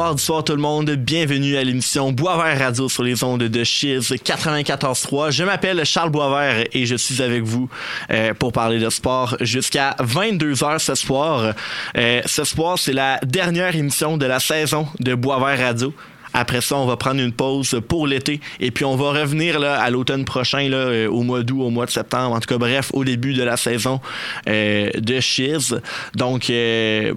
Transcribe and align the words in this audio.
Mardi 0.00 0.22
soir 0.24 0.42
tout 0.42 0.54
le 0.54 0.62
monde, 0.62 0.90
bienvenue 0.92 1.58
à 1.58 1.62
l'émission 1.62 2.10
Boisvert 2.10 2.58
Radio 2.58 2.88
sur 2.88 3.02
les 3.02 3.22
ondes 3.22 3.42
de 3.42 3.64
Chiz 3.64 4.10
94.3. 4.12 5.30
Je 5.30 5.44
m'appelle 5.44 5.84
Charles 5.84 6.08
Boisvert 6.08 6.64
et 6.72 6.86
je 6.86 6.96
suis 6.96 7.20
avec 7.20 7.42
vous 7.42 7.68
euh, 8.10 8.32
pour 8.32 8.50
parler 8.52 8.78
de 8.78 8.88
sport 8.88 9.36
jusqu'à 9.42 9.94
22h 10.00 10.78
ce 10.78 10.94
soir. 10.94 11.52
Euh, 11.98 12.22
ce 12.24 12.44
soir, 12.44 12.78
c'est 12.78 12.94
la 12.94 13.18
dernière 13.26 13.76
émission 13.76 14.16
de 14.16 14.24
la 14.24 14.40
saison 14.40 14.88
de 15.00 15.14
Boisvert 15.14 15.58
Radio. 15.58 15.92
Après 16.32 16.62
ça, 16.62 16.76
on 16.76 16.86
va 16.86 16.96
prendre 16.96 17.20
une 17.20 17.32
pause 17.32 17.78
pour 17.86 18.06
l'été 18.06 18.40
et 18.58 18.70
puis 18.70 18.86
on 18.86 18.96
va 18.96 19.10
revenir 19.20 19.60
là, 19.60 19.82
à 19.82 19.90
l'automne 19.90 20.24
prochain, 20.24 20.66
là, 20.70 20.76
euh, 20.78 21.08
au 21.10 21.20
mois 21.24 21.42
d'août, 21.42 21.60
au 21.60 21.68
mois 21.68 21.84
de 21.84 21.90
septembre. 21.90 22.34
En 22.34 22.40
tout 22.40 22.48
cas, 22.48 22.56
bref, 22.56 22.88
au 22.94 23.04
début 23.04 23.34
de 23.34 23.42
la 23.42 23.58
saison 23.58 24.00
de 24.46 25.20
Chiz. 25.20 25.78
Donc, 26.14 26.50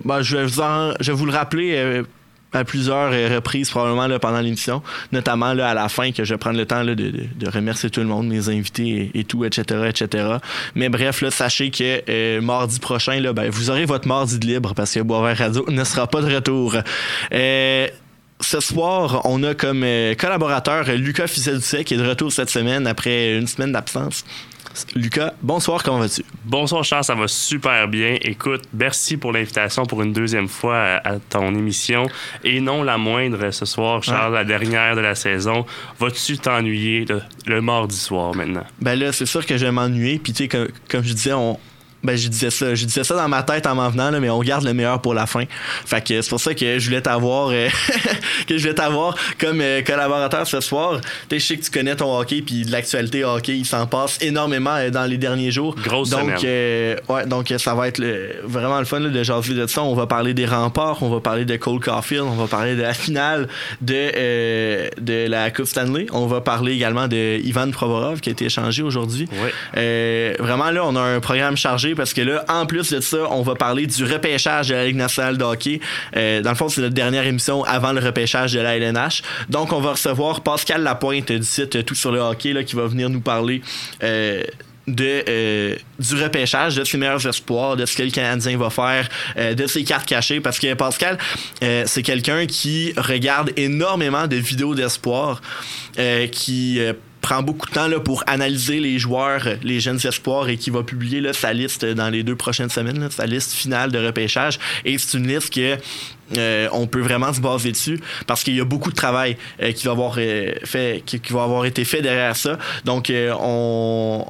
bah, 0.03 0.21
je, 0.21 0.35
vais 0.35 0.45
vous 0.45 0.59
en- 0.59 0.91
je 0.99 1.13
vais 1.13 1.17
vous 1.17 1.25
le 1.25 1.31
rappeler. 1.31 2.01
À 2.53 2.63
plusieurs 2.63 3.11
euh, 3.11 3.35
reprises 3.35 3.69
probablement 3.69 4.07
là, 4.07 4.19
pendant 4.19 4.39
l'émission, 4.39 4.81
notamment 5.11 5.53
là, 5.53 5.69
à 5.69 5.73
la 5.73 5.89
fin 5.89 6.11
que 6.11 6.23
je 6.23 6.33
vais 6.33 6.37
prendre 6.37 6.57
le 6.57 6.65
temps 6.65 6.83
là, 6.83 6.95
de, 6.95 7.09
de- 7.09 7.49
remercier 7.49 7.89
tout 7.89 7.99
le 7.99 8.05
monde, 8.07 8.27
mes 8.27 8.49
invités 8.49 9.11
et, 9.13 9.23
tout, 9.23 9.43
etc., 9.45 9.89
etc. 9.89 10.37
Mais 10.75 10.89
bref, 10.89 11.21
là, 11.21 11.31
sachez 11.31 11.71
que 11.71 12.01
euh, 12.09 12.41
mardi 12.41 12.79
prochain, 12.79 13.19
là, 13.19 13.33
ben, 13.33 13.49
vous 13.49 13.69
aurez 13.69 13.85
votre 13.85 14.07
mardi 14.07 14.39
de 14.39 14.45
libre 14.47 14.73
parce 14.73 14.93
que 14.93 14.99
Boisvert 15.01 15.37
Radio 15.37 15.65
ne 15.69 15.83
sera 15.83 16.07
pas 16.07 16.21
de 16.21 16.33
retour. 16.33 16.75
Euh, 17.33 17.87
ce 18.39 18.59
soir, 18.59 19.21
on 19.25 19.41
a 19.43 19.53
comme 19.53 19.83
euh, 19.83 20.15
collaborateur 20.15 20.85
Lucas 20.97 21.27
Fizet-Doucet 21.27 21.83
qui 21.83 21.93
est 21.93 21.97
de 21.97 22.07
retour 22.07 22.31
cette 22.31 22.49
semaine 22.49 22.87
après 22.87 23.37
une 23.37 23.47
semaine 23.47 23.71
d'absence. 23.71 24.25
Lucas, 24.95 25.33
bonsoir, 25.41 25.83
comment 25.83 25.99
vas-tu? 25.99 26.23
Bonsoir 26.45 26.83
Charles, 26.83 27.03
ça 27.03 27.15
va 27.15 27.27
super 27.27 27.87
bien. 27.87 28.17
Écoute, 28.21 28.63
merci 28.73 29.17
pour 29.17 29.31
l'invitation 29.31 29.85
pour 29.85 30.01
une 30.01 30.13
deuxième 30.13 30.47
fois 30.47 30.77
à, 30.77 31.13
à 31.13 31.19
ton 31.19 31.53
émission. 31.53 32.07
Et 32.43 32.59
non 32.59 32.83
la 32.83 32.97
moindre 32.97 33.51
ce 33.51 33.65
soir, 33.65 34.03
Charles, 34.03 34.33
la 34.33 34.43
dernière 34.43 34.95
de 34.95 35.01
la 35.01 35.15
saison. 35.15 35.65
Vas-tu 35.99 36.37
t'ennuyer 36.37 37.05
le, 37.05 37.21
le 37.45 37.61
mardi 37.61 37.95
soir 37.95 38.33
maintenant? 38.35 38.65
Ben 38.81 38.97
là, 38.97 39.11
c'est 39.11 39.25
sûr 39.27 39.45
que 39.45 39.57
je 39.57 39.65
vais 39.65 39.71
m'ennuyer. 39.71 40.19
Puis 40.19 40.33
tu 40.33 40.43
sais, 40.43 40.47
comme, 40.47 40.67
comme 40.89 41.03
je 41.03 41.13
disais, 41.13 41.33
on. 41.33 41.59
Ben, 42.03 42.15
je 42.17 42.27
disais 42.27 42.49
ça. 42.49 42.75
Je 42.75 42.85
disais 42.85 43.03
ça 43.03 43.15
dans 43.15 43.27
ma 43.29 43.43
tête 43.43 43.65
en 43.65 43.75
m'en 43.75 43.89
venant, 43.89 44.11
là, 44.11 44.19
mais 44.19 44.29
on 44.29 44.39
garde 44.41 44.63
le 44.65 44.73
meilleur 44.73 45.01
pour 45.01 45.13
la 45.13 45.25
fin. 45.25 45.43
Fait 45.85 46.05
que 46.05 46.21
c'est 46.21 46.29
pour 46.29 46.39
ça 46.41 46.53
que 46.53 46.79
je 46.79 46.85
voulais 46.85 47.01
t'avoir 47.01 47.49
euh, 47.51 47.69
que 48.47 48.57
je 48.57 48.61
voulais 48.63 48.73
t'avoir 48.73 49.15
comme 49.39 49.61
euh, 49.61 49.81
collaborateur 49.81 50.45
ce 50.47 50.59
soir. 50.59 50.99
Tu 51.01 51.07
sais, 51.29 51.39
je 51.39 51.45
sais 51.45 51.57
que 51.57 51.63
tu 51.63 51.71
connais 51.71 51.95
ton 51.95 52.17
hockey, 52.19 52.41
puis 52.41 52.65
de 52.65 52.71
l'actualité 52.71 53.23
hockey, 53.23 53.57
il 53.57 53.65
s'en 53.65 53.87
passe 53.87 54.17
énormément 54.21 54.75
euh, 54.75 54.89
dans 54.89 55.05
les 55.05 55.17
derniers 55.17 55.51
jours. 55.51 55.75
Grosse 55.83 56.09
donc, 56.09 56.41
ouais, 56.43 57.25
donc 57.25 57.53
ça 57.57 57.73
va 57.73 57.87
être 57.87 57.97
le- 57.99 58.35
vraiment 58.43 58.79
le 58.79 58.85
fun 58.85 58.99
là, 58.99 59.09
de 59.09 59.23
jaser 59.23 59.53
de 59.53 59.65
ça. 59.67 59.81
On 59.83 59.93
va 59.95 60.05
parler 60.07 60.33
des 60.33 60.45
remparts, 60.45 61.01
on 61.03 61.09
va 61.09 61.19
parler 61.21 61.45
de 61.45 61.55
Cole 61.55 61.79
Caulfield, 61.79 62.23
on 62.23 62.35
va 62.35 62.47
parler 62.47 62.75
de 62.75 62.81
la 62.81 62.93
finale 62.93 63.47
de, 63.81 64.99
de 65.01 65.27
la 65.27 65.51
Coupe 65.51 65.65
Stanley. 65.67 66.07
On 66.11 66.27
va 66.27 66.41
parler 66.41 66.73
également 66.73 67.07
de 67.07 67.39
Ivan 67.43 67.69
Provorov 67.71 68.19
qui 68.19 68.29
a 68.29 68.31
été 68.31 68.45
échangé 68.45 68.83
aujourd'hui. 68.83 69.27
Ouais. 69.31 69.53
Euh, 69.77 70.33
vraiment, 70.39 70.71
là, 70.71 70.81
on 70.85 70.95
a 70.95 71.01
un 71.01 71.19
programme 71.19 71.57
chargé 71.57 71.92
parce 71.95 72.13
que 72.13 72.21
là, 72.21 72.43
en 72.47 72.65
plus 72.65 72.91
de 72.91 72.99
ça, 72.99 73.17
on 73.31 73.41
va 73.41 73.55
parler 73.55 73.87
du 73.87 74.03
repêchage 74.03 74.69
de 74.69 74.75
la 74.75 74.85
Ligue 74.85 74.95
nationale 74.95 75.37
de 75.37 75.43
hockey. 75.43 75.79
Euh, 76.15 76.41
dans 76.41 76.49
le 76.51 76.55
fond, 76.55 76.69
c'est 76.69 76.81
notre 76.81 76.93
dernière 76.93 77.25
émission 77.25 77.63
avant 77.63 77.91
le 77.91 77.99
repêchage 77.99 78.53
de 78.53 78.59
la 78.59 78.77
LNH. 78.77 79.21
Donc, 79.49 79.73
on 79.73 79.79
va 79.79 79.91
recevoir 79.91 80.41
Pascal 80.41 80.83
Lapointe 80.83 81.31
du 81.31 81.43
site 81.43 81.85
Tout 81.85 81.95
sur 81.95 82.11
le 82.11 82.19
hockey 82.19 82.53
là, 82.53 82.63
qui 82.63 82.75
va 82.75 82.85
venir 82.87 83.09
nous 83.09 83.21
parler. 83.21 83.61
euh, 84.03 84.43
de, 84.85 85.23
euh, 85.29 85.75
du 85.97 86.21
repêchage, 86.21 86.75
de 86.75 86.83
ses 86.83 86.97
meilleurs 86.97 87.25
espoirs, 87.25 87.77
de 87.77 87.85
ce 87.85 87.95
que 87.95 88.03
le 88.03 88.11
Canadien 88.11 88.57
va 88.57 88.69
faire, 88.69 89.07
de 89.37 89.65
ses 89.65 89.85
cartes 89.85 90.05
cachées, 90.05 90.41
parce 90.41 90.59
que 90.59 90.73
Pascal, 90.73 91.17
c'est 91.61 92.03
quelqu'un 92.03 92.45
qui 92.47 92.93
regarde 92.97 93.51
énormément 93.55 94.27
de 94.27 94.35
vidéos 94.35 94.75
d'espoir, 94.75 95.41
qui 96.33 96.81
prend 97.23 97.41
beaucoup 97.41 97.65
de 97.65 97.71
temps 97.71 97.87
là, 97.87 97.99
pour 97.99 98.23
analyser 98.27 98.79
les 98.79 98.99
joueurs, 98.99 99.47
euh, 99.47 99.55
les 99.63 99.79
jeunes 99.79 99.99
espoirs, 100.03 100.49
et 100.49 100.57
qui 100.57 100.69
va 100.69 100.83
publier 100.83 101.21
là, 101.21 101.33
sa 101.33 101.53
liste 101.53 101.83
dans 101.85 102.09
les 102.09 102.21
deux 102.21 102.35
prochaines 102.35 102.69
semaines, 102.69 102.99
là, 102.99 103.09
sa 103.09 103.25
liste 103.25 103.53
finale 103.53 103.91
de 103.91 103.97
repêchage. 103.97 104.59
Et 104.85 104.97
c'est 104.97 105.17
une 105.17 105.27
liste 105.27 105.51
que 105.51 105.77
euh, 106.37 106.67
on 106.71 106.87
peut 106.87 107.01
vraiment 107.01 107.33
se 107.33 107.41
baser 107.41 107.71
dessus 107.71 107.99
parce 108.27 108.43
qu'il 108.43 108.55
y 108.55 108.61
a 108.61 108.65
beaucoup 108.65 108.89
de 108.89 108.95
travail 108.95 109.37
euh, 109.61 109.71
qui 109.71 109.85
va 109.85 109.91
avoir 109.91 110.15
euh, 110.17 110.53
fait 110.63 111.03
qui, 111.05 111.19
va 111.29 111.67
été 111.67 111.85
fait 111.85 112.01
derrière 112.01 112.35
ça. 112.35 112.57
Donc 112.85 113.11
on, 113.11 114.25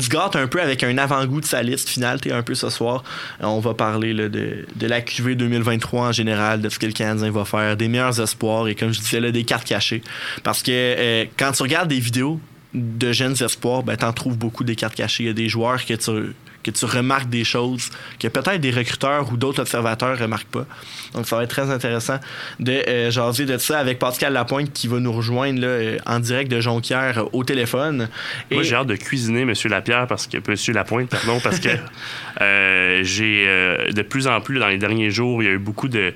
se 0.00 0.08
gâte 0.08 0.36
un 0.36 0.46
peu 0.46 0.60
avec 0.62 0.84
un 0.84 0.96
avant-goût 0.96 1.40
de 1.40 1.46
sa 1.46 1.62
liste 1.62 1.88
finale 1.88 2.18
un 2.30 2.42
peu 2.42 2.54
ce 2.54 2.70
soir. 2.70 3.02
On 3.40 3.60
va 3.60 3.74
parler 3.74 4.14
de, 4.14 4.28
de 4.28 4.86
la 4.86 5.00
QV 5.00 5.34
2023 5.34 6.08
en 6.08 6.12
général 6.12 6.60
de 6.60 6.68
ce 6.68 6.78
que 6.78 6.86
le 6.86 6.92
Canadien 6.92 7.30
va 7.30 7.44
faire 7.44 7.76
des 7.76 7.88
meilleurs 7.88 8.20
espoirs 8.20 8.68
et 8.68 8.74
comme 8.74 8.92
je 8.92 9.00
disais 9.00 9.20
là 9.20 9.30
des 9.30 9.44
cartes 9.44 9.66
cachées. 9.66 10.02
Parce 10.44 10.62
que 10.62 11.26
quand 11.36 11.52
tu 11.52 11.62
regardes 11.62 11.88
des 11.88 12.00
vidéos 12.00 12.40
de 12.74 13.12
jeunes 13.12 13.36
espoirs, 13.42 13.82
ben, 13.82 13.96
t'en 13.96 14.12
trouves 14.12 14.36
beaucoup 14.36 14.64
des 14.64 14.76
cartes 14.76 14.94
cachées. 14.94 15.24
Il 15.24 15.26
y 15.26 15.30
a 15.30 15.34
des 15.34 15.48
joueurs 15.48 15.84
que 15.84 15.94
tu, 15.94 16.34
que 16.62 16.70
tu 16.70 16.84
remarques 16.84 17.28
des 17.28 17.44
choses 17.44 17.90
que 18.18 18.28
peut-être 18.28 18.60
des 18.60 18.70
recruteurs 18.70 19.32
ou 19.32 19.36
d'autres 19.36 19.60
observateurs 19.60 20.18
remarquent 20.18 20.48
pas. 20.48 20.66
Donc, 21.14 21.26
ça 21.26 21.36
va 21.36 21.44
être 21.44 21.50
très 21.50 21.70
intéressant 21.70 22.18
de 22.60 22.72
euh, 22.72 23.10
jaser 23.10 23.46
de 23.46 23.56
ça 23.58 23.78
avec 23.78 23.98
Pascal 23.98 24.32
Lapointe 24.32 24.72
qui 24.72 24.88
va 24.88 24.98
nous 25.00 25.12
rejoindre 25.12 25.60
là, 25.60 25.66
euh, 25.66 25.98
en 26.06 26.20
direct 26.20 26.50
de 26.50 26.60
Jonquière 26.60 27.18
euh, 27.18 27.28
au 27.32 27.44
téléphone. 27.44 28.08
Moi, 28.50 28.62
j'ai 28.62 28.74
hâte 28.74 28.86
de 28.86 28.96
cuisiner 28.96 29.44
Monsieur 29.44 29.68
Lapierre 29.68 30.06
parce 30.06 30.26
que 30.26 30.38
Monsieur 30.48 30.72
Lapointe, 30.72 31.10
pardon, 31.10 31.40
parce 31.40 31.60
que 31.60 31.68
euh, 32.40 33.00
j'ai 33.02 33.44
euh, 33.46 33.90
de 33.90 34.02
plus 34.02 34.26
en 34.26 34.40
plus 34.40 34.58
dans 34.58 34.68
les 34.68 34.78
derniers 34.78 35.10
jours, 35.10 35.42
il 35.42 35.46
y 35.46 35.48
a 35.48 35.52
eu 35.52 35.58
beaucoup 35.58 35.88
de 35.88 36.14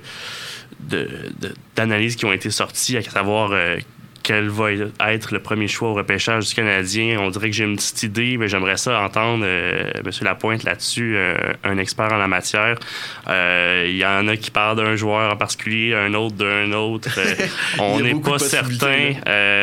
d'analyses 1.75 2.17
qui 2.17 2.25
ont 2.25 2.33
été 2.33 2.51
sorties, 2.51 2.97
à 2.97 3.01
savoir 3.01 3.51
quel 4.23 4.47
va 4.47 4.71
être 4.71 5.33
le 5.33 5.39
premier 5.39 5.67
choix 5.67 5.89
au 5.89 5.93
repêchage 5.93 6.47
du 6.47 6.55
Canadien. 6.55 7.19
On 7.19 7.29
dirait 7.29 7.49
que 7.49 7.55
j'ai 7.55 7.65
une 7.65 7.75
petite 7.75 8.03
idée, 8.03 8.37
mais 8.37 8.47
j'aimerais 8.47 8.77
ça 8.77 9.01
entendre 9.01 9.43
euh, 9.45 9.91
M. 9.97 10.11
Lapointe 10.21 10.63
là-dessus, 10.63 11.15
euh, 11.17 11.35
un 11.65 11.77
expert 11.77 12.11
en 12.11 12.17
la 12.17 12.29
matière. 12.29 12.79
Euh, 13.27 13.85
Il 13.85 13.97
y 13.97 14.05
en 14.05 14.27
a 14.29 14.37
qui 14.37 14.49
parlent 14.49 14.77
d'un 14.77 14.95
joueur 14.95 15.33
en 15.33 15.35
particulier, 15.35 15.93
un 15.93 16.13
autre 16.13 16.35
d'un 16.35 16.71
autre. 16.71 17.09
Euh, 17.17 17.35
on 17.79 17.99
n'est 17.99 18.15
pas 18.15 18.39
certain, 18.39 19.15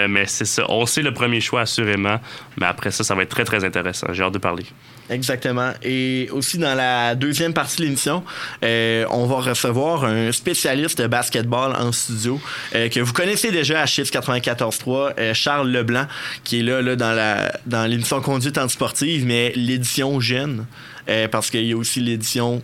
mais 0.09 0.26
c'est 0.26 0.44
ça. 0.44 0.66
On 0.69 0.84
sait 0.84 1.03
le 1.03 1.15
premier 1.15 1.41
choix 1.41 1.62
assurément, 1.62 2.21
mais 2.59 2.66
après 2.66 2.91
ça, 2.91 3.03
ça 3.03 3.15
va 3.15 3.22
être 3.22 3.31
très, 3.31 3.44
très 3.44 3.65
intéressant. 3.65 4.09
J'ai 4.12 4.22
hâte 4.22 4.34
de 4.34 4.38
parler. 4.38 4.66
Exactement. 5.10 5.72
Et 5.82 6.28
aussi 6.31 6.56
dans 6.56 6.75
la 6.75 7.16
deuxième 7.16 7.53
partie 7.53 7.78
de 7.78 7.82
l'émission, 7.82 8.22
euh, 8.65 9.04
on 9.10 9.26
va 9.26 9.41
recevoir 9.41 10.04
un 10.04 10.31
spécialiste 10.31 11.03
de 11.03 11.09
basketball 11.09 11.75
en 11.76 11.91
studio 11.91 12.41
euh, 12.76 12.88
que 12.88 13.00
vous 13.00 13.12
connaissez 13.12 13.50
déjà 13.50 13.82
à 13.82 13.87
Chiffre 13.87 14.12
94.3, 14.12 15.15
euh, 15.19 15.34
Charles 15.34 15.69
Leblanc, 15.69 16.06
qui 16.44 16.60
est 16.60 16.62
là, 16.62 16.81
là 16.81 16.94
dans 16.94 17.12
la 17.12 17.53
dans 17.66 17.91
l'émission 17.91 18.21
Conduite 18.21 18.56
antisportive, 18.56 19.26
mais 19.26 19.53
l'édition 19.56 20.21
jeune, 20.21 20.66
euh, 21.09 21.27
parce 21.27 21.50
qu'il 21.50 21.65
y 21.65 21.72
a 21.72 21.77
aussi 21.77 21.98
l'édition 22.00 22.62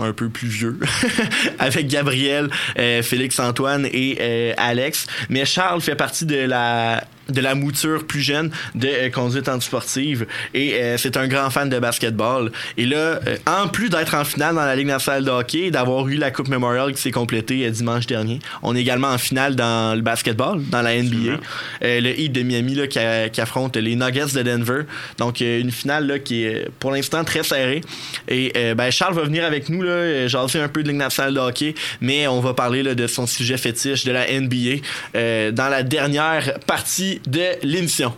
un 0.00 0.12
peu 0.12 0.28
plus 0.28 0.48
vieux 0.48 0.78
avec 1.60 1.86
Gabriel, 1.86 2.48
euh, 2.78 3.02
Félix 3.02 3.38
Antoine 3.38 3.86
et 3.92 4.54
Alex. 4.56 5.06
Mais 5.28 5.44
Charles 5.44 5.80
fait 5.80 5.96
partie 5.96 6.24
de 6.26 6.38
la 6.38 7.04
de 7.28 7.40
la 7.40 7.54
mouture 7.54 8.06
plus 8.06 8.20
jeune 8.22 8.50
de 8.74 8.88
euh, 8.88 9.10
conduite 9.10 9.48
antisportive 9.48 10.26
et 10.54 10.74
euh, 10.74 10.96
c'est 10.96 11.16
un 11.16 11.26
grand 11.28 11.50
fan 11.50 11.68
de 11.68 11.78
basketball. 11.78 12.50
Et 12.76 12.86
là 12.86 12.96
euh, 13.26 13.36
en 13.46 13.68
plus 13.68 13.88
d'être 13.90 14.14
en 14.14 14.24
finale 14.24 14.54
dans 14.54 14.64
la 14.64 14.74
Ligue 14.76 14.86
nationale 14.86 15.24
de 15.24 15.30
hockey 15.30 15.58
et 15.66 15.70
d'avoir 15.70 16.08
eu 16.08 16.16
la 16.16 16.30
Coupe 16.30 16.48
Memorial 16.48 16.92
qui 16.92 17.00
s'est 17.02 17.10
complétée 17.10 17.66
euh, 17.66 17.70
dimanche 17.70 18.06
dernier 18.06 18.38
on 18.62 18.74
est 18.76 18.80
également 18.80 19.08
en 19.08 19.18
finale 19.18 19.56
dans 19.56 19.94
le 19.94 20.02
basketball 20.02 20.60
dans 20.70 20.82
la 20.82 21.00
NBA. 21.02 21.38
Euh, 21.84 22.00
le 22.00 22.18
Heat 22.18 22.32
de 22.32 22.42
Miami 22.42 22.74
là, 22.74 22.86
qui, 22.86 22.98
a- 22.98 23.28
qui 23.28 23.40
affronte 23.40 23.76
les 23.76 23.94
Nuggets 23.96 24.34
de 24.34 24.42
Denver. 24.42 24.82
Donc 25.18 25.42
euh, 25.42 25.60
une 25.60 25.70
finale 25.70 26.06
là, 26.06 26.18
qui 26.18 26.44
est 26.44 26.54
euh, 26.54 26.68
pour 26.78 26.90
l'instant 26.92 27.24
très 27.24 27.42
serrée. 27.42 27.80
Et 28.28 28.52
euh, 28.56 28.74
ben, 28.74 28.90
Charles 28.90 29.14
va 29.14 29.22
venir 29.22 29.44
avec 29.44 29.68
nous 29.68 29.82
là, 29.82 29.90
euh, 29.90 30.28
jaser 30.28 30.60
un 30.60 30.68
peu 30.68 30.82
de 30.82 30.88
Ligue 30.88 30.96
nationale 30.98 31.34
de 31.34 31.40
hockey 31.40 31.74
mais 32.00 32.26
on 32.26 32.40
va 32.40 32.54
parler 32.54 32.82
là, 32.82 32.94
de 32.94 33.06
son 33.06 33.26
sujet 33.26 33.56
fétiche 33.58 34.04
de 34.04 34.12
la 34.12 34.26
NBA 34.40 34.80
euh, 35.14 35.50
dans 35.52 35.68
la 35.68 35.82
dernière 35.82 36.58
partie 36.66 37.17
de 37.26 37.56
l'émission. 37.62 38.14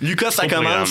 Lucas, 0.00 0.30
ça 0.30 0.46
programme. 0.46 0.86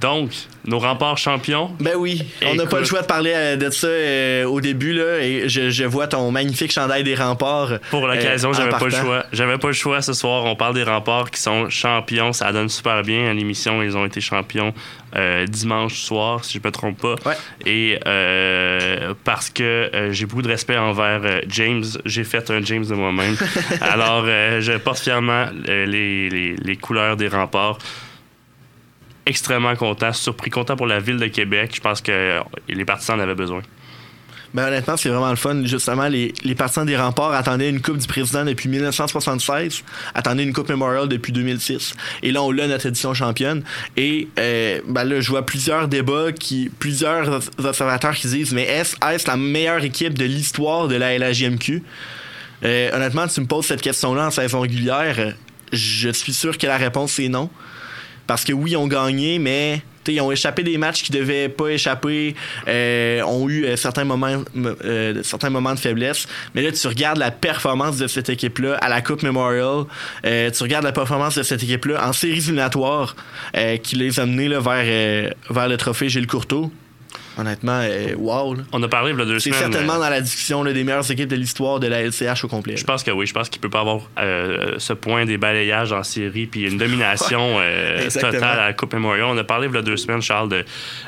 Donc, 0.00 0.30
nos 0.66 0.78
remparts 0.78 1.18
champions, 1.18 1.72
Ben 1.80 1.94
oui, 1.96 2.22
on 2.46 2.54
n'a 2.54 2.66
pas 2.66 2.78
le 2.78 2.84
choix 2.84 3.02
de 3.02 3.06
parler 3.06 3.32
euh, 3.34 3.56
de 3.56 3.70
ça 3.70 3.86
euh, 3.86 4.44
au 4.44 4.60
début 4.60 4.92
là, 4.92 5.18
et 5.20 5.48
je, 5.48 5.70
je 5.70 5.84
vois 5.84 6.06
ton 6.06 6.30
magnifique 6.30 6.72
chandail 6.72 7.02
des 7.04 7.14
remparts. 7.14 7.78
Pour 7.90 8.06
l'occasion, 8.06 8.50
euh, 8.50 8.54
j'avais 8.54 8.70
pas 8.70 8.84
le 8.84 8.90
choix. 8.90 9.24
J'avais 9.32 9.58
pas 9.58 9.66
le 9.68 9.72
choix 9.74 10.00
ce 10.02 10.12
soir. 10.12 10.44
On 10.44 10.56
parle 10.56 10.74
des 10.74 10.82
remparts 10.84 11.30
qui 11.30 11.40
sont 11.40 11.68
champions. 11.70 12.32
Ça 12.32 12.52
donne 12.52 12.68
super 12.68 13.02
bien 13.02 13.28
à 13.30 13.34
l'émission. 13.34 13.82
Ils 13.82 13.96
ont 13.96 14.04
été 14.06 14.20
champions 14.20 14.72
euh, 15.16 15.46
dimanche 15.46 15.94
soir, 15.98 16.44
si 16.44 16.58
je 16.58 16.66
me 16.66 16.70
trompe 16.72 16.98
pas. 17.00 17.16
Ouais. 17.26 17.36
Et 17.66 17.98
euh, 18.06 19.12
parce 19.24 19.50
que 19.50 19.62
euh, 19.94 20.12
j'ai 20.12 20.26
beaucoup 20.26 20.42
de 20.42 20.48
respect 20.48 20.76
envers 20.78 21.20
euh, 21.24 21.40
James, 21.48 21.84
j'ai 22.04 22.24
fait 22.24 22.50
un 22.50 22.62
James 22.62 22.84
de 22.86 22.94
moi-même. 22.94 23.36
Alors, 23.80 24.24
euh, 24.26 24.60
je 24.60 24.72
porte 24.78 25.00
fièrement 25.00 25.46
euh, 25.68 25.86
les, 25.86 26.28
les- 26.30 26.56
les 26.56 26.76
couleurs 26.76 27.16
des 27.16 27.28
remparts. 27.28 27.78
Extrêmement 29.26 29.76
content, 29.76 30.12
surpris, 30.12 30.50
content 30.50 30.76
pour 30.76 30.86
la 30.86 30.98
ville 30.98 31.18
de 31.18 31.26
Québec. 31.26 31.72
Je 31.74 31.80
pense 31.80 32.00
que 32.00 32.10
euh, 32.10 32.40
les 32.68 32.84
partisans 32.84 33.18
en 33.18 33.22
avaient 33.22 33.34
besoin. 33.34 33.62
Ben, 34.52 34.66
honnêtement, 34.66 34.96
c'est 34.96 35.08
vraiment 35.08 35.30
le 35.30 35.36
fun. 35.36 35.64
Justement, 35.64 36.08
les, 36.08 36.32
partisans 36.56 36.84
des 36.84 36.96
remparts 36.96 37.32
attendaient 37.32 37.70
une 37.70 37.80
Coupe 37.80 37.98
du 37.98 38.06
Président 38.06 38.44
depuis 38.44 38.68
1976, 38.68 39.84
attendaient 40.14 40.42
une 40.42 40.52
Coupe 40.52 40.68
Memorial 40.68 41.08
depuis 41.08 41.32
2006. 41.32 41.94
Et 42.22 42.32
là, 42.32 42.42
on 42.42 42.50
l'a 42.50 42.66
notre 42.66 42.86
édition 42.86 43.14
championne. 43.14 43.62
Et 43.96 44.28
euh, 44.38 44.80
ben 44.88 45.04
là, 45.04 45.20
je 45.20 45.30
vois 45.30 45.46
plusieurs 45.46 45.86
débats, 45.86 46.30
plusieurs 46.78 47.40
observateurs 47.64 48.14
qui 48.16 48.26
disent 48.26 48.52
Mais 48.52 48.64
est-ce 48.64 48.96
est 49.12 49.26
la 49.28 49.36
meilleure 49.36 49.84
équipe 49.84 50.18
de 50.18 50.24
l'histoire 50.24 50.88
de 50.88 50.96
la 50.96 51.16
LHJMQ 51.16 51.82
euh, 52.64 52.96
Honnêtement, 52.96 53.28
tu 53.28 53.40
me 53.40 53.46
poses 53.46 53.66
cette 53.66 53.82
question-là 53.82 54.26
en 54.26 54.30
saison 54.30 54.60
régulière. 54.60 55.34
Je 55.72 56.10
suis 56.10 56.32
sûr 56.32 56.58
que 56.58 56.66
la 56.66 56.76
réponse 56.76 57.20
est 57.20 57.28
non. 57.28 57.50
Parce 58.30 58.44
que 58.44 58.52
oui, 58.52 58.70
ils 58.70 58.76
ont 58.76 58.86
gagné, 58.86 59.40
mais 59.40 59.82
ils 60.06 60.20
ont 60.20 60.30
échappé 60.30 60.62
des 60.62 60.78
matchs 60.78 61.02
qui 61.02 61.10
devaient 61.10 61.48
pas 61.48 61.70
échapper, 61.70 62.36
euh, 62.68 63.22
ont 63.22 63.48
eu 63.48 63.64
euh, 63.64 63.74
certains, 63.74 64.04
moments, 64.04 64.44
euh, 64.56 65.20
certains 65.24 65.50
moments 65.50 65.74
de 65.74 65.80
faiblesse. 65.80 66.28
Mais 66.54 66.62
là, 66.62 66.70
tu 66.70 66.86
regardes 66.86 67.18
la 67.18 67.32
performance 67.32 67.98
de 67.98 68.06
cette 68.06 68.28
équipe-là 68.28 68.76
à 68.76 68.88
la 68.88 69.02
Coupe 69.02 69.24
Memorial, 69.24 69.82
tu 70.22 70.62
regardes 70.62 70.84
la 70.84 70.92
performance 70.92 71.34
de 71.34 71.42
cette 71.42 71.64
équipe-là 71.64 72.06
en 72.06 72.12
séries 72.12 72.38
éliminatoires 72.38 73.16
qui 73.82 73.96
les 73.96 74.20
a 74.20 74.26
menés 74.26 74.46
vers, 74.46 75.32
vers 75.50 75.68
le 75.68 75.76
trophée 75.76 76.08
Gilles 76.08 76.28
Courteau 76.28 76.70
honnêtement, 77.38 77.80
euh, 77.82 78.14
wow. 78.16 78.56
On 78.72 78.82
a 78.82 78.88
parlé 78.88 79.12
de 79.12 79.24
deux 79.24 79.38
C'est 79.38 79.52
certainement 79.52 79.98
dans 79.98 80.08
la 80.08 80.20
discussion 80.20 80.64
des 80.64 80.84
meilleures 80.84 81.10
équipes 81.10 81.28
de 81.28 81.36
l'histoire 81.36 81.80
de 81.80 81.86
la 81.86 82.02
LCH 82.02 82.44
au 82.44 82.48
complet. 82.48 82.76
Je 82.76 82.84
pense 82.84 83.02
que 83.02 83.10
oui. 83.10 83.26
Je 83.26 83.34
pense 83.34 83.48
qu'il 83.48 83.60
peut 83.60 83.70
pas 83.70 83.80
avoir 83.80 84.00
euh, 84.18 84.74
ce 84.78 84.92
point 84.92 85.24
des 85.24 85.38
balayages 85.38 85.92
en 85.92 86.02
série 86.02 86.46
puis 86.46 86.68
une 86.68 86.78
domination 86.78 87.56
euh, 87.58 88.08
totale 88.08 88.44
à 88.44 88.66
la 88.66 88.72
Coupe 88.72 88.94
Memorial. 88.94 89.26
On 89.26 89.38
a 89.38 89.44
parlé 89.44 89.68
il 89.68 89.74
y 89.74 89.78
a 89.78 89.82
deux 89.82 89.96
semaines, 89.96 90.22
Charles, 90.22 90.48
de 90.48 90.64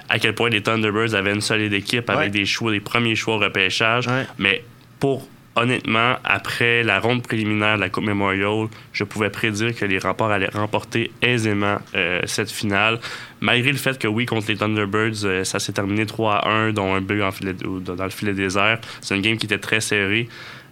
à 0.08 0.18
quel 0.18 0.34
point 0.34 0.50
les 0.50 0.62
Thunderbirds 0.62 1.14
avaient 1.14 1.32
une 1.32 1.40
solide 1.40 1.72
équipe 1.72 2.08
avec 2.10 2.30
des 2.30 2.46
choix, 2.46 2.70
des 2.70 2.80
premiers 2.80 3.16
choix 3.16 3.36
au 3.36 3.38
repêchage. 3.38 4.06
Mais 4.38 4.64
pour 4.98 5.26
honnêtement, 5.56 6.16
après 6.24 6.82
la 6.82 7.00
ronde 7.00 7.22
préliminaire 7.22 7.76
de 7.76 7.80
la 7.80 7.88
Coupe 7.88 8.04
Memorial, 8.04 8.68
je 8.92 9.04
pouvais 9.04 9.30
prédire 9.30 9.74
que 9.74 9.84
les 9.84 9.98
remparts 9.98 10.30
allaient 10.30 10.50
remporter 10.52 11.10
aisément 11.20 11.78
euh, 11.94 12.20
cette 12.24 12.50
finale. 12.50 12.98
Malgré 13.40 13.70
le 13.70 13.78
fait 13.78 13.98
que 13.98 14.08
oui, 14.08 14.26
contre 14.26 14.48
les 14.48 14.56
Thunderbirds, 14.56 15.24
euh, 15.24 15.44
ça 15.44 15.58
s'est 15.58 15.72
terminé 15.72 16.06
3 16.06 16.34
à 16.34 16.48
1, 16.48 16.72
dont 16.72 16.94
un 16.94 17.00
but 17.00 17.18
dans 17.18 18.04
le 18.04 18.10
filet 18.10 18.32
désert. 18.32 18.78
C'est 19.00 19.14
une 19.14 19.22
game 19.22 19.36
qui 19.36 19.46
était 19.46 19.58
très 19.58 19.80
serrée. 19.80 20.28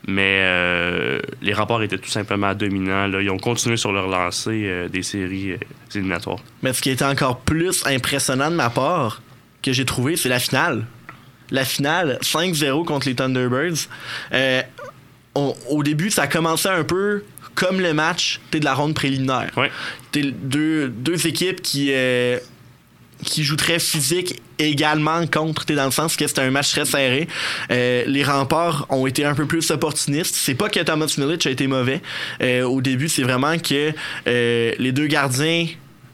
Mais 0.09 0.39
euh, 0.41 1.21
les 1.43 1.53
remparts 1.53 1.83
étaient 1.83 1.99
tout 1.99 2.09
simplement 2.09 2.55
dominants. 2.55 3.07
Là. 3.07 3.21
Ils 3.21 3.29
ont 3.29 3.39
continué 3.39 3.77
sur 3.77 3.93
leur 3.93 4.09
lancée 4.09 4.89
des 4.91 5.03
séries 5.03 5.57
éliminatoires. 5.95 6.39
Mais 6.63 6.73
ce 6.73 6.81
qui 6.81 6.89
était 6.89 7.05
encore 7.05 7.41
plus 7.41 7.85
impressionnant 7.87 8.51
de 8.51 8.57
ma 8.57 8.71
part, 8.71 9.21
que 9.63 9.73
j'ai 9.73 9.85
trouvé, 9.85 10.17
c'est 10.17 10.31
la 10.31 10.39
finale 10.39 10.87
la 11.51 11.65
finale 11.65 12.19
5-0 12.23 12.85
contre 12.85 13.09
les 13.09 13.15
Thunderbirds. 13.15 13.89
Euh, 14.33 14.63
au 15.35 15.83
début, 15.83 16.11
ça 16.11 16.27
commençait 16.27 16.69
un 16.69 16.85
peu 16.85 17.25
comme 17.55 17.81
le 17.81 17.95
match 17.95 18.41
de 18.53 18.65
la 18.65 18.75
ronde 18.75 18.95
préliminaire. 18.95 19.51
Ouais. 19.57 19.71
Deux, 20.13 20.89
deux 20.89 21.27
équipes 21.27 21.63
qui, 21.63 21.91
euh, 21.93 22.39
qui 23.25 23.45
jouent 23.45 23.57
très 23.57 23.79
physique 23.79 24.41
également 24.59 25.27
contre. 25.27 25.65
Dans 25.73 25.85
le 25.85 25.91
sens 25.91 26.17
que 26.17 26.27
c'était 26.27 26.43
un 26.43 26.51
match 26.51 26.71
très 26.71 26.85
serré. 26.85 27.29
Euh, 27.71 28.05
les 28.07 28.25
remparts 28.25 28.87
ont 28.91 29.07
été 29.07 29.25
un 29.25 29.35
peu 29.35 29.47
plus 29.47 29.71
opportunistes. 29.71 30.35
C'est 30.35 30.55
pas 30.55 30.69
que 30.69 30.81
Thomas 30.81 31.13
Milic 31.17 31.47
a 31.47 31.51
été 31.51 31.67
mauvais. 31.67 32.01
au 32.65 32.81
début, 32.81 33.09
c'est 33.09 33.23
vraiment 33.23 33.57
que 33.59 33.93
les 34.27 34.93
deux 34.93 35.07
gardiens 35.07 35.67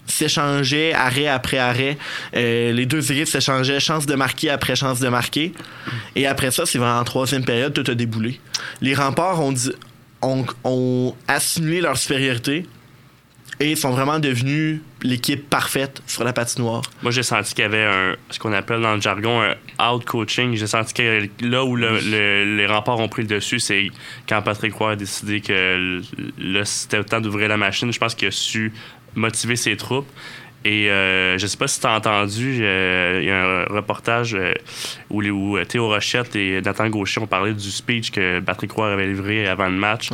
s'échangeaient 0.06 0.92
arrêt 0.92 1.26
après 1.26 1.58
arrêt. 1.58 1.98
Euh, 2.36 2.72
les 2.72 2.86
deux 2.86 3.12
équipes 3.12 3.28
s'échangeaient 3.28 3.80
chance 3.80 4.06
de 4.06 4.14
marquer 4.14 4.50
après 4.50 4.76
chance 4.76 5.00
de 5.00 5.08
marquer. 5.08 5.52
Et 6.14 6.26
après 6.26 6.50
ça, 6.50 6.66
c'est 6.66 6.78
vraiment 6.78 7.00
en 7.00 7.04
troisième 7.04 7.44
période, 7.44 7.72
tout 7.72 7.90
a 7.90 7.94
déboulé. 7.94 8.40
Les 8.80 8.94
remparts 8.94 9.40
ont, 9.40 9.54
ont, 10.64 11.14
assimilé 11.28 11.80
leur 11.80 11.96
supériorité 11.96 12.66
et 13.58 13.74
sont 13.74 13.90
vraiment 13.90 14.18
devenus 14.18 14.80
l'équipe 15.02 15.48
parfaite 15.48 16.02
sur 16.06 16.24
la 16.24 16.34
patinoire. 16.34 16.82
Moi, 17.02 17.10
j'ai 17.10 17.22
senti 17.22 17.54
qu'il 17.54 17.62
y 17.62 17.66
avait 17.66 17.84
un, 17.84 18.16
ce 18.28 18.38
qu'on 18.38 18.52
appelle 18.52 18.82
dans 18.82 18.94
le 18.94 19.00
jargon 19.00 19.40
un 19.40 19.54
out-coaching. 19.92 20.56
J'ai 20.56 20.66
senti 20.66 20.92
que 20.92 21.28
là 21.40 21.64
où 21.64 21.74
les 21.76 22.66
remparts 22.66 22.98
ont 22.98 23.08
pris 23.08 23.22
le 23.22 23.28
dessus, 23.28 23.60
c'est 23.60 23.88
quand 24.28 24.42
Patrick 24.42 24.74
Roy 24.74 24.92
a 24.92 24.96
décidé 24.96 25.40
que 25.40 26.02
c'était 26.64 26.98
le 26.98 27.04
temps 27.04 27.20
d'ouvrir 27.20 27.48
la 27.48 27.56
machine. 27.56 27.90
Je 27.90 27.98
pense 27.98 28.14
qu'il 28.14 28.28
a 28.28 28.32
su 28.32 28.72
motiver 29.16 29.56
ses 29.56 29.76
troupes. 29.76 30.08
Et 30.66 30.90
euh, 30.90 31.38
je 31.38 31.46
sais 31.46 31.56
pas 31.56 31.68
si 31.68 31.78
tu 31.78 31.86
as 31.86 31.92
entendu, 31.92 32.58
euh, 32.60 33.20
il 33.22 33.28
y 33.28 33.30
a 33.30 33.44
un 33.44 33.64
reportage 33.66 34.34
euh, 34.34 34.52
où, 35.10 35.22
où, 35.22 35.64
Théo 35.64 35.86
Rochette 35.86 36.34
et 36.34 36.60
Nathan 36.60 36.88
Gaucher 36.88 37.20
ont 37.20 37.28
parlé 37.28 37.54
du 37.54 37.70
speech 37.70 38.10
que 38.10 38.40
Patrick 38.40 38.72
Roy 38.72 38.92
avait 38.92 39.06
livré 39.06 39.46
avant 39.46 39.68
le 39.68 39.76
match. 39.76 40.10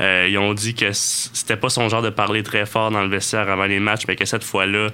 ils 0.00 0.36
ont 0.36 0.52
dit 0.52 0.74
que 0.74 0.92
c'était 0.92 1.56
pas 1.56 1.70
son 1.70 1.88
genre 1.88 2.02
de 2.02 2.10
parler 2.10 2.42
très 2.42 2.66
fort 2.66 2.90
dans 2.90 3.00
le 3.00 3.08
vestiaire 3.08 3.48
avant 3.48 3.64
les 3.64 3.80
matchs, 3.80 4.02
mais 4.06 4.14
que 4.14 4.26
cette 4.26 4.44
fois-là, 4.44 4.88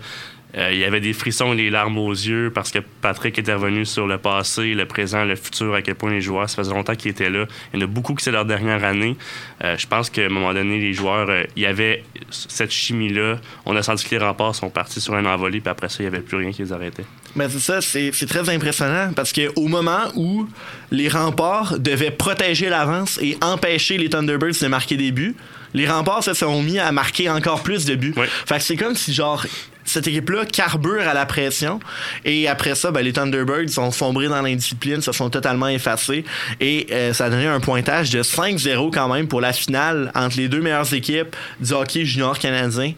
il 0.57 0.79
y 0.79 0.85
avait 0.85 1.01
des 1.01 1.13
frissons 1.13 1.53
et 1.53 1.57
les 1.57 1.71
larmes 1.71 1.99
aux 1.99 2.13
yeux 2.13 2.51
parce 2.55 2.71
que 2.71 2.79
Patrick 3.01 3.39
était 3.39 3.55
revenu 3.55 3.85
sur 3.87 4.07
le 4.07 4.19
passé, 4.19 4.75
le 4.75 4.87
présent, 4.87 5.25
le 5.25 5.37
futur, 5.37 5.75
à 5.75 5.83
quel 5.83 5.95
point 5.95 6.11
les 6.11 6.21
joueurs, 6.21 6.49
ça 6.49 6.57
faisait 6.57 6.75
longtemps 6.75 6.95
qu'ils 6.95 7.13
étaient 7.13 7.31
là. 7.31 7.47
Il 7.73 7.81
y 7.81 7.83
en 7.83 7.87
a 7.87 7.89
beaucoup 7.89 8.15
qui 8.15 8.25
c'est 8.25 8.31
leur 8.31 8.45
dernière 8.45 8.85
année. 8.85 9.17
Euh, 9.65 9.77
je 9.77 9.87
pense 9.87 10.11
qu'à 10.11 10.23
un 10.23 10.29
moment 10.29 10.53
donné, 10.53 10.79
les 10.79 10.93
joueurs, 10.93 11.29
euh, 11.29 11.45
il 11.57 11.63
y 11.63 11.67
avait 11.67 12.05
cette 12.31 12.71
chimie-là. 12.71 13.39
On 13.67 13.77
a 13.77 13.83
senti 13.83 14.05
que 14.05 14.11
les 14.11 14.25
remparts 14.25 14.55
sont 14.55 14.71
partis 14.71 15.01
sur 15.01 15.15
un 15.15 15.25
envolé, 15.27 15.61
puis 15.61 15.71
après 15.71 15.89
ça, 15.89 15.97
il 16.01 16.03
n'y 16.03 16.09
avait 16.09 16.21
plus 16.21 16.37
rien 16.37 16.53
qui 16.53 16.63
les 16.63 16.73
arrêtait. 16.73 17.05
Mais 17.37 17.49
c'est 17.49 17.61
ça, 17.61 17.81
c'est 17.81 18.27
très 18.27 18.49
impressionnant 18.51 19.13
parce 19.15 19.33
qu'au 19.33 19.69
moment 19.69 20.11
où 20.17 20.49
les 20.91 21.09
remparts 21.09 21.79
devaient 21.79 22.11
protéger 22.11 22.69
l'avance 22.69 23.19
et 23.23 23.39
empêcher 23.41 23.99
les 23.99 24.09
Thunderbirds 24.09 24.61
de 24.61 24.67
marquer 24.67 24.97
des 24.97 25.13
buts, 25.13 25.37
les 25.73 25.89
remparts 25.89 26.25
se 26.25 26.35
sont 26.35 26.61
mis 26.63 26.81
à 26.81 26.91
marquer 26.91 27.31
encore 27.31 27.63
plus 27.63 27.85
de 27.85 27.95
buts. 27.95 28.15
Fait 28.47 28.57
que 28.57 28.63
c'est 28.63 28.77
comme 28.77 28.97
si, 28.97 29.15
genre, 29.15 29.47
cette 29.91 30.07
équipe-là 30.07 30.47
carbure 30.47 31.07
à 31.07 31.15
la 31.15 31.27
pression. 31.27 31.81
Et 32.25 32.49
après 32.49 32.75
ça, 32.75 32.91
ben, 32.91 33.03
les 33.03 33.13
Thunderbirds 33.13 33.69
sont 33.69 33.91
sombrés 33.91 34.29
dans 34.29 34.43
l'indiscipline, 34.43 35.01
se 35.01 35.13
sont 35.13 35.31
totalement 35.31 35.69
effacés. 35.69 36.25
Et 36.61 36.87
euh, 36.93 37.13
ça 37.13 37.27
a 37.27 37.31
donné 37.31 37.47
un 37.47 37.61
pointage 37.61 38.11
de 38.11 38.23
5-0 38.23 38.93
quand 38.93 39.13
même 39.13 39.29
pour 39.29 39.41
la 39.41 39.53
finale 39.53 40.11
entre 40.15 40.37
les 40.37 40.49
deux 40.49 40.61
meilleures 40.61 40.93
équipes 40.95 41.35
du 41.61 41.73
hockey 41.73 42.05
junior 42.05 42.39
canadien. 42.39 42.93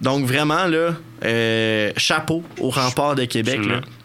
Donc 0.00 0.24
vraiment, 0.24 0.66
là, 0.66 0.94
euh, 1.24 1.92
chapeau 1.96 2.42
au 2.58 2.70
rempart 2.70 3.14
de 3.14 3.24
Québec. 3.24 3.60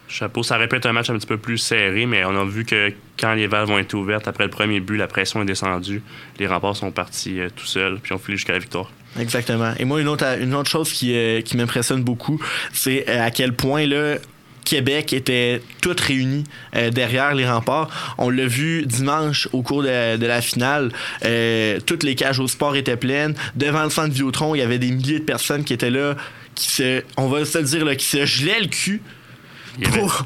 Chapeau, 0.08 0.42
ça 0.42 0.56
répète 0.56 0.86
un 0.86 0.92
match 0.92 1.10
un 1.10 1.14
petit 1.14 1.26
peu 1.26 1.36
plus 1.36 1.58
serré, 1.58 2.06
mais 2.06 2.24
on 2.24 2.40
a 2.40 2.44
vu 2.44 2.64
que 2.64 2.92
quand 3.18 3.34
les 3.34 3.48
valves 3.48 3.68
vont 3.68 3.78
être 3.78 3.94
ouvertes 3.94 4.28
après 4.28 4.44
le 4.44 4.50
premier 4.50 4.78
but, 4.78 4.96
la 4.96 5.08
pression 5.08 5.42
est 5.42 5.46
descendue. 5.46 6.00
Les 6.38 6.46
remparts 6.46 6.76
sont 6.76 6.92
partis 6.92 7.40
euh, 7.40 7.48
tout 7.54 7.66
seuls, 7.66 7.98
puis 8.00 8.12
ont 8.12 8.18
filé 8.18 8.36
jusqu'à 8.36 8.52
la 8.52 8.60
victoire. 8.60 8.90
Exactement. 9.18 9.72
Et 9.78 9.84
moi, 9.84 10.00
une 10.00 10.08
autre, 10.08 10.24
une 10.40 10.54
autre 10.54 10.70
chose 10.70 10.92
qui, 10.92 11.14
euh, 11.14 11.40
qui 11.40 11.56
m'impressionne 11.56 12.02
beaucoup, 12.02 12.40
c'est 12.72 13.08
euh, 13.08 13.24
à 13.24 13.30
quel 13.30 13.52
point 13.54 13.86
là, 13.86 14.16
Québec 14.64 15.12
était 15.12 15.62
toutes 15.80 16.00
réunies 16.00 16.42
derrière 16.90 17.36
les 17.36 17.48
remparts. 17.48 17.88
On 18.18 18.30
l'a 18.30 18.46
vu 18.46 18.84
dimanche 18.84 19.48
au 19.52 19.62
cours 19.62 19.84
de, 19.84 20.26
la 20.26 20.42
finale. 20.42 20.90
toutes 21.86 22.02
les 22.02 22.16
cages 22.16 22.40
au 22.40 22.48
sport 22.48 22.74
étaient 22.74 22.96
pleines. 22.96 23.36
Devant 23.54 23.84
le 23.84 23.90
centre 23.90 24.12
Viotron, 24.12 24.56
il 24.56 24.58
y 24.58 24.62
avait 24.62 24.80
des 24.80 24.90
milliers 24.90 25.20
de 25.20 25.24
personnes 25.24 25.62
qui 25.62 25.72
étaient 25.72 25.90
là, 25.90 26.16
qui 26.56 26.68
se, 26.68 27.04
on 27.16 27.28
va 27.28 27.44
se 27.44 27.58
le 27.58 27.64
dire, 27.64 27.84
là, 27.84 27.94
qui 27.94 28.06
se 28.06 28.26
gelaient 28.26 28.58
le 28.60 28.66
cul 28.66 29.02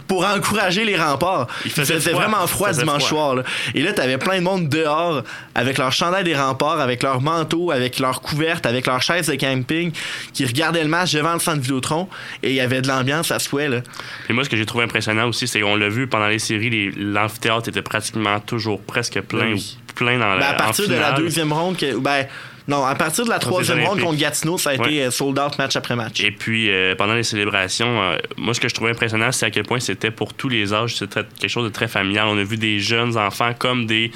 pour, 0.07 0.25
encourager 0.25 0.85
les 0.85 0.97
remparts. 0.97 1.47
Il 1.65 1.71
faisait, 1.71 1.99
vraiment 2.13 2.47
froid 2.47 2.73
dimanche 2.73 3.05
soir. 3.05 3.37
Et 3.75 3.83
là, 3.83 3.93
t'avais 3.93 4.19
plein 4.19 4.37
de 4.37 4.45
monde 4.45 4.69
dehors 4.69 5.23
avec 5.55 5.79
leur 5.79 5.93
chandail 5.93 6.25
des 6.25 6.37
remparts, 6.37 6.81
avec 6.81 7.03
leur 7.03 7.21
manteau, 7.21 7.71
avec 7.71 7.99
leur 7.99 8.21
couverte, 8.21 8.67
avec 8.67 8.87
leur 8.87 9.03
chaise 9.03 9.29
de 9.29 9.35
camping, 9.35 9.93
qui 10.33 10.45
regardaient 10.45 10.83
le 10.83 10.89
match 10.89 11.13
devant 11.13 11.33
le 11.35 11.41
centre 11.41 11.61
Vidéotron 11.61 12.09
et 12.43 12.51
il 12.51 12.55
y 12.57 12.61
avait 12.61 12.83
de 12.83 12.89
l'ambiance 12.89 13.31
à 13.31 13.39
souhait. 13.39 13.69
Là. 13.69 13.81
Et 14.29 14.33
moi, 14.33 14.45
ce 14.45 14.49
que 14.49 14.57
j'ai 14.57 14.67
trouvé 14.67 14.85
impressionnant 14.85 15.27
aussi, 15.29 15.49
c'est 15.49 15.61
qu'on 15.61 15.77
l'a 15.77 15.89
vu 15.89 16.07
pendant 16.07 16.29
les 16.29 16.39
séries, 16.39 16.93
l'amphithéâtre 16.97 17.69
était 17.69 17.83
pratiquement 17.83 18.41
toujours 18.41 18.81
presque 18.81 19.21
plein. 19.23 19.55
plein 19.95 20.19
dans 20.19 20.39
ben, 20.39 20.43
à 20.43 20.55
partir 20.55 20.89
de 20.89 20.95
la 20.95 21.13
deuxième 21.13 21.53
ronde, 21.53 21.77
que, 21.77 21.99
ben, 21.99 22.27
non, 22.71 22.87
à 22.87 22.95
partir 22.95 23.25
de 23.25 23.31
la 23.31 23.41
troisième 23.41 23.83
ronde 23.83 24.01
contre 24.01 24.17
Gatineau, 24.17 24.57
ça 24.57 24.71
a 24.71 24.75
été 24.75 25.03
euh, 25.03 25.11
sold 25.11 25.37
out 25.41 25.59
match 25.59 25.75
après 25.75 25.97
match. 25.97 26.21
Et 26.21 26.31
puis, 26.31 26.71
euh, 26.71 26.95
pendant 26.95 27.15
les 27.15 27.25
célébrations, 27.25 28.01
euh, 28.01 28.17
moi, 28.37 28.55
ce 28.55 28.61
que 28.61 28.69
je 28.69 28.75
trouvais 28.75 28.93
impressionnant, 28.93 29.33
c'est 29.33 29.45
à 29.45 29.51
quel 29.51 29.65
point 29.65 29.81
c'était 29.81 30.13
pour 30.13 30.35
tous 30.35 30.49
les 30.49 30.73
âges. 30.73 30.95
C'était 30.95 31.25
quelque 31.37 31.51
chose 31.51 31.65
de 31.65 31.73
très 31.73 31.89
familial. 31.89 32.29
On 32.29 32.39
a 32.39 32.45
vu 32.45 32.57
des 32.57 32.79
jeunes 32.79 33.17
enfants 33.17 33.55
comme 33.59 33.87
des 33.87 34.13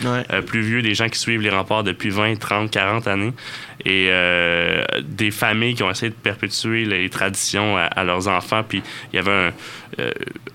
plus 0.46 0.60
vieux, 0.60 0.82
des 0.82 0.94
gens 0.94 1.08
qui 1.08 1.18
suivent 1.18 1.40
les 1.40 1.50
remparts 1.50 1.82
depuis 1.82 2.10
20, 2.10 2.38
30, 2.38 2.70
40 2.70 3.08
années. 3.08 3.32
Et 3.84 4.10
des 5.02 5.30
familles 5.30 5.74
qui 5.74 5.82
ont 5.82 5.90
essayé 5.90 6.10
de 6.10 6.16
perpétuer 6.16 6.84
les 6.84 7.08
traditions 7.10 7.76
à, 7.76 8.04
leurs 8.04 8.28
enfants. 8.28 8.62
Puis, 8.66 8.82
il 9.12 9.16
y 9.16 9.18
avait 9.18 9.52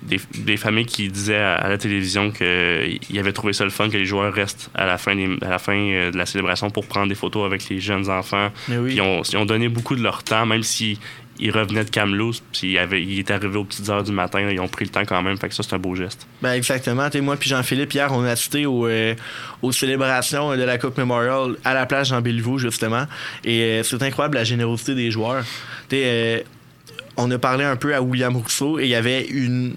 des, 0.02 0.58
familles 0.58 0.86
qui 0.86 1.10
disaient 1.10 1.36
à, 1.36 1.68
la 1.70 1.78
télévision 1.78 2.32
qu'ils 2.32 3.20
avaient 3.20 3.34
trouvé 3.34 3.54
ça 3.54 3.64
le 3.64 3.70
fun 3.70 3.90
que 3.90 3.98
les 3.98 4.06
joueurs 4.06 4.34
restent 4.34 4.70
à 4.74 4.86
la 4.86 4.98
fin, 4.98 5.18
à 5.42 5.50
la 5.50 5.60
fin 5.60 5.76
de 6.12 6.18
la 6.18 6.26
célébration 6.26 6.70
pour 6.70 6.86
prendre 6.86 7.08
des 7.08 7.16
photos 7.16 7.46
avec 7.46 7.68
les 7.70 7.80
jeunes 7.80 8.10
enfants. 8.10 8.52
ils 8.70 9.02
ont, 9.02 9.46
donné 9.46 9.70
beaucoup 9.70 9.96
de 9.96 10.02
leur 10.04 10.24
temps, 10.24 10.46
même 10.46 10.64
si 10.64 11.00
il 11.40 11.52
revenait 11.52 11.86
de 11.86 11.90
Kamloops, 11.90 12.42
puis 12.52 12.72
il, 12.72 12.78
avait, 12.78 13.02
il 13.02 13.26
arrivé 13.32 13.58
aux 13.58 13.64
petites 13.64 13.88
heures 13.90 14.04
du 14.04 14.12
matin. 14.12 14.42
ils 14.42 14.60
ont 14.60 14.68
pris 14.68 14.86
le 14.86 14.92
temps 14.92 15.06
quand 15.06 15.22
même. 15.22 15.38
Fait 15.38 15.48
que 15.48 15.56
ça, 15.56 15.64
c'est 15.64 15.74
un 15.74 15.80
beau 15.80 15.96
geste. 15.96 16.28
Ben 16.42 16.54
exactement. 16.54 17.08
Moi 17.22 17.38
puis 17.38 17.50
Jean-Philippe, 17.50 17.94
hier, 17.94 18.12
on 18.12 18.24
a 18.24 18.32
assisté 18.32 18.66
euh, 18.66 19.16
aux 19.62 19.72
célébrations 19.72 20.56
de 20.56 20.64
la 20.64 20.78
Coupe 20.78 20.98
Memorial 20.98 21.56
à 21.64 21.74
la 21.74 21.86
plage 21.86 22.10
Jean 22.10 22.22
Béliveau, 22.22 22.58
justement. 22.58 23.06
Et 23.46 23.62
euh, 23.62 23.84
c'est 23.84 24.04
incroyable 24.04 24.36
la 24.36 24.44
générosité 24.44 24.96
des 24.96 25.12
joueurs. 25.12 25.46
Euh, 25.94 26.42
on 27.16 27.32
a 27.32 27.38
parlé 27.38 27.64
un 27.64 27.76
peu 27.78 27.96
à 27.96 28.02
William 28.02 28.36
Rousseau 28.36 28.80
et 28.80 28.84
il 28.84 28.90
y 28.90 28.96
avait 28.96 29.26
une. 29.26 29.76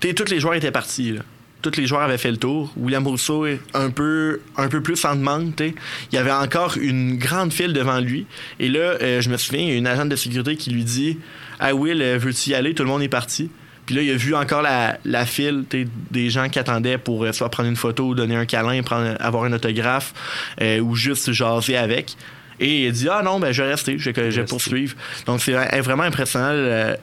Tous 0.00 0.30
les 0.30 0.40
joueurs 0.40 0.54
étaient 0.54 0.72
partis. 0.72 1.18
Tous 1.62 1.76
les 1.76 1.86
joueurs 1.86 2.02
avaient 2.02 2.18
fait 2.18 2.30
le 2.30 2.36
tour. 2.36 2.72
William 2.76 3.06
Rousseau 3.06 3.46
un 3.72 3.90
peu, 3.90 4.40
un 4.56 4.68
peu 4.68 4.82
plus 4.82 5.02
en 5.04 5.14
demande. 5.14 5.54
Il 5.60 5.74
y 6.12 6.18
avait 6.18 6.32
encore 6.32 6.76
une 6.76 7.16
grande 7.16 7.52
file 7.52 7.72
devant 7.72 8.00
lui. 8.00 8.26
Et 8.58 8.68
là, 8.68 8.96
euh, 9.00 9.20
je 9.20 9.30
me 9.30 9.36
souviens, 9.36 9.62
il 9.62 9.68
y 9.68 9.72
a 9.72 9.76
une 9.76 9.86
agente 9.86 10.08
de 10.08 10.16
sécurité 10.16 10.56
qui 10.56 10.70
lui 10.70 10.84
dit 10.84 11.18
Ah, 11.60 11.74
Will, 11.74 12.02
euh, 12.02 12.18
veux-tu 12.18 12.50
y 12.50 12.54
aller? 12.54 12.74
Tout 12.74 12.82
le 12.82 12.88
monde 12.88 13.02
est 13.02 13.08
parti. 13.08 13.48
Puis 13.86 13.94
là, 13.94 14.02
il 14.02 14.10
a 14.10 14.16
vu 14.16 14.34
encore 14.34 14.62
la, 14.62 14.98
la 15.04 15.24
file 15.24 15.64
des 16.10 16.30
gens 16.30 16.48
qui 16.48 16.58
attendaient 16.58 16.98
pour 16.98 17.24
euh, 17.24 17.32
soit 17.32 17.48
prendre 17.48 17.68
une 17.68 17.76
photo, 17.76 18.14
donner 18.14 18.36
un 18.36 18.46
câlin, 18.46 18.82
prendre, 18.82 19.16
avoir 19.20 19.44
un 19.44 19.52
autographe 19.52 20.12
ou 20.60 20.94
juste 20.94 21.32
jaser 21.32 21.76
avec. 21.76 22.16
Et 22.60 22.84
il 22.84 22.88
a 22.88 22.90
dit 22.90 23.08
Ah 23.08 23.22
non, 23.24 23.40
ben, 23.40 23.52
je 23.52 23.62
vais 23.62 23.70
rester, 23.70 23.98
je 23.98 24.10
vais, 24.10 24.44
poursuivre. 24.44 24.94
Donc, 25.26 25.40
c'est 25.40 25.52
vraiment 25.80 26.04
impressionnant. 26.04 26.94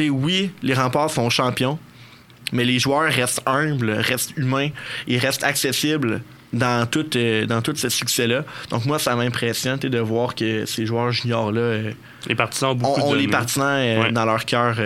oui, 0.00 0.50
les 0.62 0.74
remparts 0.74 1.10
sont 1.10 1.30
champions, 1.30 1.78
mais 2.52 2.64
les 2.64 2.78
joueurs 2.78 3.10
restent 3.12 3.42
humbles, 3.46 3.90
restent 3.90 4.36
humains 4.36 4.70
et 5.06 5.18
restent 5.18 5.44
accessibles 5.44 6.22
dans 6.52 6.86
tout, 6.86 7.16
euh, 7.16 7.46
dans 7.46 7.62
tout 7.62 7.74
ce 7.76 7.88
succès-là. 7.88 8.44
Donc 8.70 8.86
moi, 8.86 8.98
ça 8.98 9.14
m'impressionne 9.14 9.78
de 9.78 9.98
voir 9.98 10.34
que 10.34 10.64
ces 10.66 10.86
joueurs 10.86 11.12
juniors-là 11.12 11.60
euh, 11.60 11.92
les 12.26 12.34
partisans 12.34 12.70
ont, 12.70 12.74
beaucoup 12.74 13.14
les 13.14 13.28
partisans 13.28 13.78
euh, 13.78 14.10
dans 14.10 14.24
leur 14.24 14.44
cœur 14.44 14.76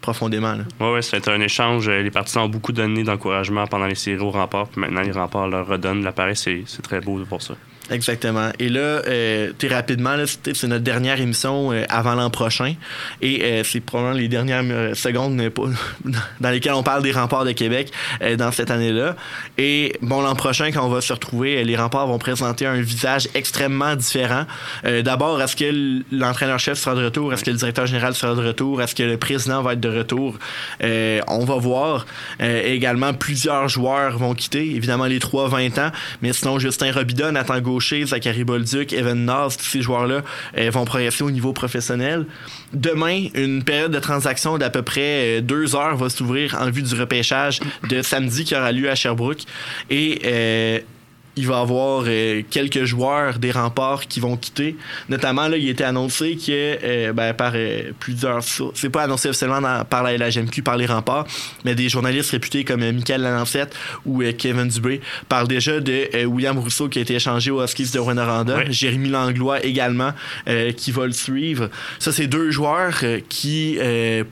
profondément. 0.00 0.56
Oui, 0.80 0.92
ouais, 0.92 1.02
c'est 1.02 1.28
un 1.28 1.40
échange. 1.40 1.88
Les 1.88 2.10
partisans 2.10 2.44
ont 2.44 2.48
beaucoup 2.48 2.72
donné 2.72 3.02
d'encouragement 3.02 3.66
pendant 3.66 3.86
les 3.86 3.94
séries 3.94 4.22
au 4.22 4.30
rempart, 4.30 4.68
puis 4.68 4.80
maintenant 4.80 5.02
les 5.02 5.12
remparts 5.12 5.48
leur 5.48 5.66
redonnent 5.66 6.02
l'appareil. 6.02 6.36
C'est 6.36 6.82
très 6.82 7.00
beau 7.00 7.18
pour 7.28 7.42
ça. 7.42 7.54
Exactement. 7.90 8.50
Et 8.58 8.68
là, 8.68 8.80
euh, 8.80 9.52
es 9.60 9.68
rapidement, 9.68 10.16
c'est 10.26 10.64
notre 10.64 10.84
dernière 10.84 11.20
émission 11.20 11.72
euh, 11.72 11.84
avant 11.88 12.14
l'an 12.14 12.28
prochain. 12.28 12.74
Et 13.22 13.42
euh, 13.42 13.62
c'est 13.64 13.80
probablement 13.80 14.18
les 14.18 14.28
dernières 14.28 14.62
euh, 14.64 14.94
secondes 14.94 15.36
dans 16.40 16.50
lesquelles 16.50 16.74
on 16.74 16.82
parle 16.82 17.02
des 17.02 17.12
remparts 17.12 17.44
de 17.44 17.52
Québec 17.52 17.90
dans 18.36 18.52
cette 18.52 18.70
année-là. 18.70 19.16
Et 19.56 19.96
bon, 20.02 20.20
l'an 20.20 20.34
prochain, 20.34 20.70
quand 20.72 20.84
on 20.84 20.90
va 20.90 21.00
se 21.00 21.12
retrouver, 21.12 21.64
les 21.64 21.76
remparts 21.76 22.06
vont 22.06 22.18
présenter 22.18 22.66
un 22.66 22.80
visage 22.80 23.28
extrêmement 23.34 23.94
différent. 23.96 24.44
D'abord, 24.84 25.40
est-ce 25.40 25.56
que 25.56 26.02
l'entraîneur-chef 26.12 26.78
sera 26.78 26.94
de 26.94 27.04
retour? 27.04 27.32
Est-ce 27.32 27.44
que 27.44 27.50
le 27.50 27.56
directeur 27.56 27.86
général 27.86 28.14
sera 28.14 28.34
de 28.34 28.46
retour? 28.46 28.82
Est-ce 28.82 28.94
que 28.94 29.02
le 29.02 29.16
président 29.16 29.62
va 29.62 29.74
être 29.74 29.80
de 29.80 29.88
retour? 29.88 30.38
on 30.80 31.44
va 31.44 31.56
voir. 31.56 32.06
également, 32.40 33.14
plusieurs 33.14 33.68
joueurs 33.68 34.18
vont 34.18 34.34
quitter. 34.34 34.74
Évidemment, 34.74 35.06
les 35.06 35.18
trois 35.18 35.48
20 35.48 35.78
ans. 35.78 35.90
Mais 36.22 36.32
sinon, 36.32 36.58
Justin 36.58 36.92
Robida, 36.92 37.32
Nathan 37.32 37.60
Gauthier, 37.78 38.06
Zachary 38.06 38.44
Bolduc, 38.44 38.92
Evan 38.92 39.24
Naz, 39.24 39.56
tous 39.56 39.64
ces 39.64 39.82
joueurs-là 39.82 40.22
euh, 40.56 40.70
vont 40.70 40.84
progresser 40.84 41.22
au 41.22 41.30
niveau 41.30 41.52
professionnel. 41.52 42.26
Demain, 42.72 43.26
une 43.34 43.62
période 43.62 43.92
de 43.92 44.00
transaction 44.00 44.58
d'à 44.58 44.70
peu 44.70 44.82
près 44.82 45.38
euh, 45.38 45.40
deux 45.40 45.76
heures 45.76 45.96
va 45.96 46.10
s'ouvrir 46.10 46.56
en 46.60 46.70
vue 46.70 46.82
du 46.82 46.94
repêchage 46.94 47.60
de 47.88 48.02
samedi 48.02 48.44
qui 48.44 48.56
aura 48.56 48.72
lieu 48.72 48.90
à 48.90 48.94
Sherbrooke. 48.94 49.42
Et 49.90 50.20
euh, 50.24 50.80
il 51.38 51.46
va 51.46 51.58
y 51.58 51.60
avoir 51.60 52.04
euh, 52.06 52.42
quelques 52.50 52.84
joueurs 52.84 53.38
des 53.38 53.52
remparts 53.52 54.06
qui 54.08 54.18
vont 54.18 54.36
quitter. 54.36 54.76
Notamment, 55.08 55.46
là, 55.46 55.56
il 55.56 55.68
était 55.68 55.84
annoncé 55.84 56.36
que 56.36 56.50
euh, 56.50 57.12
ben, 57.12 57.32
par 57.32 57.52
euh, 57.54 57.92
plusieurs 58.00 58.42
sources, 58.42 58.80
c'est 58.80 58.90
pas 58.90 59.04
annoncé 59.04 59.28
officiellement 59.28 59.84
par 59.84 60.02
la 60.02 60.16
LHMQ, 60.16 60.62
par 60.62 60.76
les 60.76 60.86
remparts, 60.86 61.26
mais 61.64 61.74
des 61.74 61.88
journalistes 61.88 62.30
réputés 62.30 62.64
comme 62.64 62.80
Michael 62.80 63.22
Lalancette 63.22 63.74
ou 64.04 64.22
Kevin 64.36 64.68
Dubé 64.68 65.00
parlent 65.28 65.48
déjà 65.48 65.80
de 65.80 66.26
William 66.26 66.58
Rousseau 66.58 66.88
qui 66.88 66.98
a 66.98 67.02
été 67.02 67.14
échangé 67.14 67.50
aux 67.50 67.62
Huskies 67.62 67.90
de 67.92 67.98
Rwanda, 67.98 68.70
Jérémy 68.70 69.10
Langlois 69.10 69.64
également 69.64 70.12
qui 70.76 70.90
va 70.90 71.06
le 71.06 71.12
suivre. 71.12 71.70
Ça, 71.98 72.12
c'est 72.12 72.26
deux 72.26 72.50
joueurs 72.50 73.02
qui 73.28 73.78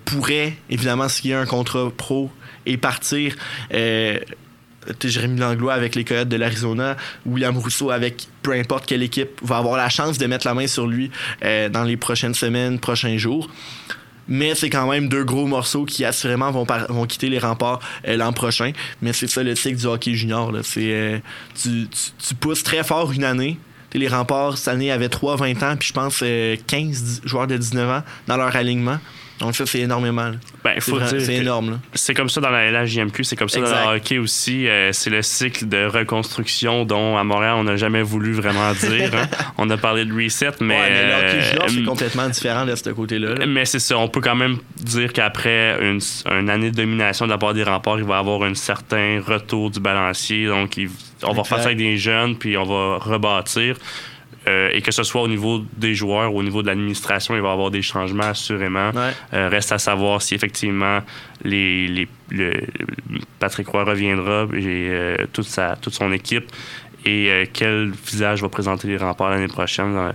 pourraient 0.04 0.54
évidemment 0.70 1.08
signer 1.08 1.34
un 1.34 1.46
contrat 1.46 1.90
pro 1.96 2.30
et 2.66 2.76
partir 2.76 3.36
Jérémy 5.04 5.40
Langlois 5.40 5.74
avec 5.74 5.94
les 5.94 6.04
Coyotes 6.04 6.28
de 6.28 6.36
l'Arizona, 6.36 6.96
William 7.24 7.56
Rousseau 7.56 7.90
avec 7.90 8.28
peu 8.42 8.52
importe 8.52 8.86
quelle 8.86 9.02
équipe 9.02 9.40
va 9.42 9.58
avoir 9.58 9.76
la 9.76 9.88
chance 9.88 10.18
de 10.18 10.26
mettre 10.26 10.46
la 10.46 10.54
main 10.54 10.66
sur 10.66 10.86
lui 10.86 11.10
euh, 11.44 11.68
dans 11.68 11.84
les 11.84 11.96
prochaines 11.96 12.34
semaines, 12.34 12.78
prochains 12.78 13.16
jours. 13.16 13.48
Mais 14.28 14.56
c'est 14.56 14.70
quand 14.70 14.90
même 14.90 15.08
deux 15.08 15.24
gros 15.24 15.46
morceaux 15.46 15.84
qui 15.84 16.04
assurément 16.04 16.50
vont, 16.50 17.06
quitter 17.06 17.28
les 17.28 17.38
remparts 17.38 17.80
euh, 18.08 18.16
l'an 18.16 18.32
prochain. 18.32 18.72
Mais 19.00 19.12
c'est 19.12 19.28
ça 19.28 19.42
le 19.42 19.54
cycle 19.54 19.76
du 19.76 19.86
hockey 19.86 20.14
junior. 20.14 20.52
Euh, 20.76 21.18
tu, 21.54 21.88
tu, 21.88 22.34
pousses 22.34 22.64
très 22.64 22.82
fort 22.82 23.12
une 23.12 23.24
année. 23.24 23.58
les 23.94 24.08
remparts, 24.08 24.58
cette 24.58 24.68
année, 24.68 24.90
avaient 24.90 25.06
3-20 25.06 25.64
ans, 25.64 25.76
puis 25.76 25.88
je 25.88 25.92
pense 25.92 26.24
15 26.66 27.22
joueurs 27.24 27.46
de 27.46 27.56
19 27.56 27.88
ans 27.88 28.02
dans 28.26 28.36
leur 28.36 28.54
alignement. 28.56 28.98
Donc 29.38 29.54
ça, 29.54 29.66
c'est 29.66 29.80
énormément. 29.80 30.30
Ben, 30.64 30.78
c'est 30.80 31.34
énorme. 31.34 31.80
C'est 31.94 32.14
comme 32.14 32.30
ça 32.30 32.40
dans 32.40 32.50
la 32.50 32.70
LHJMQ, 32.70 33.24
c'est 33.24 33.36
comme 33.36 33.48
ça 33.48 33.60
dans 33.60 33.90
le 33.90 33.96
hockey 33.96 34.18
aussi. 34.18 34.66
Euh, 34.66 34.92
c'est 34.92 35.10
le 35.10 35.22
cycle 35.22 35.68
de 35.68 35.86
reconstruction 35.86 36.84
dont 36.84 37.16
à 37.16 37.24
Montréal, 37.24 37.54
on 37.58 37.64
n'a 37.64 37.76
jamais 37.76 38.02
voulu 38.02 38.32
vraiment 38.32 38.72
dire. 38.72 39.14
Hein. 39.14 39.28
On 39.58 39.70
a 39.70 39.76
parlé 39.76 40.04
de 40.04 40.12
reset, 40.12 40.50
mais... 40.60 40.74
Ouais, 40.74 40.90
mais 40.90 41.06
le 41.06 41.14
hockey 41.14 41.62
euh, 41.62 41.68
c'est 41.68 41.82
complètement 41.84 42.28
différent 42.28 42.66
de 42.66 42.74
ce 42.74 42.90
côté-là. 42.90 43.46
Mais 43.46 43.64
c'est 43.64 43.78
ça, 43.78 43.96
on 43.98 44.08
peut 44.08 44.20
quand 44.20 44.34
même 44.34 44.58
dire 44.76 45.12
qu'après 45.12 45.78
une, 45.80 46.50
année 46.50 46.70
de 46.70 46.76
domination 46.76 47.26
de 47.26 47.30
la 47.30 47.38
part 47.38 47.54
des 47.54 47.62
remparts, 47.62 47.98
il 47.98 48.04
va 48.04 48.16
y 48.16 48.18
avoir 48.18 48.42
un 48.42 48.54
certain 48.54 49.20
retour 49.26 49.70
du 49.70 49.80
balancier. 49.80 50.46
Donc, 50.46 50.78
on 51.22 51.32
va 51.32 51.44
faire 51.44 51.58
ça 51.58 51.66
avec 51.66 51.78
des 51.78 51.96
jeunes, 51.96 52.36
puis 52.36 52.56
on 52.56 52.64
va 52.64 52.98
rebâtir. 52.98 53.76
Euh, 54.48 54.70
et 54.72 54.80
que 54.80 54.92
ce 54.92 55.02
soit 55.02 55.22
au 55.22 55.28
niveau 55.28 55.64
des 55.76 55.94
joueurs 55.94 56.32
ou 56.32 56.38
au 56.38 56.42
niveau 56.42 56.62
de 56.62 56.68
l'administration, 56.68 57.34
il 57.34 57.42
va 57.42 57.48
y 57.48 57.52
avoir 57.52 57.70
des 57.70 57.82
changements 57.82 58.24
assurément. 58.28 58.92
Euh, 59.34 59.48
reste 59.48 59.72
à 59.72 59.78
savoir 59.78 60.22
si 60.22 60.34
effectivement 60.34 61.00
les, 61.42 61.88
les 61.88 62.08
le, 62.30 62.52
Patrick 63.40 63.66
Roy 63.68 63.84
reviendra 63.84 64.46
et 64.54 64.64
euh, 64.64 65.16
toute, 65.32 65.46
sa, 65.46 65.76
toute 65.76 65.94
son 65.94 66.12
équipe 66.12 66.50
et 67.04 67.48
quel 67.52 67.92
visage 67.92 68.42
va 68.42 68.48
présenter 68.48 68.88
les 68.88 68.96
remparts 68.96 69.30
l'année 69.30 69.46
prochaine 69.46 70.10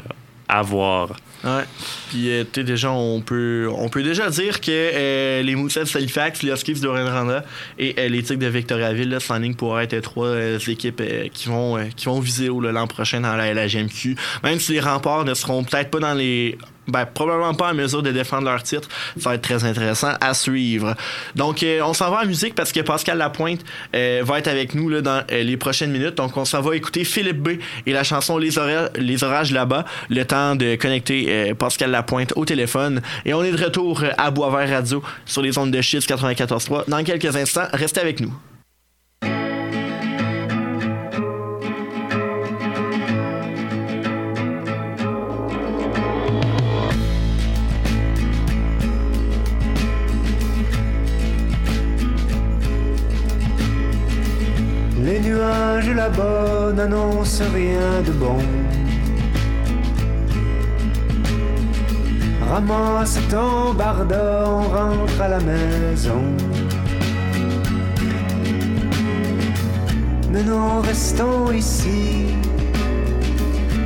à 0.49 0.61
voir. 0.61 1.15
Ouais. 1.43 1.63
Puis, 2.09 2.29
euh, 2.29 2.43
tu 2.51 2.63
déjà, 2.63 2.91
on 2.91 3.21
peut, 3.21 3.67
on 3.75 3.89
peut 3.89 4.03
déjà 4.03 4.29
dire 4.29 4.61
que 4.61 4.69
euh, 4.71 5.41
les 5.41 5.55
Moussets 5.55 5.83
de 5.83 5.97
Halifax, 5.97 6.43
les 6.43 6.51
Huskies 6.51 6.79
de 6.79 6.87
Rwanda 6.87 7.43
et 7.79 7.95
euh, 7.97 8.09
les 8.09 8.21
Tigres 8.21 8.41
de 8.41 8.47
Victoriaville 8.47 9.17
s'en 9.19 9.39
ligne 9.39 9.55
pour 9.55 9.79
être 9.79 9.97
trois 10.01 10.35
équipes 10.67 11.01
qui, 11.33 11.49
vont, 11.49 11.79
qui 11.95 12.05
vont 12.05 12.19
viser 12.19 12.47
l'an 12.47 12.87
prochain 12.87 13.21
dans 13.21 13.35
la, 13.35 13.67
GMQ. 13.67 14.15
Même 14.43 14.59
si 14.59 14.73
les 14.73 14.79
remparts 14.79 15.25
ne 15.25 15.33
seront 15.33 15.63
peut-être 15.63 15.89
pas 15.89 15.99
dans 15.99 16.13
les 16.13 16.57
ben, 16.87 17.05
probablement 17.05 17.53
pas 17.53 17.71
en 17.71 17.73
mesure 17.73 18.01
de 18.01 18.11
défendre 18.11 18.45
leur 18.45 18.63
titre. 18.63 18.87
Ça 19.17 19.29
va 19.29 19.35
être 19.35 19.41
très 19.41 19.63
intéressant 19.63 20.13
à 20.19 20.33
suivre. 20.33 20.95
Donc, 21.35 21.63
euh, 21.63 21.81
on 21.83 21.93
s'en 21.93 22.09
va 22.11 22.23
en 22.23 22.25
musique 22.25 22.55
parce 22.55 22.71
que 22.71 22.79
Pascal 22.79 23.17
Lapointe 23.17 23.61
euh, 23.95 24.21
va 24.25 24.39
être 24.39 24.47
avec 24.47 24.73
nous 24.73 24.89
là, 24.89 25.01
dans 25.01 25.23
euh, 25.31 25.43
les 25.43 25.57
prochaines 25.57 25.91
minutes. 25.91 26.15
Donc, 26.15 26.35
on 26.37 26.45
s'en 26.45 26.61
va 26.61 26.75
écouter 26.75 27.03
Philippe 27.03 27.41
B 27.41 27.49
et 27.85 27.93
la 27.93 28.03
chanson 28.03 28.37
Les, 28.37 28.57
orages 28.57 29.51
là-bas. 29.51 29.85
Le 30.09 30.25
temps 30.25 30.55
de 30.55 30.75
connecter 30.75 31.53
Pascal 31.57 31.91
Lapointe 31.91 32.33
au 32.35 32.45
téléphone. 32.45 33.01
Et 33.25 33.33
on 33.33 33.43
est 33.43 33.51
de 33.51 33.63
retour 33.63 34.03
à 34.17 34.31
Boisvert 34.31 34.69
Radio 34.69 35.03
sur 35.25 35.41
les 35.41 35.57
ondes 35.57 35.71
de 35.71 35.81
Chiffre 35.81 36.07
94.3 36.07 36.89
dans 36.89 37.03
quelques 37.03 37.35
instants. 37.35 37.67
Restez 37.73 38.01
avec 38.01 38.19
nous. 38.19 38.33
Là-bas 55.89 56.71
n'annonce 56.75 57.41
rien 57.53 58.01
de 58.05 58.11
bon. 58.11 58.37
Ramasse 62.49 63.19
ton 63.29 63.73
barda, 63.73 64.43
on 64.45 64.61
rentre 64.61 65.21
à 65.21 65.27
la 65.29 65.39
maison. 65.39 66.21
Mais 70.31 70.43
nous 70.43 70.81
restons 70.81 71.51
ici. 71.51 72.27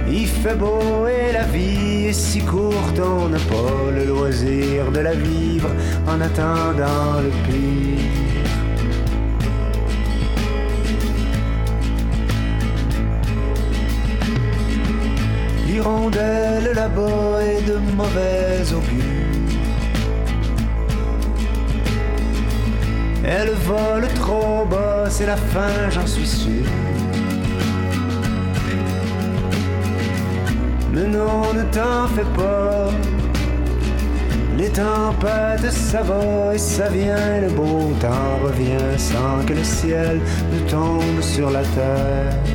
Il 0.07 0.27
fait 0.27 0.55
beau 0.55 1.07
et 1.07 1.31
la 1.33 1.43
vie 1.43 2.07
est 2.07 2.13
si 2.13 2.39
courte, 2.39 2.99
on 2.99 3.29
n'a 3.29 3.37
pas 3.37 3.91
le 3.95 4.05
loisir 4.05 4.91
de 4.91 4.99
la 4.99 5.13
vivre 5.13 5.69
en 6.07 6.21
attendant 6.21 7.21
le 7.21 7.31
pire. 7.45 8.25
d'hirondelles 15.75 16.72
là-bas 16.74 17.44
et 17.44 17.62
de 17.70 17.77
mauvais 17.98 18.63
augure. 18.72 19.03
Elle 23.25 23.51
vole 23.70 24.08
trop 24.15 24.65
bas, 24.65 25.05
c'est 25.10 25.25
la 25.25 25.36
fin, 25.36 25.89
j'en 25.89 26.08
suis 26.08 26.27
sûr. 26.27 26.65
Mais 30.94 31.08
non, 31.08 31.53
ne 31.53 31.63
t'en 31.75 32.08
fais 32.15 32.29
pas. 32.38 32.91
Les 34.58 34.70
tempêtes, 34.70 35.72
ça 35.72 36.01
va 36.03 36.55
et 36.55 36.58
ça 36.58 36.88
vient, 36.88 37.41
le 37.41 37.50
beau 37.50 37.91
temps 38.00 38.38
revient 38.46 38.98
sans 38.98 39.46
que 39.46 39.53
le 39.53 39.63
ciel 39.63 40.22
ne 40.53 40.70
tombe 40.70 41.22
sur 41.22 41.50
la 41.50 41.63
terre. 41.63 42.54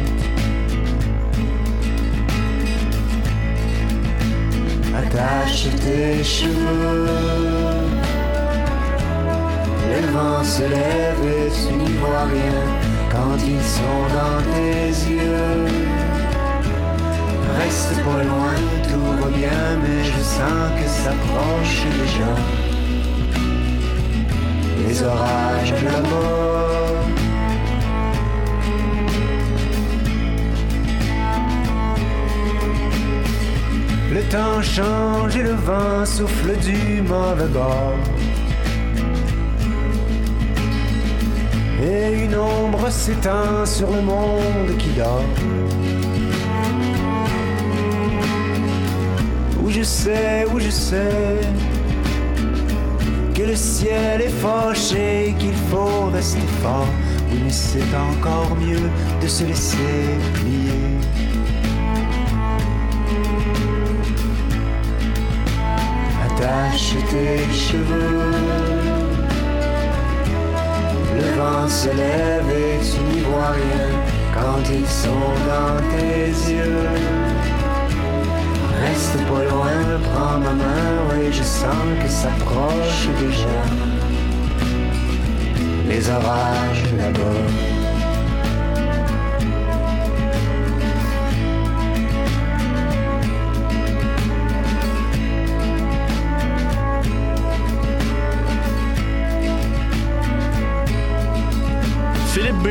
Attache 5.21 5.69
tes 5.85 6.25
cheveux. 6.25 7.07
Le 9.91 10.07
vent 10.13 10.43
se 10.43 10.63
lève 10.63 11.23
et 11.25 11.51
tu 11.51 11.75
n'y 11.75 11.93
vois 11.99 12.25
rien 12.25 12.63
quand 13.11 13.37
ils 13.37 13.67
sont 13.77 14.05
dans 14.17 14.41
tes 14.53 14.89
yeux. 15.11 15.67
Reste 17.59 17.97
pas 17.97 18.23
loin, 18.25 18.55
tout 18.89 19.23
va 19.23 19.29
bien, 19.37 19.63
mais 19.83 20.05
je 20.05 20.21
sens 20.23 20.71
que 20.79 20.89
s'approche 20.89 21.85
déjà. 22.01 22.33
Les 24.89 25.03
orages 25.03 25.73
de 25.73 25.87
la 25.87 26.01
mort. 26.01 26.90
Le 34.13 34.23
temps 34.23 34.61
change 34.61 35.37
et 35.37 35.43
le 35.45 35.53
vent 35.53 36.05
souffle 36.05 36.57
du 36.59 37.01
mauvais 37.01 37.47
bord. 37.47 37.95
Et 41.81 42.25
une 42.25 42.35
ombre 42.35 42.91
s'étend 42.91 43.65
sur 43.65 43.89
le 43.89 44.03
monde 44.03 44.77
qui 44.79 44.91
dort. 44.91 45.25
Où 49.63 49.71
je 49.71 49.83
sais, 49.83 50.45
où 50.53 50.59
je 50.59 50.71
sais 50.71 51.39
que 53.33 53.43
le 53.43 53.55
ciel 53.55 54.23
est 54.23 54.37
fâché, 54.43 55.37
qu'il 55.39 55.55
faut 55.71 56.11
rester 56.13 56.49
fort. 56.61 56.89
Oui, 57.31 57.39
mais 57.45 57.53
c'est 57.53 57.95
encore 57.95 58.57
mieux 58.57 58.91
de 59.23 59.29
se 59.29 59.45
laisser 59.45 60.19
plier. 60.35 61.30
Attache 66.51 66.95
tes 67.11 67.53
cheveux. 67.53 68.33
Le 71.15 71.39
vent 71.39 71.69
se 71.69 71.89
lève 71.89 72.51
et 72.51 72.79
tu 72.85 73.01
n'y 73.15 73.21
vois 73.21 73.51
rien 73.51 73.89
quand 74.35 74.63
ils 74.69 74.89
sont 74.89 75.33
dans 75.47 75.77
tes 75.91 76.53
yeux. 76.53 76.89
Reste 78.83 79.17
pas 79.29 79.45
loin, 79.45 80.01
prends 80.13 80.39
ma 80.39 80.53
main, 80.53 80.93
oui, 81.13 81.33
je 81.33 81.43
sens 81.43 81.87
que 82.03 82.09
s'approche 82.09 83.09
déjà. 83.21 83.57
Les 85.89 86.11
orages 86.11 86.85
là-bas. 86.99 87.80
Philippe 102.33 102.57
B, 102.63 102.69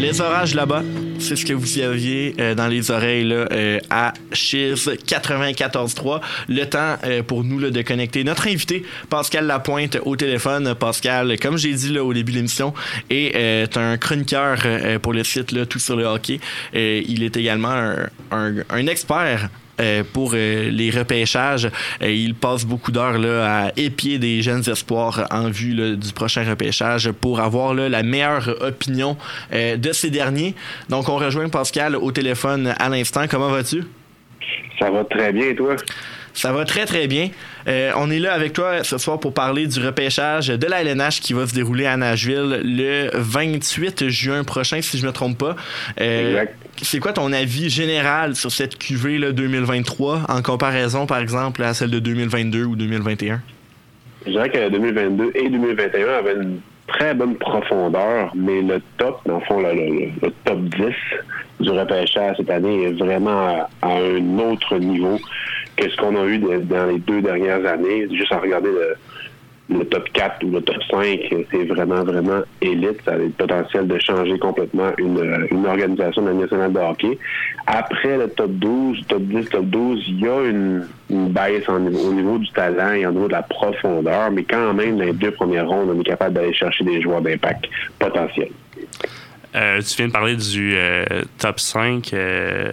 les 0.00 0.20
orages 0.20 0.54
là-bas. 0.54 0.82
C'est 1.18 1.34
ce 1.34 1.44
que 1.44 1.52
vous 1.52 1.78
y 1.78 1.82
aviez 1.82 2.34
euh, 2.38 2.54
dans 2.54 2.68
les 2.68 2.92
oreilles 2.92 3.24
là, 3.24 3.46
euh, 3.52 3.78
à 3.90 4.12
Chiz 4.32 4.88
94.3. 5.06 6.20
Le 6.48 6.64
temps 6.64 6.96
euh, 7.04 7.22
pour 7.24 7.42
nous 7.42 7.58
là, 7.58 7.70
de 7.70 7.82
connecter 7.82 8.22
notre 8.22 8.46
invité, 8.46 8.84
Pascal 9.10 9.46
Lapointe, 9.46 9.98
au 10.04 10.14
téléphone. 10.14 10.74
Pascal, 10.74 11.36
comme 11.40 11.58
j'ai 11.58 11.72
dit 11.74 11.92
là, 11.92 12.04
au 12.04 12.12
début 12.12 12.30
de 12.30 12.36
l'émission, 12.36 12.74
est 13.10 13.76
un 13.76 13.96
chroniqueur 13.98 14.58
pour 15.02 15.12
le 15.12 15.24
site 15.24 15.50
là, 15.52 15.66
Tout 15.66 15.80
sur 15.80 15.96
le 15.96 16.04
hockey. 16.04 16.40
il 16.72 17.22
est 17.22 17.36
également 17.36 17.94
un, 18.30 18.86
expert 18.86 19.48
pour 20.12 20.32
euh, 20.34 20.70
les 20.70 20.90
repêchages. 20.90 21.68
Euh, 22.02 22.10
il 22.10 22.34
passe 22.34 22.64
beaucoup 22.64 22.92
d'heures 22.92 23.18
là, 23.18 23.66
à 23.66 23.72
épier 23.76 24.18
des 24.18 24.42
jeunes 24.42 24.62
espoirs 24.68 25.26
en 25.30 25.48
vue 25.48 25.74
là, 25.74 25.94
du 25.96 26.12
prochain 26.12 26.44
repêchage 26.48 27.10
pour 27.10 27.40
avoir 27.40 27.74
là, 27.74 27.88
la 27.88 28.02
meilleure 28.02 28.56
opinion 28.60 29.16
de 29.52 29.92
ces 29.92 30.10
derniers. 30.10 30.54
Donc, 30.88 31.08
on 31.08 31.16
rejoint 31.16 31.48
Pascal 31.48 31.96
au 31.96 32.10
téléphone 32.12 32.74
à 32.78 32.88
l'instant. 32.88 33.24
Comment 33.28 33.48
vas-tu? 33.48 33.84
Ça 34.78 34.90
va 34.90 35.04
très 35.04 35.32
bien, 35.32 35.54
toi? 35.54 35.76
Ça 36.34 36.52
va 36.52 36.64
très 36.64 36.86
très 36.86 37.06
bien. 37.06 37.30
Euh, 37.68 37.92
on 37.96 38.10
est 38.10 38.18
là 38.18 38.32
avec 38.32 38.52
toi 38.52 38.82
ce 38.84 38.98
soir 38.98 39.20
pour 39.20 39.34
parler 39.34 39.66
du 39.66 39.84
repêchage 39.84 40.48
de 40.48 40.66
la 40.66 40.82
LNH 40.82 41.20
qui 41.20 41.32
va 41.32 41.46
se 41.46 41.54
dérouler 41.54 41.86
à 41.86 41.96
Nashville 41.96 42.60
le 42.64 43.10
28 43.12 44.08
juin 44.08 44.42
prochain, 44.44 44.80
si 44.80 44.98
je 44.98 45.02
ne 45.02 45.08
me 45.08 45.12
trompe 45.12 45.38
pas. 45.38 45.56
Euh, 46.00 46.44
c'est 46.80 46.98
quoi 46.98 47.12
ton 47.12 47.32
avis 47.32 47.68
général 47.68 48.34
sur 48.34 48.50
cette 48.50 48.76
là, 48.90 49.32
2023 49.32 50.22
en 50.28 50.42
comparaison, 50.42 51.06
par 51.06 51.18
exemple, 51.18 51.62
à 51.62 51.74
celle 51.74 51.90
de 51.90 51.98
2022 51.98 52.64
ou 52.64 52.76
2021? 52.76 53.40
Je 54.26 54.30
dirais 54.30 54.50
que 54.50 54.68
2022 54.68 55.32
et 55.34 55.48
2021 55.48 56.08
avaient 56.08 56.34
une 56.34 56.60
très 56.86 57.14
bonne 57.14 57.36
profondeur, 57.36 58.32
mais 58.34 58.62
le 58.62 58.80
top, 58.98 59.20
dans 59.26 59.38
le 59.38 59.44
fond, 59.44 59.60
le, 59.60 60.30
top 60.44 60.60
10 60.60 60.84
du 61.60 61.70
repêchage 61.70 62.36
cette 62.36 62.50
année 62.50 62.84
est 62.84 62.92
vraiment 62.92 63.68
à 63.82 63.88
un 63.88 64.38
autre 64.38 64.78
niveau 64.78 65.18
quest 65.76 65.92
ce 65.92 65.96
qu'on 65.96 66.16
a 66.16 66.26
eu 66.26 66.38
dans 66.38 66.86
les 66.86 66.98
deux 66.98 67.22
dernières 67.22 67.64
années. 67.66 68.08
Juste 68.10 68.32
à 68.32 68.38
regarder 68.38 68.70
le, 68.70 68.96
top 69.92 70.08
4 70.12 70.44
ou 70.44 70.50
le 70.50 70.62
top 70.62 70.76
5, 70.90 71.20
c'est 71.50 71.64
vraiment, 71.64 72.02
vraiment 72.02 72.42
élite. 72.60 73.00
Ça 73.04 73.12
a 73.12 73.16
le 73.16 73.28
potentiel 73.30 73.86
de 73.86 73.98
changer 73.98 74.38
complètement 74.38 74.92
une, 74.98 75.66
organisation 75.66 76.22
de 76.22 76.28
la 76.28 76.34
nationale 76.34 76.72
de 76.72 76.78
hockey. 76.78 77.18
Après 77.66 78.16
le 78.16 78.28
top 78.28 78.50
12, 78.52 79.06
top 79.08 79.22
10, 79.22 79.48
top 79.50 79.64
12, 79.66 80.04
il 80.08 80.20
y 80.20 80.28
a 80.28 80.42
une, 80.42 80.86
baisse 81.10 81.68
au 81.68 81.78
niveau 81.78 82.38
du 82.38 82.50
talent 82.52 82.92
et 82.94 83.06
au 83.06 83.12
niveau 83.12 83.26
de 83.26 83.32
la 83.32 83.42
profondeur, 83.42 84.30
mais 84.30 84.44
quand 84.44 84.72
même, 84.72 84.96
dans 84.96 85.04
les 85.04 85.12
deux 85.12 85.30
premières 85.30 85.68
rondes, 85.68 85.90
on 85.94 86.00
est 86.00 86.04
capable 86.04 86.34
d'aller 86.34 86.54
chercher 86.54 86.84
des 86.84 87.02
joueurs 87.02 87.20
d'impact 87.20 87.66
potentiels. 87.98 88.50
Euh, 89.54 89.82
tu 89.82 89.96
viens 89.96 90.06
de 90.06 90.12
parler 90.12 90.36
du 90.36 90.74
euh, 90.76 91.04
top 91.38 91.60
5, 91.60 92.14
euh, 92.14 92.72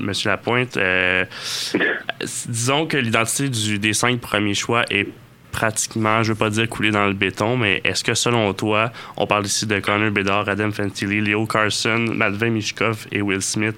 Monsieur 0.00 0.30
Lapointe. 0.30 0.76
disons 2.48 2.86
que 2.86 2.96
l'identité 2.96 3.78
des 3.78 3.92
cinq 3.92 4.20
premiers 4.20 4.54
choix 4.54 4.84
est 4.90 5.06
pratiquement, 5.52 6.22
je 6.22 6.30
ne 6.30 6.34
veux 6.34 6.38
pas 6.38 6.50
dire 6.50 6.68
coulée 6.68 6.90
dans 6.90 7.06
le 7.06 7.12
béton, 7.12 7.56
mais 7.56 7.80
est-ce 7.84 8.02
que 8.02 8.14
selon 8.14 8.52
toi, 8.54 8.90
on 9.16 9.26
parle 9.26 9.46
ici 9.46 9.66
de 9.66 9.78
Connor 9.78 10.10
Bedard, 10.10 10.48
Adam 10.48 10.72
Fantilli, 10.72 11.20
Leo 11.20 11.46
Carson, 11.46 12.06
Matvey 12.12 12.50
Mishkov 12.50 13.06
et 13.12 13.22
Will 13.22 13.42
Smith, 13.42 13.76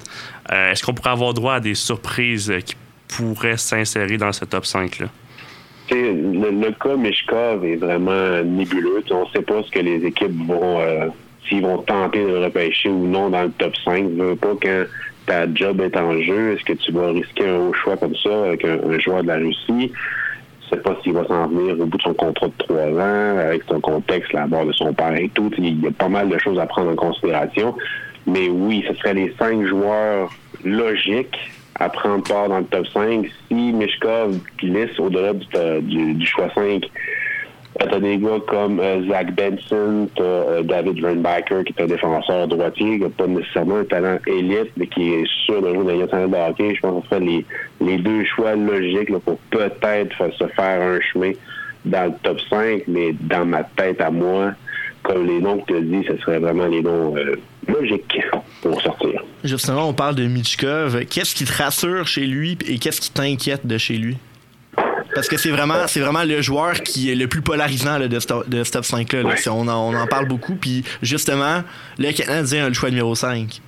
est-ce 0.51 0.85
qu'on 0.85 0.95
pourrait 0.95 1.11
avoir 1.11 1.35
droit 1.35 1.55
à 1.55 1.61
des 1.61 1.75
surprises 1.75 2.53
qui 2.65 2.75
pourraient 3.09 3.57
s'insérer 3.57 4.17
dans 4.17 4.33
ce 4.33 4.45
top 4.45 4.65
5-là? 4.65 5.09
Le, 5.91 6.71
cas 6.73 6.97
Mishkov 6.97 7.65
est 7.65 7.77
vraiment 7.77 8.43
nébuleux. 8.43 9.03
on 9.11 9.25
ne 9.27 9.31
sait 9.31 9.43
pas 9.43 9.63
ce 9.63 9.71
que 9.71 9.81
les 9.81 10.05
équipes 10.07 10.47
vont 10.47 10.81
s'ils 11.49 11.63
vont 11.63 11.79
tenter 11.79 12.25
de 12.25 12.37
repêcher 12.37 12.89
ou 12.89 13.07
non 13.07 13.31
dans 13.31 13.43
le 13.43 13.51
top 13.51 13.75
5. 13.85 14.07
Je 14.17 14.23
veux 14.23 14.37
pas 14.37 14.55
quand 14.61 14.85
ta 15.27 15.53
job 15.53 15.81
est 15.81 15.97
en 15.97 16.21
jeu, 16.21 16.53
est-ce 16.53 16.65
que 16.65 16.73
tu 16.75 16.93
vas 16.93 17.09
risquer 17.09 17.49
un 17.49 17.57
haut 17.57 17.73
choix 17.73 17.97
comme 17.97 18.15
ça 18.17 18.45
avec 18.45 18.65
un, 18.65 18.99
joueur 18.99 19.23
de 19.23 19.29
la 19.29 19.37
Russie? 19.37 19.93
Sais 20.75 20.81
pas 20.81 20.97
s'il 21.05 21.13
va 21.13 21.25
s'en 21.27 21.47
venir 21.47 21.79
au 21.79 21.87
bout 21.87 21.99
de 21.99 22.03
son 22.03 22.15
contrat 22.15 22.49
de 22.49 22.53
trois 22.59 22.89
ans, 22.89 23.39
avec 23.39 23.63
son 23.69 23.81
contexte, 23.81 24.33
la 24.33 24.49
mort 24.49 24.67
de 24.67 24.73
son 24.73 24.93
père 24.93 25.15
et 25.15 25.29
tout. 25.29 25.49
Il 25.57 25.81
y 25.81 25.87
a 25.87 25.93
pas 25.93 26.09
mal 26.09 26.29
de 26.29 26.37
choses 26.37 26.59
à 26.59 26.67
prendre 26.67 26.91
en 26.91 26.97
considération. 26.97 27.77
Mais 28.27 28.49
oui, 28.49 28.85
ce 28.89 28.95
serait 28.95 29.15
les 29.15 29.33
cinq 29.39 29.65
joueurs 29.67 30.31
logiques 30.65 31.39
à 31.77 31.89
prendre 31.89 32.25
part 32.25 32.49
dans 32.49 32.59
le 32.59 32.65
top 32.65 32.89
5. 32.89 33.31
Si 33.47 33.55
Mishkov 33.55 34.37
glisse 34.59 34.99
au-delà 34.99 35.33
du, 35.81 36.15
du, 36.15 36.27
choix 36.27 36.49
5, 36.57 36.83
T'as 37.79 37.99
des 37.99 38.19
gars 38.19 38.39
comme 38.47 38.79
euh, 38.79 39.07
Zach 39.09 39.35
Benson, 39.35 40.09
t'as 40.15 40.23
euh, 40.23 40.63
David 40.63 41.05
Reinbacker, 41.05 41.65
qui 41.65 41.75
est 41.77 41.83
un 41.83 41.87
défenseur 41.87 42.47
droitier, 42.47 42.99
qui 42.99 43.03
n'a 43.03 43.09
pas 43.09 43.27
nécessairement 43.27 43.79
un 43.79 43.85
talent 43.85 44.19
élite, 44.27 44.71
mais 44.77 44.87
qui 44.87 45.13
est 45.13 45.27
sûr 45.45 45.61
de 45.61 45.75
jouer 45.75 46.07
dans 46.07 46.19
le 46.19 46.51
hockey. 46.51 46.75
Je 46.77 46.81
pense 46.81 47.03
que 47.03 47.09
ce 47.09 47.17
serait 47.17 47.25
les, 47.25 47.45
les 47.81 47.99
deux 47.99 48.25
choix 48.25 48.55
logiques 48.55 49.11
pour 49.19 49.39
peut-être 49.51 50.33
se 50.39 50.47
faire 50.49 50.81
un 50.83 51.01
chemin 51.01 51.33
dans 51.85 52.07
le 52.07 52.13
top 52.23 52.41
5, 52.49 52.85
mais 52.87 53.15
dans 53.21 53.45
ma 53.45 53.65
tête 53.65 54.01
à 54.01 54.11
moi, 54.11 54.53
comme 55.03 55.27
les 55.27 55.41
noms 55.41 55.59
que 55.59 55.73
tu 55.73 55.77
as 55.77 55.81
dit, 55.81 56.07
ce 56.07 56.17
serait 56.19 56.39
vraiment 56.39 56.67
les 56.67 56.81
noms 56.81 57.17
euh, 57.17 57.35
logiques 57.69 58.21
pour 58.63 58.81
sortir. 58.81 59.23
Justement, 59.43 59.89
on 59.89 59.93
parle 59.93 60.15
de 60.15 60.27
Michkov. 60.27 61.05
Qu'est-ce 61.07 61.35
qui 61.35 61.45
te 61.45 61.53
rassure 61.53 62.07
chez 62.07 62.27
lui 62.27 62.57
et 62.67 62.79
qu'est-ce 62.79 63.01
qui 63.01 63.11
t'inquiète 63.11 63.67
de 63.67 63.79
chez 63.79 63.97
lui? 63.97 64.17
Parce 65.15 65.29
que 65.29 65.37
c'est 65.37 65.51
vraiment, 65.51 65.87
c'est 65.87 66.01
vraiment 66.01 66.25
le 66.25 66.43
joueur 66.43 66.83
qui 66.83 67.11
est 67.11 67.15
le 67.15 67.27
plus 67.29 67.43
polarisant 67.43 67.99
là, 67.99 68.09
de, 68.09 68.19
ce, 68.19 68.27
de 68.49 68.65
ce 68.65 68.71
top 68.73 68.85
5-là. 68.85 69.23
là. 69.23 69.29
Ouais. 69.31 69.37
Si 69.37 69.49
On, 69.49 69.61
en, 69.63 69.95
on 69.95 69.97
en 69.97 70.07
parle 70.07 70.27
beaucoup. 70.27 70.55
Puis 70.57 70.85
justement, 71.03 71.63
le 71.99 72.13
Canadien 72.13 72.65
a 72.67 72.69
le 72.69 72.75
choix 72.75 72.91
numéro 72.91 73.15
5. 73.15 73.61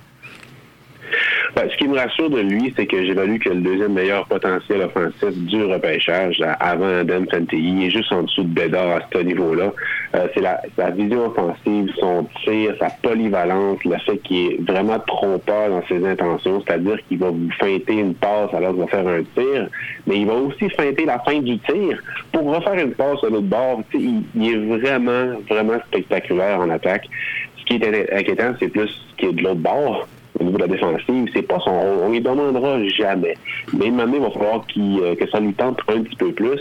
Ben, 1.55 1.69
ce 1.69 1.77
qui 1.77 1.87
me 1.87 1.97
rassure 1.97 2.29
de 2.29 2.41
lui, 2.41 2.73
c'est 2.75 2.85
que 2.85 3.05
j'évalue 3.05 3.39
que 3.39 3.49
le 3.49 3.61
deuxième 3.61 3.93
meilleur 3.93 4.25
potentiel 4.27 4.81
offensif 4.81 5.31
du 5.31 5.63
repêchage, 5.63 6.41
avant 6.59 6.99
Adam 6.99 7.23
Fantilli, 7.31 7.81
il 7.81 7.85
est 7.85 7.89
juste 7.89 8.11
en 8.11 8.23
dessous 8.23 8.43
de 8.43 8.49
Bédard 8.49 8.97
à 8.97 8.99
ce 9.11 9.19
niveau-là. 9.19 9.71
Euh, 10.15 10.27
c'est 10.33 10.41
la, 10.41 10.59
vision 10.91 11.27
offensive, 11.27 11.91
son 11.99 12.27
tir, 12.43 12.75
sa 12.79 12.89
polyvalence, 13.01 13.83
le 13.85 13.97
fait 13.99 14.17
qu'il 14.19 14.51
est 14.51 14.71
vraiment 14.71 14.99
trompeur 14.99 15.69
dans 15.69 15.85
ses 15.87 16.05
intentions, 16.05 16.61
c'est-à-dire 16.65 16.97
qu'il 17.07 17.19
va 17.19 17.29
vous 17.29 17.49
feinter 17.59 17.93
une 17.93 18.13
passe 18.13 18.53
alors 18.53 18.71
qu'il 18.71 18.81
va 18.81 18.87
faire 18.87 19.07
un 19.07 19.23
tir, 19.35 19.67
mais 20.05 20.19
il 20.19 20.27
va 20.27 20.33
aussi 20.33 20.69
feinter 20.71 21.05
la 21.05 21.19
fin 21.19 21.39
du 21.39 21.57
tir 21.59 22.01
pour 22.31 22.53
refaire 22.53 22.75
une 22.75 22.93
passe 22.93 23.23
à 23.23 23.29
l'autre 23.29 23.41
bord. 23.47 23.81
Il, 23.93 24.23
il 24.35 24.53
est 24.53 24.77
vraiment, 24.77 25.39
vraiment 25.49 25.79
spectaculaire 25.87 26.59
en 26.59 26.69
attaque. 26.69 27.07
Ce 27.57 27.65
qui 27.65 27.75
est 27.75 28.13
inquiétant, 28.13 28.53
c'est 28.59 28.69
plus 28.69 28.87
ce 28.87 29.15
qui 29.17 29.25
est 29.25 29.33
de 29.33 29.43
l'autre 29.43 29.55
bord 29.61 30.07
au 30.39 30.43
niveau 30.43 30.57
de 30.57 30.63
la 30.63 30.67
défensive, 30.67 31.29
c'est 31.33 31.41
pas 31.41 31.59
son 31.59 31.79
rôle. 31.79 31.97
On 32.03 32.11
lui 32.11 32.21
demandera 32.21 32.83
jamais. 32.85 33.35
Mais 33.73 33.89
maintenant, 33.89 34.15
il 34.15 34.21
va 34.21 34.31
falloir 34.31 34.65
euh, 34.77 35.15
que 35.15 35.29
ça 35.29 35.39
lui 35.39 35.53
tente 35.53 35.79
un 35.87 36.01
petit 36.01 36.15
peu 36.15 36.31
plus. 36.31 36.59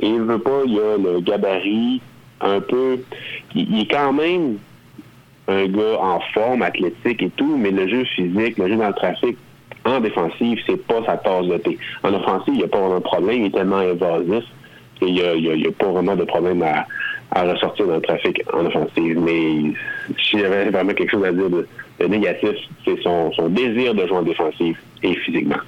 Et 0.00 0.08
il 0.08 0.20
veut 0.20 0.38
pas, 0.38 0.62
il 0.66 0.74
y 0.74 0.80
a 0.80 0.96
le 0.96 1.20
gabarit 1.20 2.00
un 2.40 2.60
peu. 2.60 2.98
Il, 3.54 3.80
est 3.80 3.90
quand 3.90 4.12
même 4.12 4.58
un 5.48 5.66
gars 5.66 6.00
en 6.00 6.20
forme, 6.32 6.62
athlétique 6.62 7.22
et 7.22 7.30
tout, 7.36 7.56
mais 7.56 7.70
le 7.70 7.88
jeu 7.88 8.04
physique, 8.04 8.58
le 8.58 8.68
jeu 8.68 8.76
dans 8.76 8.88
le 8.88 8.94
trafic, 8.94 9.36
en 9.84 10.00
défensive, 10.00 10.58
c'est 10.66 10.84
pas 10.86 11.04
sa 11.06 11.16
tasse 11.18 11.46
de 11.46 11.58
thé. 11.58 11.78
En 12.02 12.12
offensive, 12.14 12.54
il 12.54 12.58
n'y 12.58 12.64
a 12.64 12.68
pas 12.68 12.78
vraiment 12.78 12.96
de 12.96 13.02
problème, 13.02 13.40
il 13.42 13.46
est 13.46 13.54
tellement 13.54 13.82
évasif 13.82 14.44
qu'il 14.98 15.12
n'y 15.12 15.66
a, 15.66 15.72
pas 15.72 15.88
vraiment 15.88 16.16
de 16.16 16.24
problème 16.24 16.62
à, 16.62 16.86
à 17.32 17.42
ressortir 17.44 17.86
dans 17.86 17.96
le 17.96 18.00
trafic 18.00 18.42
en 18.52 18.64
offensive. 18.64 19.18
Mais 19.20 19.74
s'il 20.18 20.40
y 20.40 20.44
avait 20.44 20.70
vraiment 20.70 20.94
quelque 20.94 21.10
chose 21.10 21.24
à 21.24 21.32
dire 21.32 21.50
de, 21.50 21.68
de 22.00 22.06
négatif, 22.06 22.56
c'est 22.84 23.00
son, 23.02 23.32
son 23.32 23.48
désir 23.48 23.94
de 23.94 24.06
jouer 24.06 24.16
en 24.16 24.22
défensive 24.22 24.76
et 25.02 25.14
physiquement. 25.16 25.60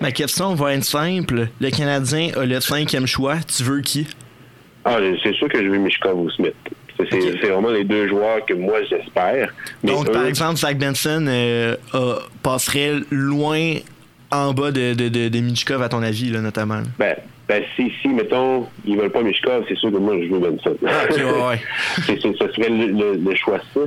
Ma 0.00 0.12
question 0.12 0.54
va 0.54 0.74
être 0.74 0.84
simple. 0.84 1.48
Le 1.60 1.70
Canadien 1.70 2.30
a 2.36 2.44
le 2.44 2.60
cinquième 2.60 3.06
choix. 3.06 3.36
Tu 3.38 3.62
veux 3.62 3.80
qui? 3.80 4.06
Ah, 4.84 4.98
c'est 5.22 5.34
sûr 5.34 5.48
que 5.48 5.62
je 5.62 5.68
veux 5.68 5.78
Mishkov 5.78 6.18
ou 6.18 6.30
Smith. 6.30 6.54
C'est 7.10 7.48
vraiment 7.48 7.70
les 7.70 7.84
deux 7.84 8.08
joueurs 8.08 8.44
que 8.44 8.54
moi 8.54 8.78
j'espère. 8.88 9.54
Donc, 9.84 10.10
par 10.12 10.26
exemple, 10.26 10.56
Zach 10.56 10.78
Benson 10.78 11.26
euh, 11.28 11.76
passerait 12.42 12.94
loin 13.10 13.74
en 14.30 14.52
bas 14.52 14.72
de, 14.72 14.94
de, 14.94 15.08
de, 15.08 15.28
de 15.28 15.38
Michkov, 15.40 15.80
à 15.82 15.88
ton 15.88 16.02
avis, 16.02 16.30
là, 16.30 16.40
notamment. 16.40 16.82
Ben, 16.98 17.16
ben 17.48 17.62
si, 17.76 17.90
si, 18.02 18.08
mettons, 18.08 18.66
ils 18.84 18.96
veulent 18.98 19.10
pas 19.10 19.22
Mishkov, 19.22 19.64
c'est 19.68 19.76
sûr 19.76 19.90
que 19.90 19.96
moi, 19.96 20.14
je 20.20 20.28
veux 20.28 20.38
Benson. 20.38 20.76
Ah, 20.86 20.90
ok, 21.10 21.16
ouais, 21.16 21.24
ouais. 21.48 21.60
C'est- 22.06 22.20
c'est- 22.20 22.36
ce 22.38 22.52
serait 22.52 22.68
le, 22.68 22.86
le- 22.88 23.14
le 23.16 23.34
choix 23.34 23.58
6. 23.72 23.80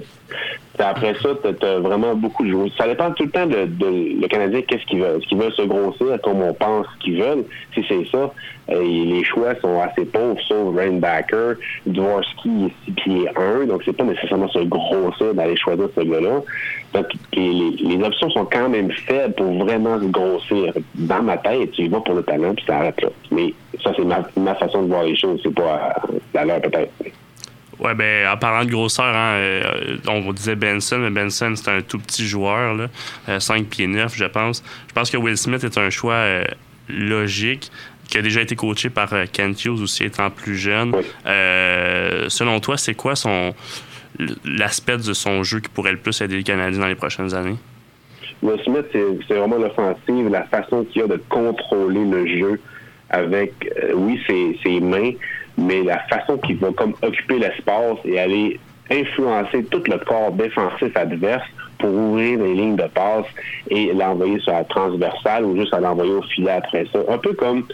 Puis 0.73 0.83
après 0.87 1.13
ça, 1.21 1.29
tu 1.59 1.65
as, 1.65 1.79
vraiment 1.79 2.15
beaucoup 2.15 2.43
de 2.43 2.49
joueurs. 2.49 2.69
Ça 2.77 2.87
dépend 2.87 3.11
tout 3.11 3.23
le 3.25 3.29
temps 3.29 3.45
de, 3.45 3.65
de- 3.65 4.19
le 4.21 4.27
Canadien, 4.27 4.61
qu'est-ce 4.63 4.85
qu'ils 4.85 5.01
veulent. 5.01 5.17
Est-ce 5.19 5.27
qu'ils 5.27 5.37
veulent 5.37 5.53
se 5.53 5.61
grossir 5.63 6.19
comme 6.23 6.41
on 6.41 6.53
pense 6.53 6.87
qu'ils 7.01 7.21
veulent? 7.21 7.43
Si 7.75 7.85
c'est 7.87 8.05
ça, 8.11 8.33
euh, 8.71 8.81
les 8.81 9.23
choix 9.23 9.53
sont 9.61 9.79
assez 9.81 10.05
pauvres, 10.05 10.39
sauf 10.47 10.75
Rainbacker. 10.75 11.55
Dvorsky 11.85 12.65
est 12.65 12.85
6 12.85 12.91
pieds 12.91 13.29
1, 13.35 13.65
donc 13.65 13.81
c'est 13.85 13.95
pas 13.95 14.03
nécessairement 14.03 14.49
se 14.49 14.59
grossir 14.59 15.33
d'aller 15.33 15.57
choisir 15.57 15.89
ce 15.95 16.01
gars-là. 16.01 16.41
Donc, 16.93 17.05
les, 17.33 18.03
options 18.03 18.29
sont 18.31 18.45
quand 18.45 18.69
même 18.69 18.91
faibles 18.91 19.33
pour 19.35 19.51
vraiment 19.63 19.99
se 19.99 20.05
grossir. 20.05 20.73
Dans 20.95 21.21
ma 21.21 21.37
tête, 21.37 21.71
tu 21.71 21.83
y 21.83 21.87
vas 21.87 22.01
pour 22.01 22.15
le 22.15 22.23
talent, 22.23 22.53
puis 22.55 22.65
ça 22.65 22.77
arrête 22.77 23.01
là. 23.01 23.09
Mais 23.31 23.53
ça, 23.83 23.91
c'est 23.95 24.03
ma, 24.03 24.55
façon 24.55 24.83
de 24.83 24.87
voir 24.87 25.03
les 25.03 25.15
choses. 25.15 25.39
C'est 25.43 25.53
pas 25.53 25.95
la 26.33 26.45
leur, 26.45 26.61
peut-être. 26.61 26.91
Ouais, 27.81 27.95
ben, 27.95 28.27
en 28.27 28.37
parlant 28.37 28.63
de 28.63 28.69
grosseur, 28.69 29.05
hein, 29.05 29.33
euh, 29.37 29.97
on 30.07 30.31
disait 30.33 30.55
Benson, 30.55 30.99
mais 30.99 31.09
Benson, 31.09 31.53
c'est 31.55 31.69
un 31.69 31.81
tout 31.81 31.97
petit 31.97 32.27
joueur, 32.27 32.75
là, 32.75 32.87
euh, 33.27 33.39
5 33.39 33.65
pieds 33.65 33.87
9, 33.87 34.15
je 34.15 34.25
pense. 34.25 34.63
Je 34.87 34.93
pense 34.93 35.09
que 35.09 35.17
Will 35.17 35.35
Smith 35.35 35.63
est 35.63 35.79
un 35.79 35.89
choix 35.89 36.13
euh, 36.13 36.43
logique, 36.87 37.71
qui 38.11 38.17
a 38.17 38.21
déjà 38.21 38.41
été 38.41 38.55
coaché 38.55 38.89
par 38.89 39.11
euh, 39.13 39.25
Kent 39.31 39.65
Hughes 39.65 39.81
aussi 39.81 40.03
étant 40.03 40.29
plus 40.29 40.57
jeune. 40.57 40.91
Oui. 40.93 41.03
Euh, 41.25 42.25
selon 42.29 42.59
toi, 42.59 42.77
c'est 42.77 42.93
quoi 42.93 43.15
son 43.15 43.55
l'aspect 44.45 44.97
de 44.97 45.13
son 45.13 45.41
jeu 45.41 45.61
qui 45.61 45.69
pourrait 45.69 45.93
le 45.93 45.97
plus 45.97 46.19
aider 46.21 46.35
les 46.35 46.43
Canadiens 46.43 46.81
dans 46.81 46.87
les 46.87 46.95
prochaines 46.95 47.33
années? 47.33 47.55
Will 48.43 48.61
Smith, 48.63 48.85
c'est 48.91 49.05
c'est 49.27 49.35
vraiment 49.35 49.57
l'offensive, 49.57 50.27
la 50.29 50.43
façon 50.43 50.83
qu'il 50.83 51.03
a 51.03 51.07
de 51.07 51.21
contrôler 51.29 52.03
le 52.03 52.27
jeu 52.27 52.61
avec, 53.09 53.53
euh, 53.81 53.93
oui, 53.95 54.19
ses, 54.27 54.59
ses 54.63 54.79
mains, 54.79 55.11
mais 55.57 55.81
la 55.83 55.99
façon 56.09 56.37
qu'il 56.37 56.57
va 56.57 56.71
comme 56.71 56.93
occuper 57.01 57.39
l'espace 57.39 57.97
et 58.05 58.19
aller 58.19 58.59
influencer 58.89 59.63
tout 59.65 59.83
le 59.85 59.97
corps 59.99 60.31
défensif 60.33 60.95
adverse 60.95 61.47
pour 61.79 61.93
ouvrir 61.93 62.39
les 62.39 62.53
lignes 62.53 62.75
de 62.75 62.87
passe 62.87 63.25
et 63.69 63.93
l'envoyer 63.93 64.39
sur 64.39 64.53
la 64.53 64.63
transversale 64.65 65.45
ou 65.45 65.55
juste 65.57 65.73
à 65.73 65.79
l'envoyer 65.79 66.11
au 66.11 66.21
filet 66.23 66.51
après 66.51 66.85
ça. 66.91 66.99
Un 67.09 67.17
peu 67.17 67.33
comme 67.33 67.65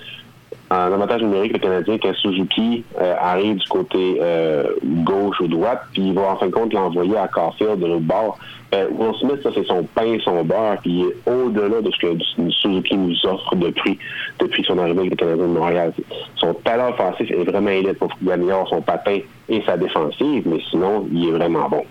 en 0.69 0.91
avantage 0.91 1.21
numérique, 1.21 1.53
le 1.53 1.59
Canadien, 1.59 1.97
quand 1.97 2.13
Suzuki 2.15 2.83
euh, 2.99 3.15
arrive 3.19 3.57
du 3.57 3.67
côté 3.67 4.17
euh, 4.21 4.65
gauche 4.83 5.39
ou 5.39 5.47
droite, 5.47 5.83
puis 5.93 6.07
il 6.07 6.13
va 6.13 6.33
en 6.33 6.37
fin 6.37 6.47
de 6.47 6.51
compte 6.51 6.73
l'envoyer 6.73 7.17
à 7.17 7.27
Caulfield 7.27 7.79
de 7.79 7.85
l'autre 7.85 8.01
bord. 8.01 8.37
Euh, 8.75 8.87
Will 8.91 9.15
Smith, 9.21 9.39
ça, 9.43 9.49
c'est 9.55 9.65
son 9.65 9.83
pain 9.83 10.03
et 10.03 10.19
son 10.19 10.43
beurre, 10.43 10.77
puis 10.81 10.91
il 10.91 11.05
est 11.05 11.31
au-delà 11.31 11.81
de 11.81 11.89
ce 11.89 11.97
que 11.99 12.51
Suzuki 12.51 12.97
nous 12.97 13.15
offre 13.25 13.55
depuis, 13.55 13.97
depuis 14.39 14.63
son 14.65 14.77
arrivée 14.77 14.99
avec 14.99 15.11
le 15.11 15.15
Canadien 15.15 15.47
de 15.47 15.53
Montréal. 15.53 15.93
Son 16.35 16.53
talent 16.53 16.89
offensif 16.89 17.31
est 17.31 17.43
vraiment 17.45 17.69
élite 17.69 17.97
pour 17.97 18.13
qu'il 18.17 18.29
améliore 18.29 18.67
son 18.67 18.81
patin 18.81 19.19
et 19.47 19.61
sa 19.65 19.77
défensive, 19.77 20.43
mais 20.45 20.59
sinon, 20.69 21.07
il 21.13 21.29
est 21.29 21.31
vraiment 21.31 21.69
bon. 21.69 21.85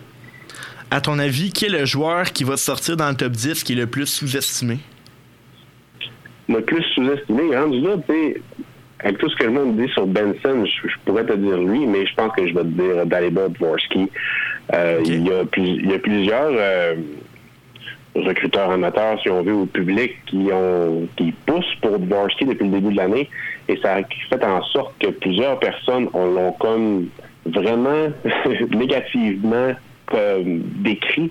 À 0.91 1.01
ton 1.01 1.19
avis, 1.19 1.51
qui 1.51 1.65
est 1.65 1.71
le 1.71 1.87
joueur 1.87 2.31
qui 2.33 2.45
va 2.45 2.59
sortir 2.59 2.99
dans 2.99 3.09
le 3.09 3.17
top 3.17 3.33
10 3.33 3.65
qui 3.65 3.73
est 3.73 3.77
le 3.77 3.87
plus 3.87 4.07
sous-estimé? 4.07 4.79
le 6.49 6.61
plus 6.63 6.83
sous-estimé. 6.95 7.57
Rendu 7.57 7.81
là, 7.81 7.97
tu 8.07 8.13
sais, 8.13 8.43
avec 9.01 9.19
tout 9.19 9.29
ce 9.29 9.37
que 9.37 9.45
le 9.45 9.51
monde 9.53 9.77
dit 9.77 9.89
sur 9.93 10.07
Benson, 10.07 10.65
je, 10.65 10.89
je 10.89 10.95
pourrais 11.05 11.25
te 11.25 11.35
dire 11.35 11.59
lui, 11.59 11.87
mais 11.87 12.07
je 12.07 12.15
pense 12.15 12.33
que 12.33 12.47
je 12.47 12.55
vais 12.55 12.63
te 12.63 12.67
dire 12.69 13.07
Daliba 13.07 13.49
Dvorsky. 13.49 14.11
Euh, 14.75 15.01
il, 15.05 15.27
y 15.27 15.33
a 15.33 15.45
plus- 15.45 15.63
il 15.63 15.91
y 15.91 15.95
a 15.95 15.99
plusieurs 15.99 16.51
euh, 16.53 16.95
recruteurs 18.15 18.71
amateurs, 18.71 19.21
si 19.23 19.29
on 19.31 19.43
veut, 19.43 19.53
au 19.55 19.67
public, 19.67 20.13
qui 20.27 20.49
ont 20.53 21.07
qui 21.17 21.33
poussent 21.45 21.75
pour 21.83 21.99
Dvorsky 21.99 22.47
depuis 22.47 22.65
le 22.65 22.71
début 22.73 22.93
de 22.93 22.97
l'année, 22.97 23.29
et 23.69 23.77
ça 23.83 23.97
a 23.97 24.03
fait 24.31 24.45
en 24.45 24.63
sorte 24.65 24.95
que 24.99 25.09
plusieurs 25.09 25.59
personnes 25.59 26.09
on 26.15 26.27
l'ont 26.27 26.53
comme 26.53 27.09
vraiment 27.45 28.09
négativement 28.71 29.73
euh, 30.15 30.43
décrit 30.45 31.31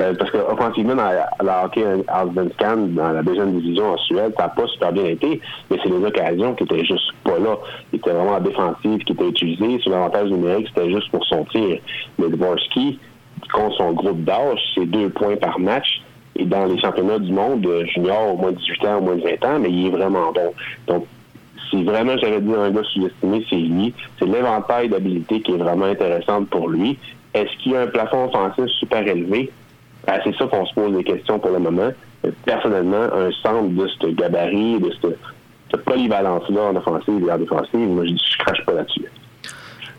euh, 0.00 0.14
parce 0.18 0.30
que 0.30 0.38
offensivement 0.38 0.96
dans 0.96 1.04
la, 1.04 1.28
la 1.42 1.64
hockey 1.64 1.84
Allsvenskan 2.08 2.76
dans 2.88 3.12
la 3.12 3.22
deuxième 3.22 3.58
division 3.60 3.92
en 3.92 3.96
Suède 3.98 4.32
ça 4.36 4.44
n'a 4.44 4.48
pas 4.48 4.66
super 4.66 4.92
bien 4.92 5.04
été 5.04 5.40
mais 5.70 5.78
c'est 5.82 5.88
les 5.88 6.04
occasions 6.04 6.54
qui 6.54 6.64
étaient 6.64 6.84
juste 6.84 7.12
pas 7.24 7.38
là. 7.38 7.56
Il 7.92 7.98
était 7.98 8.10
vraiment 8.10 8.32
en 8.32 8.40
défensive 8.40 8.98
qui 9.04 9.12
était 9.12 9.28
utilisé 9.28 9.78
sur 9.80 9.92
l'avantage 9.92 10.30
numérique 10.30 10.68
c'était 10.74 10.90
juste 10.90 11.10
pour 11.10 11.24
son 11.26 11.44
tir. 11.44 11.78
Mais 12.18 12.28
Dvorsky 12.28 12.98
contre 13.52 13.76
son 13.76 13.92
groupe 13.92 14.24
d'âge 14.24 14.60
c'est 14.74 14.86
deux 14.86 15.10
points 15.10 15.36
par 15.36 15.58
match. 15.58 16.02
Et 16.38 16.44
dans 16.44 16.66
les 16.66 16.78
championnats 16.80 17.18
du 17.18 17.32
monde 17.32 17.64
euh, 17.66 17.86
junior 17.86 18.34
au 18.34 18.36
moins 18.36 18.52
de 18.52 18.58
18 18.58 18.84
ans 18.86 18.98
au 18.98 19.02
moins 19.02 19.16
de 19.16 19.22
20 19.22 19.44
ans 19.44 19.58
mais 19.60 19.70
il 19.70 19.86
est 19.86 19.90
vraiment 19.90 20.32
bon. 20.32 20.52
Donc 20.86 21.06
si 21.70 21.82
vraiment 21.84 22.16
j'avais 22.18 22.40
dit 22.40 22.52
un 22.52 22.70
gars 22.70 22.82
sous-estimé, 22.92 23.44
c'est 23.48 23.56
lui. 23.56 23.94
C'est 24.18 24.26
l'éventail 24.26 24.88
d'habilités 24.88 25.40
qui 25.40 25.52
est 25.52 25.56
vraiment 25.56 25.86
intéressante 25.86 26.48
pour 26.48 26.68
lui. 26.68 26.98
Est-ce 27.36 27.54
qu'il 27.62 27.72
y 27.72 27.76
a 27.76 27.82
un 27.82 27.86
plafond 27.86 28.24
offensif 28.24 28.66
super 28.78 29.06
élevé? 29.06 29.50
Ben, 30.06 30.20
c'est 30.24 30.34
ça 30.36 30.46
qu'on 30.46 30.64
se 30.64 30.72
pose 30.74 30.96
des 30.96 31.04
questions 31.04 31.38
pour 31.38 31.50
le 31.50 31.58
moment. 31.58 31.90
Mais 32.24 32.30
personnellement, 32.46 33.02
un 33.12 33.30
centre 33.42 33.68
de 33.68 33.86
ce 34.00 34.06
gabarit, 34.08 34.80
de 34.80 34.90
cette, 35.02 35.18
cette 35.70 35.84
polyvalence-là 35.84 36.62
en 36.62 36.76
offensive 36.76 37.26
et 37.28 37.32
en 37.32 37.38
défensive, 37.38 37.78
moi, 37.78 38.06
je 38.06 38.12
ne 38.12 38.44
crache 38.44 38.64
pas 38.64 38.72
là-dessus. 38.72 39.04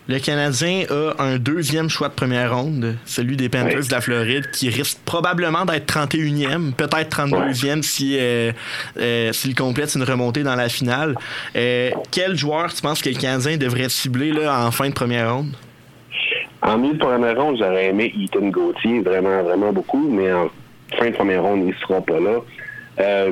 Le 0.07 0.19
Canadien 0.19 0.85
a 0.89 1.21
un 1.21 1.37
deuxième 1.37 1.89
choix 1.89 2.07
de 2.07 2.13
première 2.13 2.55
ronde, 2.55 2.95
celui 3.05 3.35
des 3.35 3.49
Panthers 3.49 3.87
de 3.87 3.91
la 3.91 3.99
Floride, 3.99 4.49
qui 4.51 4.69
risque 4.69 4.99
probablement 5.03 5.65
d'être 5.65 5.85
31e, 5.85 6.71
peut-être 6.71 7.25
32e 7.25 7.81
si 7.81 8.17
euh, 8.17 8.53
euh, 8.97 9.33
s'il 9.33 9.53
complète 9.53 9.93
une 9.95 10.03
remontée 10.03 10.43
dans 10.43 10.55
la 10.55 10.69
finale. 10.69 11.13
Euh, 11.57 11.91
quel 12.09 12.37
joueur 12.37 12.73
tu 12.73 12.81
penses 12.81 13.01
que 13.01 13.09
le 13.09 13.15
Canadien 13.15 13.57
devrait 13.57 13.89
cibler 13.89 14.31
là, 14.31 14.65
en 14.65 14.71
fin 14.71 14.87
de 14.87 14.93
première 14.93 15.35
ronde? 15.35 15.53
En 16.61 16.77
milieu 16.77 16.93
de 16.95 16.99
première 16.99 17.39
ronde, 17.41 17.57
j'aurais 17.59 17.87
aimé 17.87 18.13
Ethan 18.19 18.47
Gauthier 18.47 19.01
vraiment, 19.01 19.43
vraiment 19.43 19.71
beaucoup, 19.71 20.07
mais 20.09 20.31
en 20.33 20.49
fin 20.97 21.09
de 21.09 21.15
première 21.15 21.43
ronde, 21.43 21.61
il 21.61 21.67
ne 21.67 21.73
sera 21.73 22.01
pas 22.01 22.19
là. 22.19 22.39
Euh, 22.99 23.31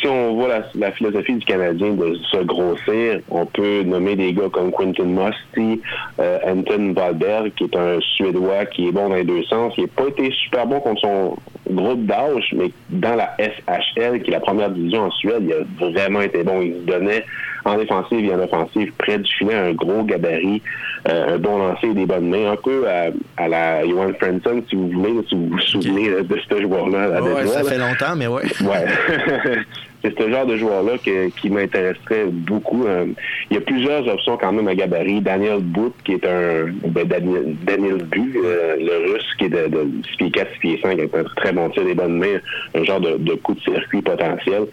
si 0.00 0.08
on 0.08 0.34
voit 0.34 0.62
la, 0.74 0.92
philosophie 0.92 1.34
du 1.34 1.44
Canadien 1.44 1.92
de 1.92 2.14
se 2.30 2.38
grossir, 2.38 3.20
on 3.28 3.44
peut 3.44 3.82
nommer 3.82 4.16
des 4.16 4.32
gars 4.32 4.48
comme 4.50 4.72
Quentin 4.72 5.04
Musty, 5.04 5.82
euh, 6.18 6.38
Anton 6.46 6.94
Wahlberg, 6.96 7.52
qui 7.56 7.64
est 7.64 7.76
un 7.76 8.00
Suédois 8.00 8.64
qui 8.66 8.88
est 8.88 8.92
bon 8.92 9.10
dans 9.10 9.16
les 9.16 9.24
deux 9.24 9.42
sens. 9.44 9.74
Il 9.76 9.82
n'a 9.82 9.88
pas 9.94 10.08
été 10.08 10.30
super 10.32 10.66
bon 10.66 10.80
contre 10.80 11.02
son 11.02 11.36
groupe 11.70 12.06
d'âge, 12.06 12.54
mais 12.56 12.70
dans 12.88 13.16
la 13.16 13.36
SHL, 13.38 14.22
qui 14.22 14.30
est 14.30 14.34
la 14.34 14.40
première 14.40 14.70
division 14.70 15.02
en 15.02 15.10
Suède, 15.10 15.42
il 15.42 15.52
a 15.52 15.90
vraiment 15.90 16.22
été 16.22 16.42
bon. 16.42 16.62
Il 16.62 16.74
se 16.74 16.80
donnait 16.86 17.24
en 17.66 17.76
défensive 17.76 18.24
et 18.24 18.34
en 18.34 18.40
offensive, 18.40 18.92
près 18.98 19.18
du 19.18 19.32
filet, 19.32 19.54
un 19.54 19.72
gros 19.72 20.02
gabarit, 20.04 20.62
euh, 21.08 21.34
un 21.34 21.38
bon 21.38 21.58
lancer 21.58 21.88
et 21.88 21.94
des 21.94 22.06
bonnes 22.06 22.28
mains, 22.28 22.52
un 22.52 22.56
peu 22.56 22.86
à, 22.88 23.48
la 23.48 23.86
Johan 23.86 24.12
Frenson, 24.20 24.62
si 24.68 24.76
vous 24.76 24.88
voulez, 24.88 25.14
si 25.28 25.34
vous 25.34 25.48
vous 25.48 25.60
souvenez 25.60 26.10
de 26.10 26.36
ce 26.48 26.62
joueur-là. 26.62 27.22
ouais, 27.22 27.46
ça 27.46 27.64
fait 27.64 27.78
longtemps, 27.78 28.16
mais 28.16 28.26
ouais. 28.26 28.44
Ouais. 28.62 29.58
c'est 30.06 30.22
ce 30.22 30.30
genre 30.30 30.46
de 30.46 30.56
joueur-là 30.56 30.92
qui 30.98 31.50
m'intéresserait 31.50 32.26
beaucoup. 32.26 32.86
Euh, 32.86 33.06
il 33.50 33.54
y 33.54 33.56
a 33.56 33.60
plusieurs 33.60 34.06
options 34.06 34.36
quand 34.36 34.52
même 34.52 34.68
à 34.68 34.74
gabarit. 34.74 35.20
Daniel 35.20 35.60
Boot, 35.60 35.94
qui 36.04 36.12
est 36.12 36.26
un 36.26 36.66
ben, 36.88 37.06
Daniel, 37.06 37.56
Daniel 37.64 38.06
euh, 38.16 38.76
le 38.78 39.12
russe 39.12 39.26
qui 39.38 39.46
est 39.46 39.48
de, 39.48 39.68
de 39.68 39.88
6 40.10 40.16
pieds 40.16 40.30
4, 40.30 40.52
6 40.54 40.58
pieds 40.58 40.80
5, 40.82 40.92
avec 40.98 41.14
un 41.14 41.24
très 41.36 41.52
bon 41.52 41.68
tir 41.70 41.84
des 41.84 41.94
bonnes 41.94 42.18
mains, 42.18 42.38
un 42.74 42.84
genre 42.84 43.00
de, 43.00 43.34
coup 43.34 43.54
de 43.54 43.60
circuit 43.60 44.02
potentiel. 44.02 44.66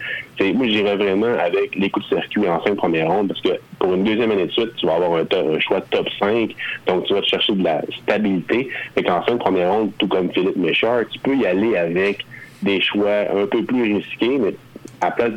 moi, 0.53 0.67
j'irais 0.67 0.95
vraiment 0.95 1.33
avec 1.39 1.75
les 1.75 1.89
coups 1.89 2.09
de 2.09 2.15
circuit 2.15 2.47
en 2.47 2.59
fin 2.59 2.71
de 2.71 2.75
première 2.75 3.09
ronde 3.09 3.29
parce 3.29 3.41
que 3.41 3.59
pour 3.79 3.93
une 3.93 4.03
deuxième 4.03 4.31
année 4.31 4.45
de 4.45 4.51
suite, 4.51 4.75
tu 4.77 4.85
vas 4.85 4.95
avoir 4.95 5.13
un, 5.19 5.59
choix 5.59 5.81
top 5.81 6.07
5, 6.19 6.55
donc 6.87 7.05
tu 7.05 7.13
vas 7.13 7.21
te 7.21 7.27
chercher 7.27 7.53
de 7.53 7.63
la 7.63 7.81
stabilité. 8.01 8.69
Et 8.95 9.03
qu'en 9.03 9.21
fin 9.23 9.33
de 9.33 9.39
première 9.39 9.71
ronde, 9.71 9.91
tout 9.97 10.07
comme 10.07 10.31
Philippe 10.31 10.57
Méchard, 10.57 11.01
tu 11.11 11.19
peux 11.19 11.35
y 11.35 11.45
aller 11.45 11.75
avec 11.75 12.25
des 12.61 12.81
choix 12.81 13.25
un 13.35 13.45
peu 13.45 13.63
plus 13.63 13.95
risqués, 13.95 14.37
mais 14.39 14.55
à 15.01 15.05
la 15.05 15.11
place 15.11 15.31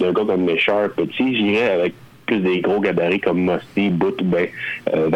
d'un 0.00 0.12
gars 0.12 0.24
comme 0.24 0.44
Méchard 0.44 0.90
petit, 0.90 1.36
j'irais 1.36 1.70
avec 1.70 1.94
plus 2.26 2.40
des 2.40 2.60
gros 2.60 2.80
gabarits 2.80 3.20
comme 3.20 3.40
Musty, 3.40 3.90
Boot 3.90 4.20
ou 4.20 4.24
ben 4.24 4.46
euh, 4.94 5.10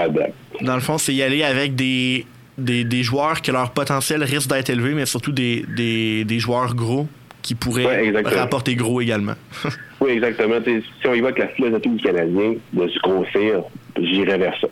Dans 0.62 0.74
le 0.74 0.80
fond, 0.80 0.98
c'est 0.98 1.14
y 1.14 1.22
aller 1.22 1.42
avec 1.44 1.76
des, 1.76 2.26
des, 2.58 3.02
joueurs 3.02 3.42
que 3.42 3.52
leur 3.52 3.70
potentiel 3.70 4.24
risque 4.24 4.48
d'être 4.48 4.70
élevé, 4.70 4.94
mais 4.94 5.06
surtout 5.06 5.32
des, 5.32 5.64
des, 5.68 6.38
joueurs 6.38 6.74
gros 6.74 7.06
qui 7.42 7.54
pourraient 7.54 8.12
rapporter 8.24 8.74
gros 8.74 9.00
également. 9.00 9.34
oui, 10.00 10.12
exactement. 10.12 10.56
si 10.64 11.06
on 11.06 11.14
y 11.14 11.20
va 11.20 11.28
avec 11.28 11.38
la 11.38 11.48
philosophie 11.48 11.90
du 11.90 12.02
Canadien 12.02 12.54
de 12.72 12.88
se 12.88 12.98
grossir, 13.00 13.62
j'irais 14.00 14.38
vers 14.38 14.58
ça. 14.60 14.68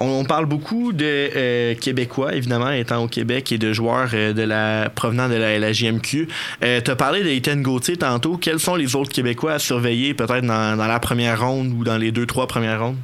On, 0.00 0.24
parle 0.24 0.46
beaucoup 0.46 0.92
de 0.92 1.04
euh, 1.04 1.74
Québécois, 1.74 2.34
évidemment, 2.34 2.70
étant 2.70 3.04
au 3.04 3.08
Québec, 3.08 3.52
et 3.52 3.58
de 3.58 3.72
joueurs 3.72 4.10
euh, 4.14 4.88
provenant 4.94 5.28
de 5.28 5.34
la, 5.34 5.58
la 5.58 5.72
JMQ. 5.72 6.28
Tu 6.60 6.96
parlé 6.96 7.42
Gauthier 7.56 7.96
tantôt. 7.96 8.36
Quels 8.36 8.60
sont 8.60 8.76
les 8.76 8.96
autres 8.96 9.12
Québécois 9.12 9.54
à 9.54 9.58
surveiller, 9.58 10.14
peut-être 10.14 10.46
dans 10.46 10.76
la 10.76 11.00
première 11.00 11.46
ronde 11.46 11.72
ou 11.76 11.84
dans 11.84 11.98
les 11.98 12.12
deux, 12.12 12.26
trois 12.26 12.46
premières 12.46 12.80
rondes? 12.80 12.96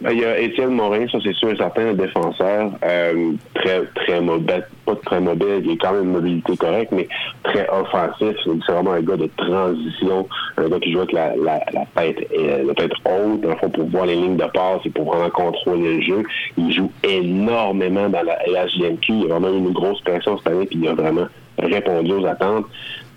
Ben, 0.00 0.12
il 0.12 0.20
y 0.20 0.24
a 0.24 0.38
Étienne 0.38 0.70
Morin, 0.70 1.08
ça 1.10 1.18
c'est 1.24 1.34
sûr 1.34 1.50
et 1.50 1.56
certain, 1.56 1.88
un 1.88 1.94
défenseur 1.94 2.70
euh, 2.84 3.32
très 3.54 3.82
très 3.96 4.20
mobile, 4.20 4.64
pas 4.86 4.94
très 5.04 5.20
mobile, 5.20 5.62
il 5.64 5.72
est 5.72 5.76
quand 5.76 5.92
même 5.92 6.04
une 6.04 6.12
mobilité 6.12 6.56
correcte, 6.56 6.92
mais 6.92 7.08
très 7.42 7.68
offensif. 7.68 8.36
C'est 8.44 8.72
vraiment 8.72 8.92
un 8.92 9.00
gars 9.00 9.16
de 9.16 9.28
transition, 9.36 10.28
un 10.56 10.68
gars 10.68 10.78
qui 10.78 10.92
joue 10.92 11.00
avec 11.00 11.12
la, 11.12 11.34
la, 11.34 11.60
la 11.72 11.84
tête 11.96 12.28
euh, 12.32 12.64
la 12.64 12.74
tête 12.74 12.92
haute, 13.04 13.40
dans 13.40 13.48
le 13.48 13.68
pour 13.70 13.86
voir 13.88 14.06
les 14.06 14.14
lignes 14.14 14.36
de 14.36 14.44
passe 14.44 14.82
et 14.84 14.90
pour 14.90 15.06
vraiment 15.06 15.30
contrôler 15.30 15.96
le 15.96 16.02
jeu. 16.02 16.22
Il 16.56 16.72
joue 16.72 16.92
énormément 17.02 18.08
dans 18.08 18.22
la 18.22 18.38
LHJMQ. 18.46 19.12
Il 19.12 19.24
a 19.24 19.38
vraiment 19.38 19.52
eu 19.52 19.58
une 19.58 19.72
grosse 19.72 20.00
pression 20.02 20.38
cette 20.38 20.46
année, 20.46 20.66
puis 20.66 20.78
il 20.80 20.88
a 20.88 20.94
vraiment 20.94 21.26
répondu 21.58 22.12
aux 22.12 22.26
attentes. 22.26 22.66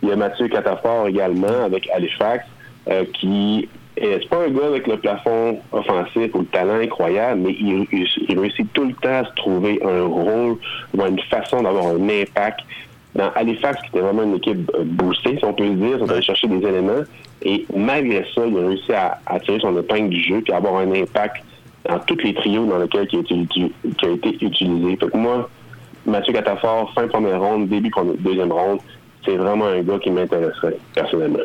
Il 0.01 0.09
y 0.09 0.11
a 0.11 0.15
Mathieu 0.15 0.47
Catafort 0.47 1.07
également 1.07 1.63
avec 1.63 1.87
Halifax, 1.93 2.43
euh, 2.89 3.05
qui 3.13 3.69
c'est 4.01 4.29
pas 4.29 4.43
un 4.43 4.49
gars 4.49 4.67
avec 4.67 4.87
le 4.87 4.97
plafond 4.97 5.59
offensif 5.71 6.33
ou 6.33 6.39
le 6.39 6.45
talent 6.45 6.79
incroyable, 6.81 7.41
mais 7.41 7.51
il, 7.53 7.87
réussit 8.37 8.71
tout 8.73 8.85
le 8.85 8.93
temps 8.93 9.19
à 9.21 9.25
se 9.25 9.33
trouver 9.35 9.79
un 9.83 10.03
rôle 10.03 10.57
ou 10.95 11.05
une 11.05 11.19
façon 11.29 11.61
d'avoir 11.61 11.87
un 11.87 12.09
impact. 12.09 12.61
Dans 13.13 13.29
Halifax, 13.35 13.81
qui 13.81 13.89
était 13.89 13.99
vraiment 13.99 14.23
une 14.23 14.35
équipe 14.35 14.71
boostée, 14.85 15.37
si 15.37 15.43
on 15.43 15.53
peut 15.53 15.65
le 15.65 15.75
dire, 15.75 15.97
on 15.99 16.07
allait 16.07 16.21
chercher 16.21 16.47
des 16.47 16.65
éléments. 16.65 17.03
Et 17.43 17.65
malgré 17.75 18.25
ça, 18.33 18.45
il 18.47 18.57
a 18.57 18.67
réussi 18.67 18.93
à, 18.93 19.39
tirer 19.41 19.59
son 19.59 19.77
épingle 19.77 20.09
du 20.09 20.23
jeu 20.23 20.41
et 20.47 20.53
avoir 20.53 20.77
un 20.77 20.91
impact 20.93 21.43
dans 21.89 21.99
tous 21.99 22.17
les 22.23 22.33
trios 22.33 22.65
dans 22.65 22.77
lesquels 22.77 23.07
il 23.11 23.71
a, 24.01 24.07
été 24.07 24.45
utilisé. 24.45 24.97
Fait 24.97 25.13
moi, 25.13 25.49
Mathieu 26.05 26.31
Catafort, 26.31 26.93
fin 26.93 27.07
première 27.07 27.41
ronde, 27.41 27.67
début 27.67 27.91
deuxième 28.19 28.51
ronde, 28.53 28.79
c'est 29.25 29.35
vraiment 29.35 29.65
un 29.65 29.81
gars 29.81 29.99
qui 29.99 30.09
m'intéresserait 30.09 30.77
personnellement. 30.95 31.39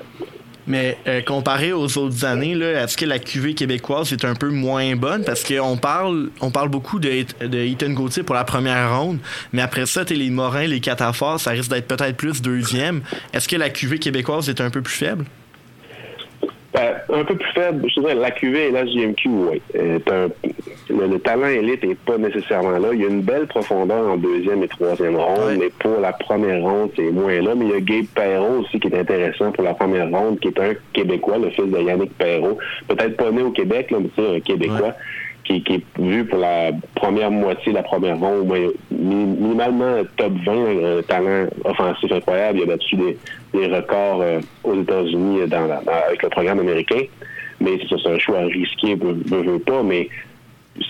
Mais 0.66 0.98
euh, 1.06 1.22
comparé 1.22 1.72
aux 1.72 1.98
autres 1.98 2.24
années, 2.24 2.52
est-ce 2.52 2.96
que 2.96 3.04
la 3.04 3.18
QV 3.18 3.54
québécoise 3.54 4.12
est 4.12 4.24
un 4.24 4.34
peu 4.34 4.50
moins 4.50 4.96
bonne? 4.96 5.24
Parce 5.24 5.44
qu'on 5.44 5.76
parle, 5.76 6.30
on 6.40 6.50
parle 6.50 6.68
beaucoup 6.68 6.98
de, 6.98 7.24
de 7.44 7.58
Ethan 7.58 7.90
Gauthier 7.90 8.22
pour 8.22 8.34
la 8.34 8.44
première 8.44 8.98
ronde, 8.98 9.18
mais 9.52 9.62
après 9.62 9.86
ça, 9.86 10.02
les 10.04 10.30
Morins, 10.30 10.66
les 10.66 10.80
Catafors, 10.80 11.40
ça 11.40 11.50
risque 11.50 11.70
d'être 11.70 11.86
peut-être 11.86 12.16
plus 12.16 12.42
deuxième. 12.42 13.02
Est-ce 13.32 13.48
que 13.48 13.56
la 13.56 13.70
QV 13.70 13.98
québécoise 13.98 14.48
est 14.48 14.60
un 14.60 14.70
peu 14.70 14.82
plus 14.82 14.94
faible? 14.94 15.24
Ben, 16.76 16.94
un 17.08 17.24
peu 17.24 17.34
plus 17.36 17.52
faible, 17.52 17.88
je 17.88 18.00
dirais, 18.00 18.14
la 18.14 18.30
QV 18.30 18.68
et 18.68 18.70
la 18.70 18.84
JMQ, 18.84 19.28
oui. 19.28 19.62
Euh, 19.76 19.98
le, 20.90 21.18
talent 21.20 21.46
élite 21.46 21.82
n'est 21.82 21.94
pas 21.94 22.18
nécessairement 22.18 22.78
là. 22.78 22.88
Il 22.92 23.00
y 23.00 23.04
a 23.06 23.08
une 23.08 23.22
belle 23.22 23.46
profondeur 23.46 24.06
en 24.06 24.18
deuxième 24.18 24.62
et 24.62 24.68
troisième 24.68 25.16
ronde, 25.16 25.56
mais 25.58 25.70
pour 25.78 25.98
la 26.00 26.12
première 26.12 26.62
ronde, 26.62 26.90
c'est 26.94 27.10
moins 27.10 27.40
là. 27.40 27.54
Mais 27.54 27.64
il 27.64 27.70
y 27.70 27.74
a 27.74 27.80
Gabe 27.80 28.06
Perrault 28.14 28.60
aussi 28.60 28.78
qui 28.78 28.88
est 28.88 28.98
intéressant 28.98 29.52
pour 29.52 29.64
la 29.64 29.72
première 29.72 30.10
ronde, 30.10 30.38
qui 30.38 30.48
est 30.48 30.60
un 30.60 30.74
Québécois, 30.92 31.38
le 31.38 31.48
fils 31.48 31.64
de 31.64 31.78
Yannick 31.78 32.12
Perrault. 32.18 32.58
Peut-être 32.88 33.16
pas 33.16 33.30
né 33.30 33.40
au 33.40 33.52
Québec, 33.52 33.90
là, 33.90 33.98
mais 34.02 34.10
c'est 34.14 34.36
un 34.36 34.40
Québécois 34.40 34.92
qui, 35.46 35.62
est 35.68 36.00
vu 36.00 36.24
pour 36.24 36.38
la 36.38 36.70
première 36.94 37.30
moitié 37.30 37.72
de 37.72 37.76
la 37.76 37.82
première 37.82 38.18
ronde, 38.18 38.52
minimalement 38.90 40.02
top 40.16 40.32
20, 40.44 40.98
un 40.98 41.02
talent 41.02 41.48
offensif 41.64 42.12
incroyable. 42.12 42.58
Il 42.58 42.62
a 42.64 42.66
battu 42.66 42.96
des, 42.96 43.66
records 43.66 44.20
euh, 44.22 44.40
aux 44.64 44.80
États-Unis 44.80 45.40
avec 45.42 46.22
le 46.22 46.28
programme 46.28 46.60
américain. 46.60 47.02
Mais 47.60 47.78
c'est 47.88 48.08
un 48.08 48.18
choix 48.18 48.40
risqué, 48.40 48.98
je 49.00 49.34
veux 49.34 49.58
pas, 49.58 49.82
mais 49.82 50.08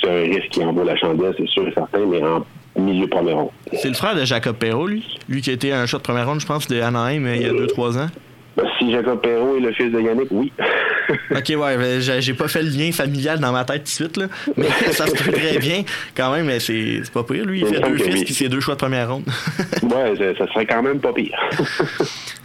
c'est 0.01 0.11
un 0.11 0.35
risque 0.35 0.49
qui 0.51 0.65
envoie 0.65 0.85
la 0.85 0.97
chandelle, 0.97 1.33
c'est 1.39 1.49
sûr 1.49 1.69
et 1.69 1.73
certain, 1.73 2.05
mais 2.07 2.21
en 2.23 2.45
milieu 2.81 3.07
première 3.07 3.37
ronde. 3.37 3.51
C'est 3.73 3.89
le 3.89 3.95
frère 3.95 4.17
de 4.17 4.25
Jacob 4.25 4.57
Perrault, 4.57 4.89
lui. 4.89 5.19
Lui 5.29 5.43
qui 5.43 5.51
a 5.51 5.53
été 5.53 5.73
un 5.73 5.87
choix 5.87 5.99
de 5.99 6.05
première 6.05 6.27
ronde, 6.27 6.41
je 6.41 6.47
pense, 6.47 6.67
de 6.67 6.81
Anaheim 6.81 7.25
euh, 7.25 7.37
il 7.37 7.43
y 7.43 7.47
a 7.47 7.53
2-3 7.53 7.99
ans. 7.99 8.09
Ben, 8.57 8.65
si 8.79 8.91
Jacob 8.91 9.21
Perrault 9.21 9.59
est 9.59 9.61
le 9.61 9.73
fils 9.73 9.93
de 9.93 10.01
Yannick, 10.01 10.29
oui. 10.31 10.51
ok, 11.31 11.53
ouais, 11.59 11.77
ben, 11.77 12.01
j'ai 12.01 12.35
pas 12.35 12.49
fait 12.49 12.63
le 12.63 12.71
lien 12.71 12.91
familial 12.91 13.39
dans 13.39 13.53
ma 13.53 13.65
tête 13.65 13.85
tout 13.85 13.85
de 13.85 13.89
suite, 13.89 14.17
là. 14.17 14.27
Mais 14.57 14.69
ça 14.93 15.07
se 15.07 15.13
peut 15.13 15.33
très 15.33 15.59
bien 15.59 15.85
quand 16.17 16.33
même, 16.33 16.47
mais 16.47 16.59
c'est 16.59 17.03
pas 17.13 17.23
pire. 17.23 17.45
Lui, 17.45 17.61
il 17.61 17.67
fait 17.67 17.81
deux 17.81 17.99
fils 17.99 18.25
puis 18.25 18.35
c'est 18.35 18.49
deux 18.49 18.61
choix 18.61 18.75
de 18.75 18.81
première 18.81 19.13
ronde. 19.13 19.25
ouais, 19.83 20.35
ça, 20.39 20.47
serait 20.47 20.65
quand 20.65 20.83
même 20.83 21.01
pas 21.01 21.13
pire. 21.13 21.39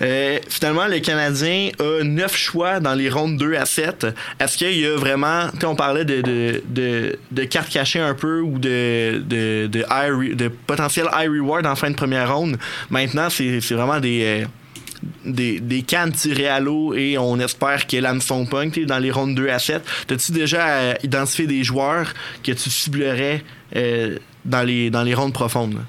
Euh, 0.01 0.39
finalement, 0.49 0.87
le 0.87 0.99
Canadien 0.99 1.69
a 1.79 2.03
neuf 2.03 2.35
choix 2.35 2.79
dans 2.79 2.93
les 2.93 3.09
rondes 3.09 3.37
2 3.37 3.55
à 3.55 3.65
7. 3.65 4.07
Est-ce 4.39 4.57
qu'il 4.57 4.79
y 4.79 4.85
a 4.85 4.97
vraiment. 4.97 5.45
Tu 5.59 5.65
on 5.65 5.75
parlait 5.75 6.05
de, 6.05 6.21
de, 6.21 6.61
de, 6.67 7.19
de, 7.31 7.43
cartes 7.45 7.69
cachées 7.69 7.99
un 7.99 8.13
peu 8.13 8.41
ou 8.41 8.59
de, 8.59 9.19
de, 9.19 9.67
de, 9.67 9.85
high, 9.89 10.35
de 10.35 10.49
potentiel 10.49 11.05
high 11.13 11.29
reward 11.29 11.65
en 11.65 11.75
fin 11.75 11.89
de 11.89 11.95
première 11.95 12.35
ronde. 12.35 12.57
Maintenant, 12.89 13.29
c'est 13.29 13.59
vraiment 13.71 13.99
des. 13.99 14.43
Euh, 14.43 14.45
des, 15.25 15.59
des 15.59 15.81
cannes 15.81 16.11
tirées 16.11 16.47
à 16.47 16.59
l'eau 16.59 16.93
et 16.93 17.17
on 17.17 17.39
espère 17.39 17.87
que 17.87 17.97
l'hameçon 17.97 18.45
punk 18.45 18.79
dans 18.85 18.99
les 18.99 19.11
rondes 19.11 19.35
2 19.35 19.49
à 19.49 19.59
7. 19.59 19.83
T'as-tu 20.07 20.31
déjà 20.31 20.67
euh, 20.67 20.93
identifié 21.03 21.47
des 21.47 21.63
joueurs 21.63 22.13
que 22.43 22.51
tu 22.51 22.69
ciblerais 22.69 23.43
euh, 23.75 24.17
dans, 24.45 24.63
les, 24.63 24.89
dans 24.89 25.03
les 25.03 25.13
rondes 25.13 25.33
profondes? 25.33 25.79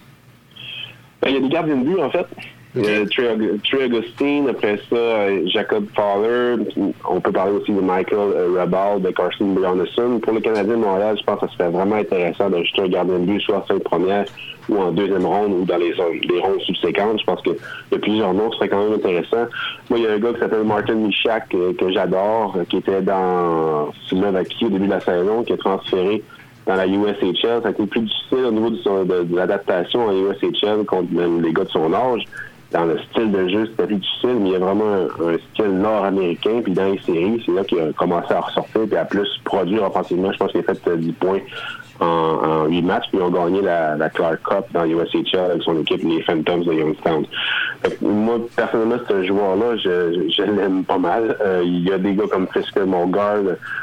Ben, 1.20 1.28
il 1.28 1.34
y 1.34 1.36
a 1.36 1.40
des 1.40 1.48
gardiens 1.48 1.76
de 1.76 1.84
but, 1.84 2.00
en 2.00 2.10
fait. 2.10 2.26
Okay. 2.74 3.04
Trey, 3.06 3.84
Augustine, 3.84 4.48
après 4.48 4.78
ça, 4.88 4.96
euh, 4.96 5.42
Jacob 5.46 5.84
Fowler. 5.94 6.56
On 7.06 7.20
peut 7.20 7.30
parler 7.30 7.52
aussi 7.52 7.70
de 7.70 7.80
Michael 7.80 8.56
Rabal, 8.56 9.02
de 9.02 9.10
Carson 9.10 9.44
Bjarnason. 9.48 10.18
Pour 10.20 10.32
le 10.32 10.40
Canadien 10.40 10.76
de 10.76 10.80
Montréal, 10.80 11.16
je 11.18 11.24
pense 11.24 11.40
que 11.40 11.48
ça 11.48 11.52
serait 11.52 11.68
vraiment 11.68 11.96
intéressant 11.96 12.48
d'ajouter 12.48 12.82
un 12.82 12.88
gardien 12.88 13.18
de 13.18 13.26
but, 13.26 13.40
soit 13.42 13.58
en 13.58 13.62
fin 13.62 13.74
de 13.74 13.80
première 13.80 14.24
ou 14.70 14.78
en 14.78 14.90
deuxième 14.90 15.26
ronde 15.26 15.52
ou 15.52 15.64
dans 15.66 15.76
les, 15.76 15.92
les 15.92 16.40
rondes 16.40 16.60
subséquentes. 16.60 17.20
Je 17.20 17.24
pense 17.26 17.42
qu'il 17.42 17.56
y 17.92 17.94
a 17.94 17.98
plusieurs 17.98 18.32
noms, 18.32 18.50
ce 18.52 18.56
serait 18.56 18.68
quand 18.70 18.84
même 18.84 18.94
intéressant. 18.94 19.48
Moi, 19.90 19.98
il 19.98 20.04
y 20.04 20.06
a 20.06 20.12
un 20.12 20.18
gars 20.18 20.32
qui 20.32 20.40
s'appelle 20.40 20.64
Martin 20.64 20.94
Michak 20.94 21.50
que, 21.50 21.72
que 21.72 21.92
j'adore, 21.92 22.56
qui 22.70 22.78
était 22.78 23.02
dans 23.02 23.92
Slovaquie 24.08 24.64
au 24.64 24.70
début 24.70 24.86
de 24.86 24.92
la 24.92 25.00
saison, 25.00 25.42
qui 25.42 25.52
est 25.52 25.58
transféré 25.58 26.22
dans 26.66 26.76
la 26.76 26.86
USHL. 26.86 27.60
Ça 27.62 27.68
a 27.68 27.70
été 27.70 27.86
plus 27.86 28.00
difficile 28.00 28.44
au 28.46 28.52
niveau 28.52 28.70
de, 28.70 29.36
l'adaptation 29.36 30.08
à 30.08 30.14
USHL 30.14 30.84
contre 30.86 31.12
même 31.12 31.42
les 31.42 31.52
gars 31.52 31.64
de 31.64 31.70
son 31.70 31.92
âge. 31.92 32.24
Dans 32.72 32.84
le 32.86 32.98
style 33.10 33.30
de 33.30 33.48
jeu, 33.48 33.66
c'était 33.66 33.86
plus 33.86 33.96
difficile, 33.96 34.36
mais 34.40 34.48
il 34.48 34.52
y 34.52 34.56
a 34.56 34.58
vraiment 34.58 34.94
un, 34.94 35.36
style 35.52 35.78
nord-américain. 35.78 36.60
Puis 36.62 36.72
dans 36.72 36.90
les 36.90 36.98
séries, 37.00 37.42
c'est 37.44 37.52
là 37.52 37.64
qu'il 37.64 37.80
a 37.80 37.92
commencé 37.92 38.32
à 38.32 38.40
ressortir 38.40 38.82
puis 38.86 38.96
à 38.96 39.04
plus 39.04 39.28
produire 39.44 39.84
offensivement. 39.84 40.32
Je 40.32 40.38
pense 40.38 40.52
qu'il 40.52 40.60
a 40.60 40.74
fait 40.74 40.96
10 40.96 41.12
points 41.12 41.40
en, 42.02 42.66
8 42.66 42.82
matchs, 42.82 43.04
puis 43.08 43.18
ils 43.18 43.22
ont 43.22 43.30
gagné 43.30 43.60
la, 43.62 44.08
Clark 44.10 44.40
Cup 44.42 44.66
dans 44.72 44.84
USHL 44.84 45.38
avec 45.38 45.62
son 45.62 45.80
équipe, 45.80 46.02
les 46.02 46.22
Phantoms 46.22 46.64
de 46.64 46.72
Youngstown. 46.72 47.24
Moi, 48.00 48.38
personnellement, 48.54 48.96
ce 49.08 49.24
joueur-là, 49.24 49.76
je, 49.76 50.28
je, 50.30 50.42
l'aime 50.42 50.84
pas 50.84 50.98
mal. 50.98 51.36
Euh, 51.40 51.62
il 51.64 51.88
y 51.88 51.92
a 51.92 51.98
des 51.98 52.14
gars 52.14 52.26
comme 52.30 52.46
Friske 52.46 52.78
Morgard, 52.78 53.42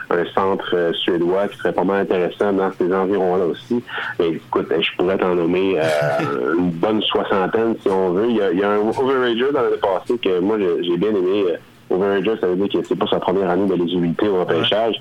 un 0.10 0.26
centre 0.34 0.70
euh, 0.74 0.94
suédois 0.94 1.48
qui 1.50 1.58
serait 1.58 1.74
pas 1.74 1.84
mal 1.84 2.02
intéressant 2.02 2.54
dans 2.54 2.72
ces 2.74 2.94
environs-là 2.94 3.46
aussi. 3.46 3.84
Et, 4.20 4.36
écoute, 4.36 4.68
je 4.70 4.98
pourrais 4.98 5.18
t'en 5.18 5.36
nommer 5.36 5.80
euh, 5.80 6.56
une 6.58 6.72
bonne 6.72 7.02
soixantaine 7.04 7.76
si 7.82 7.90
on 7.90 8.12
veut. 8.12 8.30
Il 8.30 8.38
y 8.38 8.42
a, 8.42 8.52
il 8.52 8.60
y 8.60 8.64
a 8.64 8.72
un 8.72 8.80
overager 8.80 9.52
dans 9.54 9.64
le 9.64 9.78
passé 9.78 10.18
que 10.18 10.40
moi, 10.40 10.58
j'ai 10.60 10.98
bien 10.98 11.10
aimé. 11.10 11.46
Overager, 11.90 12.38
ça 12.40 12.48
veut 12.48 12.56
dire 12.56 12.82
que 12.82 12.88
c'est 12.88 12.98
pas 12.98 13.08
sa 13.08 13.20
première 13.20 13.50
année 13.50 13.68
d'éligibilité 13.68 14.28
au 14.28 14.40
repêchage 14.40 14.96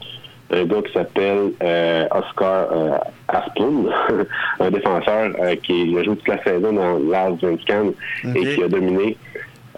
un 0.50 0.64
gars 0.64 0.82
qui 0.82 0.92
s'appelle 0.92 1.52
euh, 1.62 2.06
Oscar 2.10 2.68
euh, 2.72 2.98
Asplund, 3.28 3.90
un 4.60 4.70
défenseur 4.70 5.32
euh, 5.40 5.56
qui 5.56 5.96
a 5.98 6.02
joué 6.02 6.16
toute 6.16 6.28
la 6.28 6.42
saison 6.42 6.72
dans 6.72 6.98
l'Ars 6.98 7.36
Scan 7.62 7.90
et 8.34 8.40
qui 8.40 8.62
a 8.62 8.68
dominé. 8.68 9.16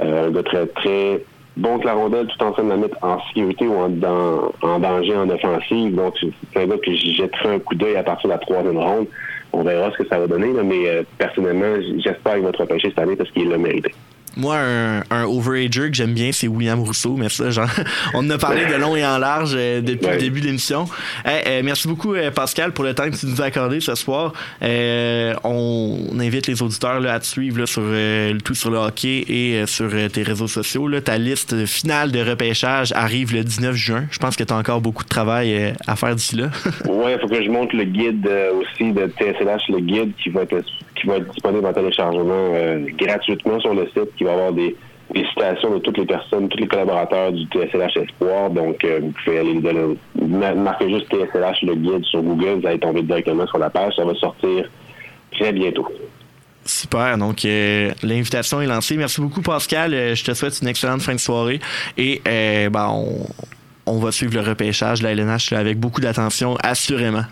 un 0.01 0.31
gars 0.31 0.43
très, 0.43 0.67
très 0.67 1.25
bon 1.57 1.79
que 1.79 1.87
la 1.87 1.95
rondelle 1.95 2.27
tout 2.27 2.45
en 2.45 2.53
train 2.53 2.65
de 2.65 2.69
la 2.69 2.77
mettre 2.77 2.97
en 3.03 3.19
sécurité 3.29 3.67
ou 3.67 3.75
en, 3.75 3.91
en 4.63 4.79
danger 4.79 5.17
en 5.17 5.29
offensive. 5.29 5.95
Donc, 5.95 6.15
c'est 6.53 6.63
un 6.63 6.67
gars 6.67 6.79
que 6.79 6.93
j'y 6.93 7.15
jetterai 7.15 7.55
un 7.55 7.59
coup 7.59 7.75
d'œil 7.75 7.97
à 7.97 8.03
partir 8.03 8.29
de 8.29 8.35
la 8.35 8.39
troisième 8.39 8.79
ronde. 8.79 9.07
On 9.53 9.65
verra 9.65 9.91
ce 9.91 10.03
que 10.03 10.09
ça 10.09 10.21
va 10.21 10.29
donner, 10.29 10.53
mais 10.63 11.05
personnellement, 11.19 11.75
j'espère 11.99 12.35
qu'il 12.35 12.43
va 12.45 12.51
être 12.51 12.61
repêché 12.61 12.91
cette 12.91 13.01
année 13.01 13.17
parce 13.17 13.31
qu'il 13.33 13.49
l'a 13.49 13.59
mérité. 13.59 13.91
Moi, 14.37 14.57
un, 14.57 15.03
un 15.11 15.25
overager 15.25 15.91
que 15.91 15.95
j'aime 15.95 16.15
bien, 16.15 16.31
c'est 16.33 16.47
William 16.47 16.81
Rousseau, 16.81 17.17
mais 17.17 17.29
ça, 17.29 17.51
genre, 17.51 17.69
on 18.15 18.19
en 18.19 18.31
a 18.31 18.39
parlé 18.39 18.65
de 18.67 18.75
long 18.75 18.97
et 18.97 19.05
en 19.05 19.19
large 19.19 19.53
euh, 19.55 19.81
depuis 19.81 20.09
le 20.09 20.19
début 20.19 20.41
de 20.41 20.47
l'émission. 20.47 20.87
Euh, 21.27 21.63
merci 21.65 21.89
beaucoup, 21.89 22.15
euh, 22.15 22.31
Pascal, 22.31 22.73
pour 22.73 22.85
le 22.85 22.95
temps 22.95 23.11
que 23.11 23.17
tu 23.17 23.27
nous 23.27 23.41
as 23.43 23.47
accordé 23.47 23.81
ce 23.81 23.95
soir. 23.95 24.33
On, 24.63 26.19
invite 26.21 26.47
les 26.47 26.63
auditeurs 26.63 27.01
là, 27.01 27.15
à 27.15 27.21
te 27.21 27.27
suivre 27.27 27.65
sur 27.67 27.83
tout 28.45 28.55
sur 28.55 28.71
le 28.71 28.77
hockey 28.77 29.25
et 29.27 29.65
sur 29.67 29.91
tes 30.13 30.23
réseaux 30.23 30.49
sociaux. 30.49 30.87
Là. 30.87 31.01
Ta 31.01 31.17
liste 31.17 31.65
finale 31.65 32.13
de 32.13 32.21
repêchage 32.21 32.93
arrive 32.93 33.35
le 33.35 33.43
19 33.43 33.75
juin. 33.75 34.05
Je 34.11 34.19
pense 34.19 34.37
que 34.37 34.45
tu 34.45 34.53
as 34.53 34.57
encore 34.57 34.83
beaucoup 34.83 35.03
de 35.03 35.09
travail 35.09 35.75
à 35.87 35.97
faire 35.97 36.15
d'ici 36.15 36.37
là. 36.37 36.51
ouais, 36.89 37.15
il 37.15 37.19
faut 37.21 37.27
que 37.27 37.43
je 37.43 37.49
monte 37.49 37.73
le 37.73 37.85
guide 37.85 38.29
aussi 38.61 38.93
de 38.93 39.07
TSLH, 39.07 39.71
le 39.71 39.81
guide 39.81 40.13
qui 40.23 40.29
va 40.29 40.43
être, 40.43 40.63
qui 41.01 41.07
va 41.07 41.17
être 41.17 41.31
disponible 41.31 41.67
en 41.67 41.73
téléchargement 41.73 42.55
gratuitement 42.99 43.61
sur 43.61 43.75
le 43.75 43.87
site 43.87 44.11
il 44.21 44.27
va 44.27 44.33
avoir 44.33 44.53
des, 44.53 44.77
citations 45.15 45.75
de 45.75 45.79
toutes 45.79 45.99
les 45.99 46.07
personnes, 46.07 46.49
tous 46.49 46.59
les 46.59 46.69
collaborateurs 46.69 47.33
du 47.33 47.45
TSLH 47.47 47.97
Espoir. 47.97 48.51
Donc, 48.51 48.85
euh, 48.85 49.01
vous 49.03 49.13
pouvez 49.25 49.39
aller 49.41 49.61
marquer 50.55 50.89
juste 50.89 51.09
TSLH 51.11 51.67
le 51.67 51.75
guide 51.75 52.05
sur 52.05 52.23
Google, 52.23 52.61
vous 52.61 52.67
allez 52.67 52.79
tomber 52.79 53.03
directement 53.03 53.47
sur 53.47 53.59
la 53.59 53.71
page. 53.71 53.95
Ça 53.97 54.05
va 54.05 54.15
sortir 54.15 54.69
très 55.33 55.53
bientôt. 55.53 55.89
Super. 56.65 57.19
Donc, 57.19 57.45
euh, 57.45 57.91
l'invitation 58.05 58.61
est 58.61 58.67
lancée. 58.67 58.97
Merci 58.97 59.21
beaucoup, 59.21 59.43
Pascal. 59.43 59.95
Euh, 59.95 60.15
je 60.15 60.25
te 60.25 60.33
souhaite 60.33 60.61
une 60.63 60.69
excellente 60.69 61.03
fin 61.03 61.15
de 61.15 61.21
soirée. 61.21 61.59
Et 61.97 62.21
ben, 62.25 63.05
on, 63.87 63.99
va 63.99 64.13
suivre 64.13 64.35
le 64.35 64.49
repêchage 64.49 65.01
de 65.01 65.05
la 65.05 65.13
LNH 65.13 65.53
avec 65.53 65.79
beaucoup 65.79 66.01
d'attention, 66.01 66.57
assurément. 66.63 67.25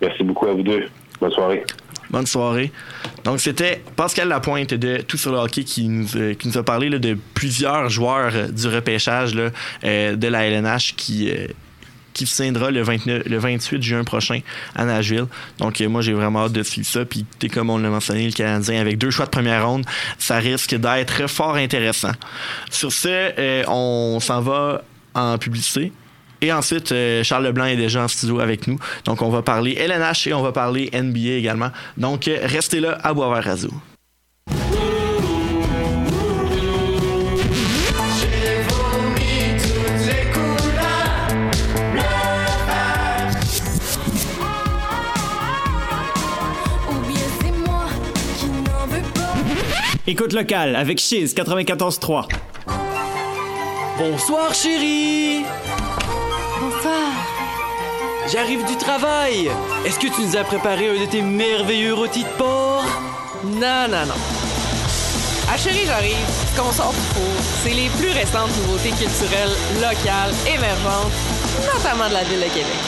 Merci 0.00 0.22
beaucoup 0.22 0.46
à 0.46 0.54
vous 0.54 0.62
deux. 0.62 0.88
Bonne 1.20 1.32
soirée. 1.32 1.62
Bonne 2.10 2.26
soirée. 2.26 2.72
Donc, 3.24 3.40
c'était 3.40 3.82
Pascal 3.96 4.28
Lapointe 4.28 4.74
de 4.74 4.98
Tout 4.98 5.16
sur 5.16 5.32
le 5.32 5.38
hockey 5.38 5.64
qui 5.64 5.88
nous, 5.88 6.06
euh, 6.16 6.34
a 6.54 6.62
parlé 6.62 6.90
de 6.90 7.16
plusieurs 7.34 7.88
joueurs 7.88 8.32
euh, 8.34 8.48
du 8.48 8.68
repêchage 8.68 9.32
euh, 9.84 10.16
de 10.16 10.28
la 10.28 10.46
LNH 10.46 10.94
qui 10.96 11.30
qui 12.12 12.26
se 12.26 12.40
tiendra 12.40 12.70
le, 12.70 12.80
29, 12.80 13.24
le 13.26 13.38
28 13.38 13.82
juin 13.82 14.04
prochain 14.04 14.38
à 14.76 14.84
Nashville. 14.84 15.26
Donc, 15.58 15.80
moi, 15.80 16.00
j'ai 16.00 16.12
vraiment 16.12 16.44
hâte 16.44 16.52
de 16.52 16.62
suivre 16.62 16.86
ça. 16.86 17.04
Puis, 17.04 17.26
comme 17.52 17.70
on 17.70 17.78
l'a 17.78 17.88
mentionné, 17.88 18.26
le 18.26 18.32
Canadien, 18.32 18.80
avec 18.80 18.98
deux 18.98 19.10
choix 19.10 19.24
de 19.24 19.30
première 19.30 19.66
ronde, 19.66 19.84
ça 20.16 20.36
risque 20.36 20.76
d'être 20.76 21.28
fort 21.28 21.56
intéressant. 21.56 22.12
Sur 22.70 22.92
ce, 22.92 23.64
on 23.68 24.20
s'en 24.20 24.42
va 24.42 24.82
en 25.14 25.38
publicité. 25.38 25.90
Et 26.44 26.52
ensuite, 26.52 26.92
euh, 26.92 27.24
Charles 27.24 27.44
Leblanc 27.44 27.64
est 27.64 27.76
déjà 27.76 28.02
en 28.04 28.08
studio 28.08 28.38
avec 28.38 28.66
nous. 28.66 28.78
Donc, 29.06 29.22
on 29.22 29.30
va 29.30 29.40
parler 29.40 29.72
LNH 29.78 30.26
et 30.26 30.34
on 30.34 30.42
va 30.42 30.52
parler 30.52 30.90
NBA 30.92 31.38
également. 31.38 31.70
Donc, 31.96 32.28
euh, 32.28 32.36
restez 32.42 32.80
là 32.80 32.98
à 33.02 33.14
Boisvert 33.14 33.44
Radio. 33.44 33.70
Écoute 50.06 50.34
locale 50.34 50.76
avec 50.76 50.98
Chiz 50.98 51.34
94.3. 51.34 52.28
Bonsoir 53.96 54.52
chérie 54.52 55.44
J'arrive 58.32 58.64
du 58.64 58.76
travail. 58.76 59.50
Est-ce 59.84 59.98
que 59.98 60.06
tu 60.06 60.22
nous 60.22 60.36
as 60.36 60.44
préparé 60.44 60.88
un 60.88 61.00
de 61.00 61.04
tes 61.04 61.20
merveilleux 61.20 61.92
rôtis 61.94 62.24
de 62.24 62.28
porc? 62.38 62.84
Non, 63.44 63.86
non, 63.90 64.06
non. 64.06 64.14
Ah 65.52 65.58
chérie, 65.58 65.84
j'arrive. 65.86 66.16
Ce 66.50 66.60
qu'on 66.60 66.72
sort 66.72 66.92
du 66.92 66.98
c'est 67.62 67.74
les 67.74 67.88
plus 67.90 68.10
récentes 68.10 68.50
nouveautés 68.62 68.90
culturelles, 68.90 69.52
locales, 69.74 70.32
émergentes, 70.46 71.12
notamment 71.74 72.08
de 72.08 72.14
la 72.14 72.24
ville 72.24 72.40
de 72.40 72.48
Québec. 72.48 72.80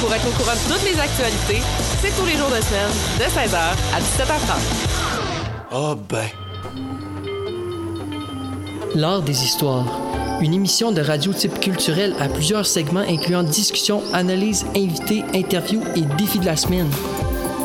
Pour 0.00 0.12
être 0.12 0.26
au 0.28 0.30
courant 0.32 0.52
de 0.52 0.74
toutes 0.74 0.84
les 0.84 1.00
actualités, 1.00 1.62
c'est 2.02 2.14
tous 2.14 2.26
les 2.26 2.36
jours 2.36 2.50
de 2.50 2.60
semaine, 2.60 2.92
de 3.18 3.24
16h 3.24 3.56
à 3.56 4.00
17h30. 4.00 4.96
Oh 5.72 5.94
ben. 5.94 6.28
L'art 8.94 9.22
des 9.22 9.42
histoires 9.42 9.86
une 10.40 10.54
émission 10.54 10.92
de 10.92 11.00
radio 11.00 11.32
type 11.32 11.58
culturel 11.60 12.14
à 12.20 12.28
plusieurs 12.28 12.66
segments 12.66 13.00
incluant 13.00 13.42
discussions, 13.42 14.02
analyses, 14.12 14.66
invités, 14.76 15.24
interviews 15.34 15.82
et 15.94 16.02
défis 16.18 16.38
de 16.38 16.46
la 16.46 16.56
semaine. 16.56 16.88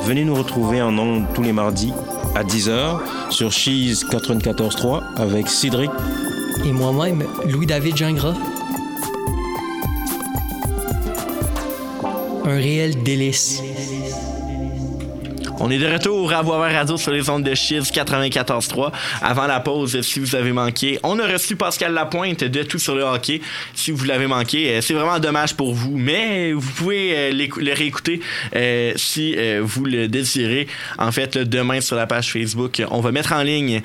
Venez 0.04 0.24
nous 0.24 0.36
retrouver 0.36 0.82
en 0.82 0.98
ondes 0.98 1.26
tous 1.34 1.42
les 1.42 1.54
mardis 1.54 1.94
à 2.36 2.44
10h 2.44 3.00
sur 3.30 3.52
Cheese 3.52 4.06
94.3 4.10 5.02
avec 5.18 5.48
Cédric 5.48 5.92
et 6.66 6.72
moi-même, 6.72 7.24
Louis-David 7.46 7.98
Gingras. 7.98 8.36
Un 12.46 12.56
réel 12.56 13.02
délice. 13.04 13.62
On 15.63 15.69
est 15.69 15.78
de 15.78 15.86
retour 15.86 16.34
à 16.34 16.41
Boisvert 16.41 16.76
Radio 16.76 16.97
sur 16.97 17.12
les 17.12 17.30
ondes 17.30 17.43
de 17.43 17.54
Chiz 17.54 17.91
94.3. 17.91 18.91
Avant 19.21 19.45
la 19.45 19.60
pause, 19.60 20.02
si 20.02 20.19
vous 20.19 20.34
avez 20.36 20.52
manqué, 20.54 20.97
on 21.04 21.19
a 21.19 21.28
reçu 21.28 21.56
Pascal 21.56 21.93
Lapointe 21.93 22.43
de 22.43 22.63
Tout 22.63 22.80
sur 22.80 22.95
le 22.95 23.04
hockey. 23.04 23.41
Si 23.76 23.91
vous 23.91 24.04
l'avez 24.06 24.26
manqué, 24.26 24.71
euh, 24.71 24.82
c'est 24.82 24.95
vraiment 24.95 25.19
dommage 25.19 25.54
pour 25.54 25.76
vous, 25.76 25.95
mais 25.95 26.52
vous 26.52 26.71
pouvez 26.71 27.15
euh, 27.15 27.32
le 27.32 27.74
réécouter 27.74 28.21
euh, 28.56 28.93
si 28.95 29.36
vous 29.60 29.86
le 29.86 30.08
désirez. 30.08 30.65
En 30.97 31.12
fait, 31.12 31.38
demain 31.38 31.80
sur 31.80 31.95
la 31.95 32.08
page 32.08 32.32
Facebook, 32.32 32.82
on 32.89 33.02
va 33.02 33.12
mettre 33.12 33.34
en 33.34 33.43
ligne 33.43 33.84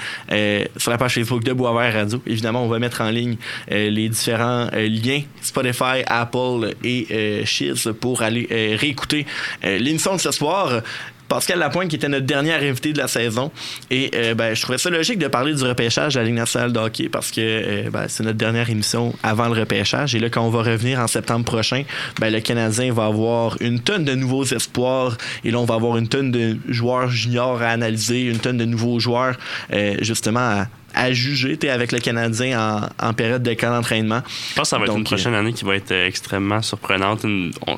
sur 0.78 0.90
la 0.90 0.96
page 0.96 1.12
Facebook 1.12 1.44
de 1.44 1.52
Boisvert 1.52 1.92
Radio. 1.92 2.22
Évidemment, 2.26 2.64
on 2.64 2.68
va 2.68 2.78
mettre 2.78 3.02
en 3.02 3.10
ligne 3.10 3.36
les 3.68 4.08
différents 4.08 4.68
liens 4.72 5.20
Spotify, 5.42 6.02
Apple 6.06 6.74
et 6.82 7.44
Chiz 7.44 7.90
pour 8.00 8.22
aller 8.22 8.76
réécouter 8.80 9.26
l'émission 9.62 10.16
de 10.16 10.20
ce 10.20 10.30
soir. 10.30 10.80
Pascal 11.28 11.58
Lapointe, 11.58 11.88
qui 11.88 11.96
était 11.96 12.08
notre 12.08 12.26
dernière 12.26 12.62
invité 12.62 12.92
de 12.92 12.98
la 12.98 13.08
saison. 13.08 13.50
Et 13.90 14.10
euh, 14.14 14.34
ben, 14.34 14.54
je 14.54 14.62
trouvais 14.62 14.78
ça 14.78 14.90
logique 14.90 15.18
de 15.18 15.28
parler 15.28 15.54
du 15.54 15.64
repêchage 15.64 16.14
de 16.14 16.20
la 16.20 16.24
Ligue 16.24 16.34
nationale 16.34 16.72
de 16.72 16.78
hockey 16.78 17.08
parce 17.08 17.30
que 17.30 17.40
euh, 17.40 17.90
ben, 17.90 18.06
c'est 18.08 18.22
notre 18.22 18.38
dernière 18.38 18.70
émission 18.70 19.14
avant 19.22 19.46
le 19.46 19.58
repêchage. 19.58 20.14
Et 20.14 20.18
là, 20.18 20.28
quand 20.30 20.42
on 20.42 20.50
va 20.50 20.62
revenir 20.62 21.00
en 21.00 21.06
septembre 21.06 21.44
prochain, 21.44 21.84
ben, 22.20 22.32
le 22.32 22.40
Canadien 22.40 22.92
va 22.92 23.06
avoir 23.06 23.56
une 23.60 23.80
tonne 23.80 24.04
de 24.04 24.14
nouveaux 24.14 24.44
espoirs. 24.44 25.16
Et 25.44 25.50
là, 25.50 25.58
on 25.58 25.64
va 25.64 25.74
avoir 25.74 25.96
une 25.96 26.08
tonne 26.08 26.30
de 26.30 26.56
joueurs 26.68 27.08
juniors 27.08 27.62
à 27.62 27.68
analyser, 27.68 28.22
une 28.22 28.38
tonne 28.38 28.58
de 28.58 28.64
nouveaux 28.64 29.00
joueurs 29.00 29.36
euh, 29.72 29.96
justement 30.00 30.40
à 30.40 30.66
à 30.96 31.12
juger 31.12 31.59
avec 31.70 31.92
le 31.92 32.00
Canadien 32.00 32.88
en, 33.00 33.12
période 33.12 33.42
de 33.42 33.52
camp 33.54 33.71
d'entraînement. 33.71 34.23
Je 34.50 34.54
pense 34.54 34.62
que 34.62 34.68
ça 34.71 34.79
va 34.79 34.87
être 34.87 34.96
une 34.96 35.04
prochaine 35.04 35.35
année 35.35 35.52
qui 35.52 35.64
va 35.64 35.77
être 35.77 35.92
euh, 35.92 36.08
extrêmement 36.08 36.62
surprenante. 36.62 37.25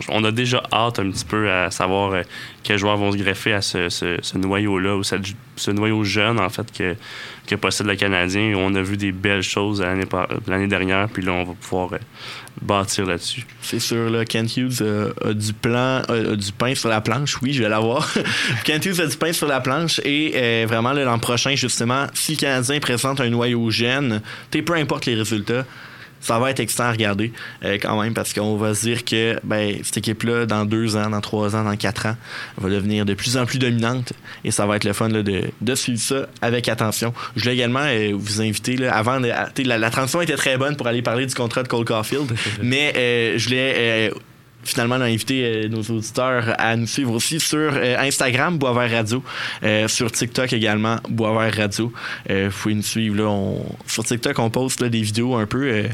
on, 0.08 0.24
a 0.24 0.30
déjà 0.30 0.62
hâte 0.72 1.00
un 1.00 1.10
petit 1.10 1.24
peu 1.24 1.50
à 1.50 1.70
savoir 1.70 2.12
euh, 2.12 2.22
quels 2.62 2.78
joueurs 2.78 2.96
vont 2.96 3.12
se 3.12 3.16
greffer 3.16 3.52
à 3.52 3.60
ce, 3.60 4.38
noyau-là, 4.38 4.96
ou 4.96 5.02
ce 5.02 5.70
noyau 5.70 6.04
jeune, 6.04 6.38
en 6.38 6.48
fait, 6.48 6.72
que, 6.72 6.94
que 7.48 7.54
possède 7.54 7.86
le 7.86 7.96
Canadien. 7.96 8.54
On 8.56 8.74
a 8.74 8.82
vu 8.82 8.96
des 8.96 9.12
belles 9.12 9.42
choses 9.42 9.82
l'année 9.82 10.66
dernière, 10.66 11.08
puis 11.08 11.22
là, 11.22 11.32
on 11.32 11.44
va 11.44 11.54
pouvoir 11.54 11.94
euh, 11.94 11.98
bâtir 12.60 13.06
là-dessus. 13.06 13.44
C'est 13.62 13.78
sûr, 13.78 14.10
là, 14.10 14.24
Kent 14.24 14.56
Hughes 14.56 14.82
a, 14.82 15.32
du 15.32 15.52
plan, 15.52 16.02
du 16.36 16.52
pain 16.52 16.74
sur 16.74 16.88
la 16.88 17.00
planche. 17.00 17.40
Oui, 17.42 17.52
je 17.52 17.62
vais 17.62 17.68
l'avoir. 17.68 18.12
Kent 18.64 18.86
Hughes 18.86 19.00
a 19.00 19.06
du 19.06 19.16
pain 19.16 19.32
sur 19.32 19.48
la 19.48 19.60
planche 19.60 20.00
et 20.04 20.32
euh, 20.34 20.66
vraiment, 20.68 20.92
l'an 20.92 21.18
prochain, 21.18 21.54
justement, 21.56 22.06
si 22.14 22.32
le 22.32 22.38
Canadien 22.38 22.78
présente 22.80 23.20
un 23.20 23.30
noyau 23.30 23.70
jeune, 23.70 24.20
peu 24.50 24.74
importe 24.74 25.06
les 25.06 25.14
résultats, 25.14 25.64
ça 26.20 26.38
va 26.38 26.50
être 26.50 26.60
excitant 26.60 26.84
à 26.84 26.90
regarder 26.92 27.32
euh, 27.64 27.78
quand 27.80 28.00
même 28.02 28.14
parce 28.14 28.32
qu'on 28.34 28.56
va 28.56 28.74
se 28.74 28.82
dire 28.86 29.04
que 29.04 29.38
ben, 29.44 29.76
cette 29.82 29.98
équipe-là, 29.98 30.46
dans 30.46 30.64
deux 30.64 30.96
ans, 30.96 31.10
dans 31.10 31.20
trois 31.20 31.54
ans, 31.56 31.64
dans 31.64 31.76
quatre 31.76 32.06
ans, 32.06 32.16
va 32.58 32.68
devenir 32.70 33.04
de 33.06 33.14
plus 33.14 33.36
en 33.36 33.46
plus 33.46 33.58
dominante 33.58 34.12
et 34.44 34.50
ça 34.50 34.66
va 34.66 34.76
être 34.76 34.84
le 34.84 34.92
fun 34.92 35.08
là, 35.08 35.22
de, 35.22 35.42
de 35.60 35.74
suivre 35.74 36.00
ça 36.00 36.26
avec 36.42 36.68
attention. 36.68 37.14
Je 37.36 37.42
voulais 37.42 37.54
également 37.54 37.84
euh, 37.84 38.12
vous 38.14 38.40
inviter, 38.42 38.76
là, 38.76 38.94
avant, 38.94 39.20
de- 39.20 39.28
la, 39.64 39.78
la 39.78 39.90
transition 39.90 40.20
était 40.20 40.36
très 40.36 40.56
bonne 40.58 40.76
pour 40.76 40.86
aller 40.86 41.02
parler 41.02 41.26
du 41.26 41.34
contrat 41.34 41.62
de 41.62 41.68
Cole 41.68 41.84
Caulfield, 41.84 42.32
mais 42.62 42.92
euh, 42.96 43.34
je 43.38 43.44
voulais 43.44 44.12
finalement 44.64 44.96
inviter 44.96 45.44
euh, 45.44 45.68
nos 45.68 45.82
auditeurs 45.82 46.54
à 46.58 46.76
nous 46.76 46.86
suivre 46.88 47.12
aussi 47.14 47.38
sur 47.40 47.58
euh, 47.58 47.96
Instagram, 48.00 48.58
Boisvert 48.58 48.90
Radio, 48.90 49.22
euh, 49.62 49.88
sur 49.88 50.10
TikTok 50.12 50.52
également, 50.52 50.96
Boisvert 51.08 51.54
Radio. 51.56 51.92
Vous 52.28 52.50
pouvez 52.60 52.74
nous 52.74 52.82
suivre. 52.82 53.16
Là, 53.16 53.28
on- 53.28 53.64
sur 53.86 54.04
TikTok, 54.04 54.38
on 54.40 54.50
poste 54.50 54.80
là, 54.82 54.88
des 54.88 55.00
vidéos 55.00 55.36
un 55.36 55.46
peu 55.46 55.84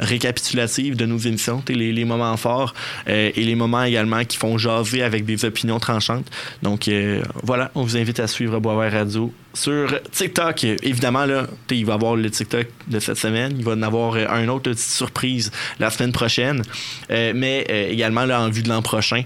récapitulatives 0.00 0.96
de 0.96 1.06
nos 1.06 1.18
émissions, 1.18 1.62
les 1.68 2.04
moments 2.04 2.36
forts 2.36 2.74
euh, 3.08 3.30
et 3.34 3.44
les 3.44 3.54
moments 3.54 3.84
également 3.84 4.24
qui 4.24 4.36
font 4.36 4.58
jaser 4.58 5.02
avec 5.02 5.24
des 5.24 5.44
opinions 5.44 5.78
tranchantes. 5.78 6.26
Donc 6.62 6.88
euh, 6.88 7.22
voilà, 7.42 7.70
on 7.74 7.82
vous 7.82 7.96
invite 7.96 8.20
à 8.20 8.26
suivre 8.26 8.58
Boisvert 8.58 8.92
Radio 8.92 9.32
sur 9.54 10.00
TikTok. 10.12 10.64
Évidemment, 10.64 11.26
là, 11.26 11.46
il 11.70 11.84
va 11.84 11.92
y 11.92 11.94
avoir 11.94 12.16
le 12.16 12.30
TikTok 12.30 12.66
de 12.86 12.98
cette 12.98 13.16
semaine. 13.16 13.54
Il 13.58 13.64
va 13.64 13.72
en 13.72 13.82
avoir 13.82 14.14
euh, 14.14 14.26
un 14.28 14.48
autre 14.48 14.70
petite 14.70 14.90
surprise 14.90 15.50
la 15.78 15.90
semaine 15.90 16.12
prochaine. 16.12 16.62
Euh, 17.10 17.32
mais 17.34 17.66
euh, 17.70 17.90
également, 17.90 18.24
là, 18.24 18.40
en 18.40 18.48
vue 18.48 18.62
de 18.62 18.68
l'an 18.68 18.82
prochain, 18.82 19.22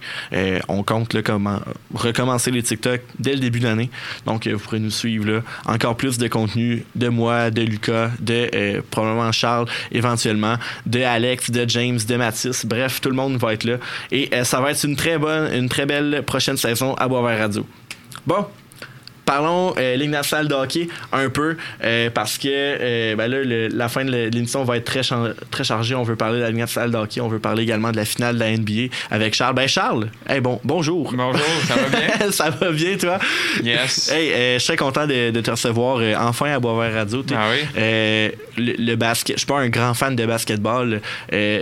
on 0.69 0.83
compte 0.83 1.15
là, 1.15 1.23
recommencer 1.95 2.51
les 2.51 2.63
TikTok 2.63 3.01
dès 3.19 3.35
le 3.35 3.41
début 3.41 3.61
de 3.61 3.65
l'année. 3.65 3.91
Donc, 4.27 4.47
vous 4.47 4.59
pourrez 4.59 4.81
nous 4.81 4.91
suivre 4.91 5.27
là. 5.27 5.41
Encore 5.67 5.97
plus 5.97 6.19
de 6.19 6.29
contenu 6.29 6.85
de 6.95 7.09
moi, 7.09 7.51
de 7.51 7.63
Lucas, 7.63 8.11
de 8.21 8.81
probablement 8.91 9.33
Charles, 9.33 9.67
éventuellement, 9.93 10.57
de 10.87 11.01
Alex, 11.01 11.51
de 11.51 11.69
James, 11.69 11.99
de 12.07 12.17
Mathis. 12.17 12.67
Bref, 12.67 13.01
tout 13.01 13.11
le 13.11 13.17
monde 13.17 13.37
va 13.37 13.55
être 13.55 13.65
là. 13.65 13.77
Et 14.11 14.31
ça 14.45 14.61
va 14.61 14.71
être 14.71 14.85
une 14.85 14.97
très 14.97 15.19
bonne, 15.19 15.53
une 15.53 15.69
très 15.69 15.87
belle 15.87 16.23
prochaine 16.27 16.57
saison 16.57 16.95
à 16.95 17.09
Boisvert 17.09 17.39
Radio. 17.39 17.67
Bon, 18.27 18.47
Parlons 19.25 19.75
euh, 19.79 19.97
Ligue 19.97 20.11
nationale 20.11 20.49
de 20.49 20.55
hockey 20.55 20.89
un 21.13 21.29
peu 21.31 21.57
euh, 21.83 22.11
parce 22.11 22.37
que 22.39 22.49
euh, 22.51 23.17
ben 23.17 23.29
là, 23.31 23.43
le- 23.43 23.69
la 23.69 23.89
fin 23.89 24.05
de 24.05 24.11
l'émission 24.33 24.65
va 24.65 24.77
être 24.77 24.85
très, 24.85 25.01
très 25.51 25.65
chargée. 25.65 25.95
On 25.95 26.03
veut 26.03 26.17
parler 26.17 26.39
de 26.39 26.43
la 26.43 26.49
Ligue 26.51 26.59
nationale 26.61 26.91
de 26.91 26.97
hockey. 26.97 27.21
On 27.21 27.29
veut 27.29 27.39
parler 27.39 27.63
également 27.63 27.91
de 27.91 27.97
la 27.97 28.05
finale 28.05 28.35
de 28.35 28.41
la 28.41 28.51
NBA 28.57 28.95
avec 29.11 29.35
Charles. 29.35 29.55
Ben 29.55 29.67
Charles, 29.69 30.09
hey, 30.29 30.41
bon, 30.41 30.61
bonjour. 30.65 31.13
Bonjour, 31.17 31.41
ça 31.67 31.75
va 31.77 31.89
bien? 31.89 32.31
ça 32.31 32.51
va 32.51 32.71
bien, 32.71 32.97
toi? 32.97 33.19
Yes. 33.63 34.11
Hey, 34.13 34.31
euh, 34.33 34.55
je 34.59 34.65
suis 34.65 34.77
content 34.77 35.07
de, 35.07 35.31
de 35.31 35.41
te 35.41 35.51
recevoir 35.51 36.01
enfin 36.21 36.53
à 36.53 36.59
Boisvert 36.61 36.95
Radio. 36.95 37.25
Ah 37.35 37.49
oui? 37.51 37.67
le, 38.57 38.75
le 38.79 38.95
basket, 38.97 39.37
je 39.37 39.41
suis 39.41 39.47
pas 39.47 39.59
un 39.59 39.69
grand 39.69 39.95
fan 39.95 40.15
de 40.15 40.27
basketball 40.27 41.01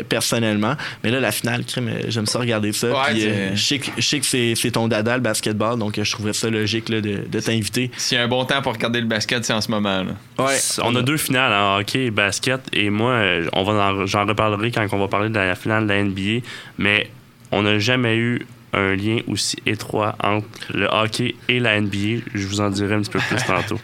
personnellement, 0.08 0.74
mais 1.02 1.10
là 1.10 1.20
la 1.20 1.32
finale, 1.32 1.62
j'aime 2.08 2.26
ça 2.26 2.38
regarder 2.38 2.72
ça. 2.72 2.88
Ouais, 2.88 3.52
je 3.54 3.60
sais 3.60 3.78
que, 3.78 4.56
c'est, 4.56 4.70
ton 4.70 4.88
dada 4.88 5.14
le 5.16 5.22
basketball, 5.22 5.78
donc 5.78 6.00
je 6.02 6.10
trouverais 6.10 6.32
ça 6.32 6.48
logique 6.50 6.88
là, 6.88 7.00
de, 7.00 7.20
de 7.30 7.40
y 7.58 8.16
a 8.16 8.22
un 8.22 8.28
bon 8.28 8.44
temps 8.44 8.62
pour 8.62 8.72
regarder 8.72 9.00
le 9.00 9.06
basket, 9.06 9.44
c'est 9.44 9.52
en 9.52 9.60
ce 9.60 9.70
moment. 9.70 10.02
Là. 10.04 10.12
Ouais, 10.44 10.58
On 10.82 10.94
a 10.94 11.02
deux 11.02 11.16
finales 11.16 11.52
en 11.52 11.78
hockey 11.78 12.06
et 12.06 12.10
basket. 12.10 12.60
Et 12.72 12.90
moi, 12.90 13.12
euh, 13.12 13.48
on 13.52 13.62
va 13.64 13.72
en- 13.92 14.06
j'en 14.06 14.24
reparlerai 14.26 14.70
quand 14.70 14.86
on 14.92 14.98
va 14.98 15.08
parler 15.08 15.28
de 15.28 15.34
la 15.34 15.54
finale 15.54 15.84
de 15.84 15.88
la 15.92 15.98
NBA. 16.04 16.44
Mais 16.78 17.10
on 17.50 17.62
n'a 17.62 17.78
jamais 17.78 18.16
eu 18.16 18.46
un 18.72 18.94
lien 18.96 19.18
aussi 19.28 19.56
étroit 19.66 20.16
entre 20.22 20.46
le 20.72 20.86
hockey 20.90 21.34
et 21.48 21.60
la 21.60 21.76
NBA. 21.80 22.22
Je 22.34 22.46
vous 22.46 22.60
en 22.60 22.70
dirai 22.70 22.94
un 22.94 23.00
petit 23.02 23.10
peu 23.10 23.18
plus 23.18 23.36
tantôt. 23.46 23.78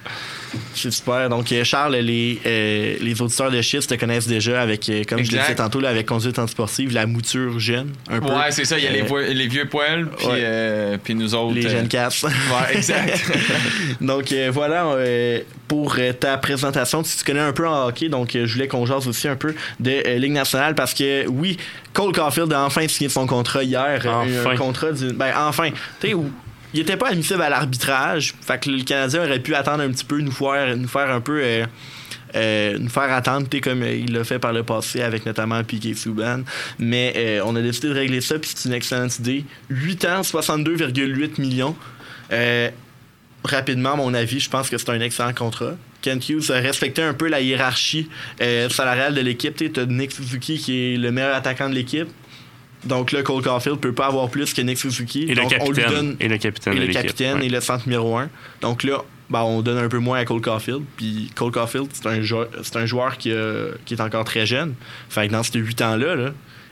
C'est 0.74 0.90
super. 0.90 1.28
Donc, 1.28 1.50
euh, 1.52 1.64
Charles, 1.64 1.96
les, 1.96 2.40
euh, 2.46 2.96
les 3.00 3.20
auditeurs 3.20 3.50
de 3.50 3.60
Shit 3.60 3.86
te 3.86 3.94
connaissent 3.94 4.26
déjà 4.26 4.60
avec, 4.60 4.88
euh, 4.88 5.02
comme 5.08 5.18
je 5.18 5.30
le 5.30 5.36
Exact. 5.36 5.42
disais 5.42 5.54
tantôt, 5.56 5.80
là, 5.80 5.90
avec 5.90 6.06
conduite 6.06 6.38
antisportive, 6.38 6.92
la 6.92 7.06
mouture 7.06 7.58
jeune, 7.58 7.92
un 8.10 8.20
peu. 8.20 8.28
Ouais, 8.28 8.50
c'est 8.50 8.64
ça. 8.64 8.78
Il 8.78 8.84
y 8.84 8.86
a 8.86 8.90
les, 8.90 9.34
les 9.34 9.46
vieux 9.46 9.66
poils, 9.68 10.08
puis 10.16 10.26
ouais. 10.26 10.98
puis 11.02 11.14
nous 11.14 11.34
autres. 11.34 11.54
les 11.54 11.68
jeunes 11.68 11.88
casses. 11.88 12.22
Ouais, 12.22 12.76
exact. 12.76 13.22
donc, 14.00 14.32
voilà 14.52 14.94
pour 15.66 15.98
ta 16.18 16.38
présentation. 16.38 17.04
Si 17.04 17.18
tu 17.18 17.24
connais 17.24 17.40
un 17.40 17.52
peu 17.52 17.68
en 17.68 17.88
hockey, 17.88 18.08
donc 18.08 18.30
je 18.32 18.52
voulais 18.52 18.68
qu'on 18.68 18.86
jase 18.86 19.06
aussi 19.06 19.28
un 19.28 19.36
peu 19.36 19.54
de 19.80 20.16
Ligue 20.16 20.32
nationale 20.32 20.74
parce 20.74 20.94
que, 20.94 21.26
oui, 21.28 21.58
Cole 21.92 22.12
Caulfield 22.12 22.52
a 22.52 22.64
enfin 22.64 22.86
signé 22.88 23.08
son 23.08 23.26
contrat 23.26 23.62
hier. 23.64 23.98
Enfin. 23.98 24.50
Un 24.50 24.56
contrat 24.56 24.92
du. 24.92 25.12
Ben, 25.12 25.32
enfin. 25.36 25.70
Tu 26.00 26.08
sais, 26.08 26.14
où. 26.14 26.30
Il 26.74 26.80
était 26.80 26.96
pas 26.96 27.08
admissible 27.08 27.42
à 27.42 27.48
l'arbitrage. 27.48 28.34
Fait 28.40 28.58
que 28.58 28.70
le 28.70 28.82
Canadien 28.82 29.24
aurait 29.24 29.40
pu 29.40 29.54
attendre 29.54 29.82
un 29.82 29.90
petit 29.90 30.04
peu, 30.04 30.20
nous 30.20 30.32
faire, 30.32 30.76
nous 30.76 30.88
faire 30.88 31.10
un 31.10 31.20
peu. 31.20 31.40
euh, 31.42 31.66
euh, 32.36 32.76
nous 32.78 32.90
faire 32.90 33.10
attendre, 33.10 33.48
comme 33.62 33.82
euh, 33.82 33.94
il 33.94 34.12
l'a 34.12 34.22
fait 34.22 34.38
par 34.38 34.52
le 34.52 34.62
passé 34.62 35.00
avec 35.00 35.24
notamment 35.24 35.64
Piquet 35.64 35.94
Souban. 35.94 36.42
Mais 36.78 37.40
on 37.44 37.56
a 37.56 37.62
décidé 37.62 37.88
de 37.88 37.94
régler 37.94 38.20
ça, 38.20 38.38
puis 38.38 38.50
c'est 38.54 38.68
une 38.68 38.74
excellente 38.74 39.18
idée. 39.18 39.44
8 39.70 40.04
ans, 40.04 40.20
62,8 40.20 41.40
millions. 41.40 41.74
Rapidement, 43.44 43.92
à 43.92 43.96
mon 43.96 44.12
avis, 44.12 44.40
je 44.40 44.50
pense 44.50 44.68
que 44.68 44.76
c'est 44.76 44.90
un 44.90 45.00
excellent 45.00 45.32
contrat. 45.32 45.74
Kent 46.02 46.28
Hughes 46.28 46.50
a 46.50 46.58
respecté 46.58 47.02
un 47.02 47.14
peu 47.14 47.28
la 47.28 47.40
hiérarchie 47.40 48.08
salariale 48.68 49.14
de 49.14 49.22
l'équipe. 49.22 49.56
Tu 49.56 49.80
as 49.80 49.86
Nick 49.86 50.12
Suzuki 50.12 50.58
qui 50.58 50.94
est 50.94 50.96
le 50.98 51.10
meilleur 51.10 51.34
attaquant 51.34 51.70
de 51.70 51.74
l'équipe. 51.74 52.08
Donc 52.84 53.12
là, 53.12 53.22
Cole 53.22 53.42
Caulfield 53.42 53.78
peut 53.80 53.92
pas 53.92 54.06
avoir 54.06 54.28
plus 54.30 54.54
que 54.54 54.60
Nick 54.62 54.78
Suzuki. 54.78 55.24
Et 55.24 55.34
le 55.34 55.42
Donc, 55.42 55.52
on 55.60 55.70
lui 55.70 55.82
donne 55.90 56.16
Et 56.20 56.28
le 56.28 56.38
capitaine 56.38 56.74
et 56.74 56.76
le 56.86 56.92
capitaine 56.92 57.42
et 57.42 57.48
le 57.48 57.60
centre 57.60 57.86
numéro 57.86 58.16
1. 58.16 58.28
Donc 58.60 58.82
là, 58.84 59.02
ben, 59.30 59.40
on 59.42 59.60
donne 59.62 59.78
un 59.78 59.88
peu 59.88 59.98
moins 59.98 60.18
à 60.18 60.24
Cole 60.24 60.40
Caulfield. 60.40 60.82
Puis 60.96 61.30
Cole 61.34 61.50
Caulfield, 61.52 61.88
c'est 61.92 62.06
un, 62.06 62.22
joueur, 62.22 62.48
c'est 62.62 62.76
un 62.76 62.86
joueur 62.86 63.18
qui, 63.18 63.32
a- 63.32 63.70
qui 63.84 63.94
est 63.94 64.00
encore 64.00 64.24
très 64.24 64.46
jeune. 64.46 64.74
Fait 65.10 65.26
que 65.26 65.32
dans 65.32 65.42
ces 65.42 65.58
8 65.58 65.82
ans-là, 65.82 66.14
là, 66.14 66.30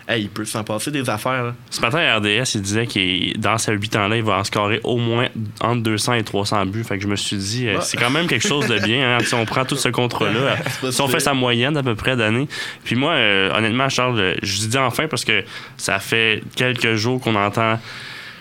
hey, 0.08 0.22
il 0.22 0.28
peut 0.28 0.44
s'en 0.44 0.62
passer 0.64 0.90
des 0.90 1.08
affaires. 1.10 1.44
là. 1.44 1.54
Ce 1.70 1.80
matin, 1.80 1.98
à 1.98 2.16
RDS, 2.18 2.54
il 2.54 2.62
disait 2.62 2.86
que 2.86 3.36
dans 3.38 3.58
ces 3.58 3.72
8 3.72 3.96
ans-là, 3.96 4.16
il 4.16 4.22
va 4.22 4.38
en 4.38 4.44
scorer 4.44 4.80
au 4.84 4.96
moins 4.98 5.28
entre 5.60 5.82
200 5.82 6.14
et 6.14 6.22
300 6.24 6.66
buts. 6.66 6.84
Fait 6.84 6.96
que 6.96 7.02
je 7.02 7.08
me 7.08 7.16
suis 7.16 7.36
dit, 7.36 7.68
euh, 7.68 7.76
Ouais. 7.76 7.80
c'est 7.82 7.96
quand 7.96 8.10
même 8.10 8.26
quelque 8.26 8.46
chose 8.46 8.66
de 8.68 8.78
bien. 8.78 9.16
hein. 9.16 9.18
Si 9.24 9.34
on 9.34 9.44
prend 9.44 9.64
tout 9.64 9.76
ce 9.76 9.88
contrat-là, 9.88 10.56
C'est 10.66 10.80
pas 10.80 10.92
si 10.92 11.00
on 11.02 11.08
fait 11.08 11.20
sa 11.20 11.34
moyenne 11.34 11.76
à 11.76 11.82
peu 11.82 11.94
près 11.94 12.16
d'années. 12.16 12.48
Puis 12.84 12.94
moi, 12.96 13.12
euh, 13.12 13.52
honnêtement, 13.56 13.88
Charles, 13.88 14.18
euh, 14.20 14.34
je 14.42 14.66
dis 14.66 14.78
enfin 14.78 15.08
parce 15.08 15.24
que 15.24 15.44
ça 15.76 15.98
fait 15.98 16.42
quelques 16.54 16.94
jours 16.94 17.20
qu'on 17.20 17.34
entend 17.34 17.78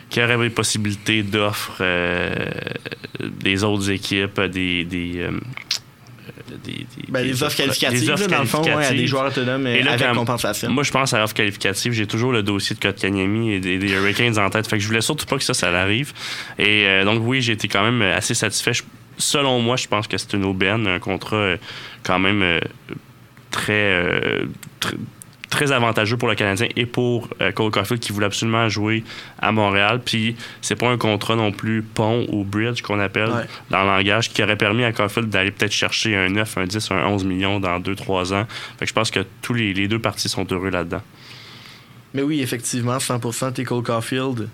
qu'il 0.09 0.21
y 0.21 0.25
aurait 0.25 0.37
des 0.37 0.51
possibilités 0.51 1.23
d'offres 1.23 1.77
euh, 1.81 2.29
des 3.19 3.63
autres 3.63 3.89
équipes, 3.89 4.39
des. 4.41 4.83
des 4.85 5.13
euh, 5.17 5.31
des, 6.63 6.71
des- 6.73 6.85
Ben, 7.09 7.23
des 7.23 7.43
offres 7.43 7.57
qualificatives, 7.57 7.99
des 8.01 8.09
offres 8.09 8.27
là, 8.29 8.37
dans 8.37 8.41
le 8.43 8.47
fond, 8.47 8.63
ouais, 8.63 8.85
à 8.85 8.91
des 8.93 9.07
joueurs 9.07 9.25
autonomes 9.27 9.67
Et 9.67 9.81
euh, 9.81 9.83
là, 9.83 9.91
avec 9.93 10.13
compensation. 10.13 10.69
Moi, 10.71 10.83
je 10.83 10.91
pense 10.91 11.13
à 11.13 11.19
l'offre 11.19 11.33
qualificative. 11.33 11.91
J'ai 11.93 12.07
toujours 12.07 12.31
le 12.31 12.43
dossier 12.43 12.75
de 12.75 12.81
Kotkaniemi 12.81 13.53
et 13.53 13.59
des, 13.59 13.77
des 13.77 13.91
Hurricanes 13.91 14.37
en 14.39 14.49
tête. 14.49 14.67
Fait 14.67 14.77
que 14.77 14.81
je 14.83 14.87
voulais 14.87 15.01
surtout 15.01 15.25
pas 15.25 15.37
que 15.37 15.43
ça, 15.43 15.53
ça 15.53 15.71
l'arrive. 15.71 16.13
Et 16.59 16.85
euh, 16.85 17.03
donc, 17.05 17.21
oui, 17.23 17.41
j'ai 17.41 17.53
été 17.53 17.67
quand 17.67 17.83
même 17.83 18.01
assez 18.01 18.33
satisfait. 18.33 18.73
Je- 18.73 18.83
selon 19.17 19.59
moi, 19.59 19.75
je 19.77 19.87
pense 19.87 20.07
que 20.07 20.17
c'est 20.17 20.33
une 20.33 20.45
aubaine, 20.45 20.87
un 20.87 20.99
contrat 20.99 21.35
euh, 21.37 21.57
quand 22.03 22.19
même 22.19 22.41
euh, 22.41 22.59
très, 23.51 23.71
euh, 23.73 24.45
tr- 24.81 24.95
très 25.49 25.71
avantageux 25.71 26.17
pour 26.17 26.27
le 26.27 26.35
Canadien 26.35 26.67
et 26.75 26.85
pour 26.85 27.29
euh, 27.41 27.51
Cole 27.51 27.71
Caulfield 27.71 28.01
qui 28.01 28.11
voulait 28.11 28.25
absolument 28.25 28.67
jouer 28.69 29.03
à 29.39 29.51
Montréal. 29.51 30.01
Puis 30.03 30.35
c'est 30.61 30.75
pas 30.75 30.89
un 30.89 30.97
contrat 30.97 31.35
non 31.35 31.51
plus 31.51 31.81
pont 31.83 32.25
ou 32.29 32.43
bridge 32.43 32.81
qu'on 32.81 32.99
appelle 32.99 33.29
Ouais. 33.29 33.45
dans 33.69 33.81
le 33.83 33.87
langage 33.89 34.29
qui 34.31 34.43
aurait 34.43 34.55
permis 34.57 34.83
à 34.83 34.91
Caulfield 34.91 35.29
d'aller 35.29 35.51
peut-être 35.51 35.71
chercher 35.71 36.15
un 36.15 36.29
9, 36.29 36.57
un 36.57 36.65
10, 36.65 36.91
un 36.91 37.05
11 37.07 37.23
millions 37.25 37.59
dans 37.59 37.79
2-3 37.79 38.33
ans. 38.33 38.45
Fait 38.77 38.85
que 38.85 38.89
je 38.89 38.93
pense 38.93 39.11
que 39.11 39.21
tous 39.41 39.53
les, 39.53 39.73
les 39.73 39.87
deux 39.87 39.99
parties 39.99 40.29
sont 40.29 40.45
heureux 40.51 40.69
là-dedans. 40.69 41.01
Mais 42.13 42.21
oui, 42.21 42.41
effectivement, 42.41 42.97
100% 42.97 43.53
t'es 43.53 43.63
Cole 43.63 43.83
Caulfield. 43.83 44.47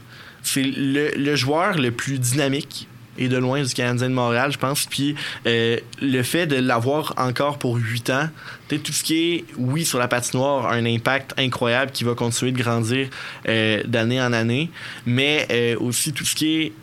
C'est 0.43 0.63
le, 0.63 1.11
le 1.15 1.35
joueur 1.35 1.77
le 1.77 1.91
plus 1.91 2.17
dynamique 2.19 2.87
et 3.21 3.27
de 3.27 3.37
loin 3.37 3.61
du 3.61 3.73
Canadien 3.73 4.09
de 4.09 4.13
Montréal, 4.13 4.51
je 4.51 4.57
pense. 4.57 4.87
Puis 4.87 5.15
euh, 5.45 5.77
le 6.01 6.23
fait 6.23 6.47
de 6.47 6.55
l'avoir 6.55 7.13
encore 7.17 7.59
pour 7.59 7.75
8 7.77 8.09
ans, 8.09 8.29
tout 8.67 8.91
ce 8.91 9.03
qui 9.03 9.15
est, 9.15 9.45
oui, 9.57 9.85
sur 9.85 9.99
la 9.99 10.07
patinoire, 10.07 10.71
un 10.71 10.85
impact 10.85 11.33
incroyable 11.37 11.91
qui 11.91 12.03
va 12.03 12.15
continuer 12.15 12.51
de 12.51 12.57
grandir 12.57 13.09
euh, 13.47 13.83
d'année 13.85 14.21
en 14.21 14.33
année. 14.33 14.71
Mais 15.05 15.47
euh, 15.51 15.75
aussi 15.79 16.13
tout 16.13 16.25
ce 16.25 16.35
qui 16.35 16.73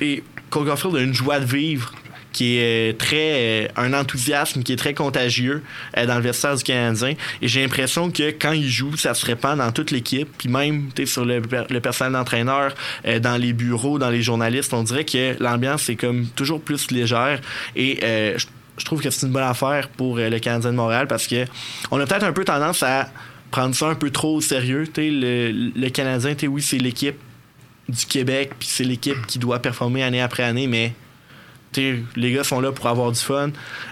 est. 0.00 0.22
Caulfield 0.50 0.94
a 0.94 1.00
une 1.00 1.12
joie 1.12 1.40
de 1.40 1.44
vivre 1.44 1.92
qui 2.32 2.58
est 2.58 2.98
très 2.98 3.66
euh, 3.66 3.68
un 3.76 3.92
enthousiasme 3.94 4.62
qui 4.62 4.72
est 4.72 4.76
très 4.76 4.94
contagieux 4.94 5.62
euh, 5.96 6.06
dans 6.06 6.16
le 6.16 6.22
vestiaire 6.22 6.56
du 6.56 6.62
Canadien. 6.62 7.14
Et 7.42 7.48
j'ai 7.48 7.62
l'impression 7.62 8.10
que 8.10 8.30
quand 8.30 8.52
il 8.52 8.68
joue 8.68 8.96
ça 8.96 9.14
se 9.14 9.24
répand 9.24 9.58
dans 9.58 9.72
toute 9.72 9.90
l'équipe. 9.90 10.28
Puis 10.38 10.48
même 10.48 10.90
sur 11.06 11.24
le, 11.24 11.42
le 11.70 11.80
personnel 11.80 12.12
d'entraîneur 12.12 12.74
euh, 13.06 13.18
dans 13.18 13.36
les 13.36 13.52
bureaux 13.52 13.98
dans 13.98 14.10
les 14.10 14.22
journalistes 14.22 14.72
on 14.74 14.82
dirait 14.82 15.04
que 15.04 15.42
l'ambiance 15.42 15.88
est 15.88 15.96
comme 15.96 16.26
toujours 16.28 16.60
plus 16.60 16.90
légère. 16.90 17.40
Et 17.76 18.00
je 18.02 18.84
trouve 18.84 19.02
que 19.02 19.10
c'est 19.10 19.26
une 19.26 19.32
bonne 19.32 19.42
affaire 19.42 19.88
pour 19.88 20.18
le 20.18 20.38
Canadien 20.38 20.70
de 20.70 20.76
Montréal 20.76 21.06
parce 21.08 21.26
que 21.26 21.44
on 21.90 21.98
a 22.00 22.06
peut-être 22.06 22.24
un 22.24 22.32
peu 22.32 22.44
tendance 22.44 22.82
à 22.82 23.08
prendre 23.50 23.74
ça 23.74 23.88
un 23.88 23.94
peu 23.94 24.10
trop 24.10 24.36
au 24.36 24.40
sérieux. 24.40 24.84
Le, 24.96 25.70
le 25.74 25.88
Canadien 25.90 26.34
oui 26.48 26.62
c'est 26.62 26.78
l'équipe 26.78 27.16
du 27.88 28.06
Québec 28.06 28.52
puis 28.58 28.68
c'est 28.70 28.84
l'équipe 28.84 29.26
qui 29.26 29.38
doit 29.38 29.60
performer 29.60 30.02
année 30.02 30.20
après 30.20 30.42
année 30.42 30.66
mais 30.66 30.92
les 31.76 32.32
gars 32.32 32.44
sont 32.44 32.60
là 32.60 32.72
pour 32.72 32.86
avoir 32.86 33.12
du 33.12 33.20
fun. 33.20 33.50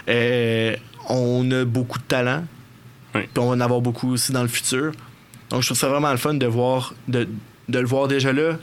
Euh, 0.09 0.75
on 1.09 1.49
a 1.51 1.63
beaucoup 1.65 1.99
de 1.99 2.03
talent. 2.03 2.43
Oui. 3.15 3.21
Puis 3.21 3.29
on 3.39 3.47
va 3.49 3.55
en 3.55 3.59
avoir 3.61 3.81
beaucoup 3.81 4.11
aussi 4.13 4.31
dans 4.31 4.41
le 4.41 4.47
futur. 4.49 4.91
Donc 5.49 5.61
je 5.61 5.67
trouve 5.67 5.77
ça 5.77 5.87
vraiment 5.87 6.11
le 6.11 6.17
fun 6.17 6.33
de 6.33 6.45
voir 6.45 6.93
de, 7.07 7.27
de 7.69 7.79
le 7.79 7.85
voir 7.87 8.07
déjà 8.07 8.33
là 8.33 8.57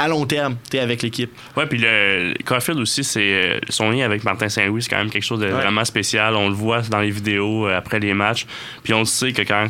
à 0.00 0.06
long 0.06 0.26
terme, 0.26 0.56
tu 0.70 0.78
avec 0.78 1.02
l'équipe. 1.02 1.32
Ouais, 1.56 1.66
puis 1.66 1.78
le 1.82 2.32
Caulfield 2.44 2.78
aussi, 2.78 3.02
c'est 3.02 3.20
euh, 3.20 3.58
son 3.68 3.90
lien 3.90 4.04
avec 4.04 4.22
Martin 4.22 4.48
Saint-Louis, 4.48 4.80
c'est 4.84 4.90
quand 4.90 4.98
même 4.98 5.10
quelque 5.10 5.24
chose 5.24 5.40
de 5.40 5.46
Ouais. 5.46 5.50
vraiment 5.50 5.84
spécial. 5.84 6.36
On 6.36 6.48
le 6.48 6.54
voit 6.54 6.82
dans 6.82 7.00
les 7.00 7.10
vidéos 7.10 7.66
euh, 7.66 7.76
après 7.76 7.98
les 7.98 8.14
matchs. 8.14 8.46
Puis 8.84 8.94
on 8.94 9.00
le 9.00 9.04
sait 9.06 9.32
que 9.32 9.42
quand 9.42 9.66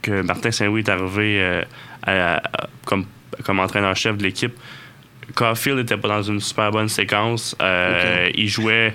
que 0.00 0.22
Martin 0.22 0.52
Saint-Louis 0.52 0.82
est 0.82 0.88
arrivé 0.88 1.40
euh, 1.40 1.62
à- 2.04 2.36
à- 2.36 2.68
comme, 2.84 3.06
comme 3.44 3.58
entraîneur-chef 3.58 4.16
de 4.16 4.22
l'équipe, 4.22 4.52
Caulfield 5.34 5.78
n'était 5.78 5.96
pas 5.96 6.08
dans 6.08 6.22
une 6.22 6.40
super 6.40 6.70
bonne 6.70 6.88
séquence. 6.88 7.56
Euh, 7.60 8.28
Il 8.34 8.48
jouait 8.48 8.94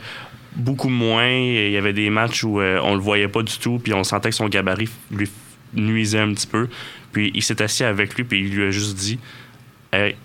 beaucoup 0.55 0.89
moins. 0.89 1.27
Il 1.27 1.71
y 1.71 1.77
avait 1.77 1.93
des 1.93 2.09
matchs 2.09 2.43
où 2.43 2.59
euh, 2.59 2.79
on 2.83 2.95
le 2.95 3.01
voyait 3.01 3.27
pas 3.27 3.43
du 3.43 3.57
tout, 3.57 3.79
puis 3.79 3.93
on 3.93 4.03
sentait 4.03 4.29
que 4.29 4.35
son 4.35 4.49
gabarit 4.49 4.89
lui 5.11 5.29
nuisait 5.73 6.19
un 6.19 6.33
petit 6.33 6.47
peu. 6.47 6.67
Puis 7.11 7.31
il 7.33 7.43
s'est 7.43 7.61
assis 7.61 7.83
avec 7.83 8.15
lui, 8.15 8.23
puis 8.23 8.39
il 8.39 8.53
lui 8.53 8.63
a 8.63 8.71
juste 8.71 8.97
dit 8.97 9.19
Hey, 9.91 10.15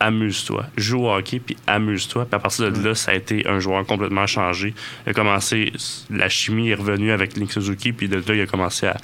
amuse-toi, 0.00 0.66
joue 0.76 1.06
au 1.06 1.12
hockey, 1.12 1.40
puis 1.40 1.56
amuse-toi. 1.66 2.26
Puis 2.26 2.34
à 2.34 2.38
partir 2.38 2.70
de 2.70 2.82
là, 2.82 2.94
ça 2.94 3.12
a 3.12 3.14
été 3.14 3.46
un 3.46 3.58
joueur 3.60 3.84
complètement 3.86 4.26
changé. 4.26 4.74
Il 5.06 5.10
a 5.10 5.12
commencé, 5.12 5.72
la 6.10 6.28
chimie 6.28 6.70
est 6.70 6.74
revenue 6.74 7.10
avec 7.10 7.36
Nick 7.36 7.52
Suzuki, 7.52 7.92
puis 7.92 8.08
de 8.08 8.16
là, 8.16 8.34
il 8.34 8.40
a 8.40 8.46
commencé 8.46 8.86
à, 8.86 8.96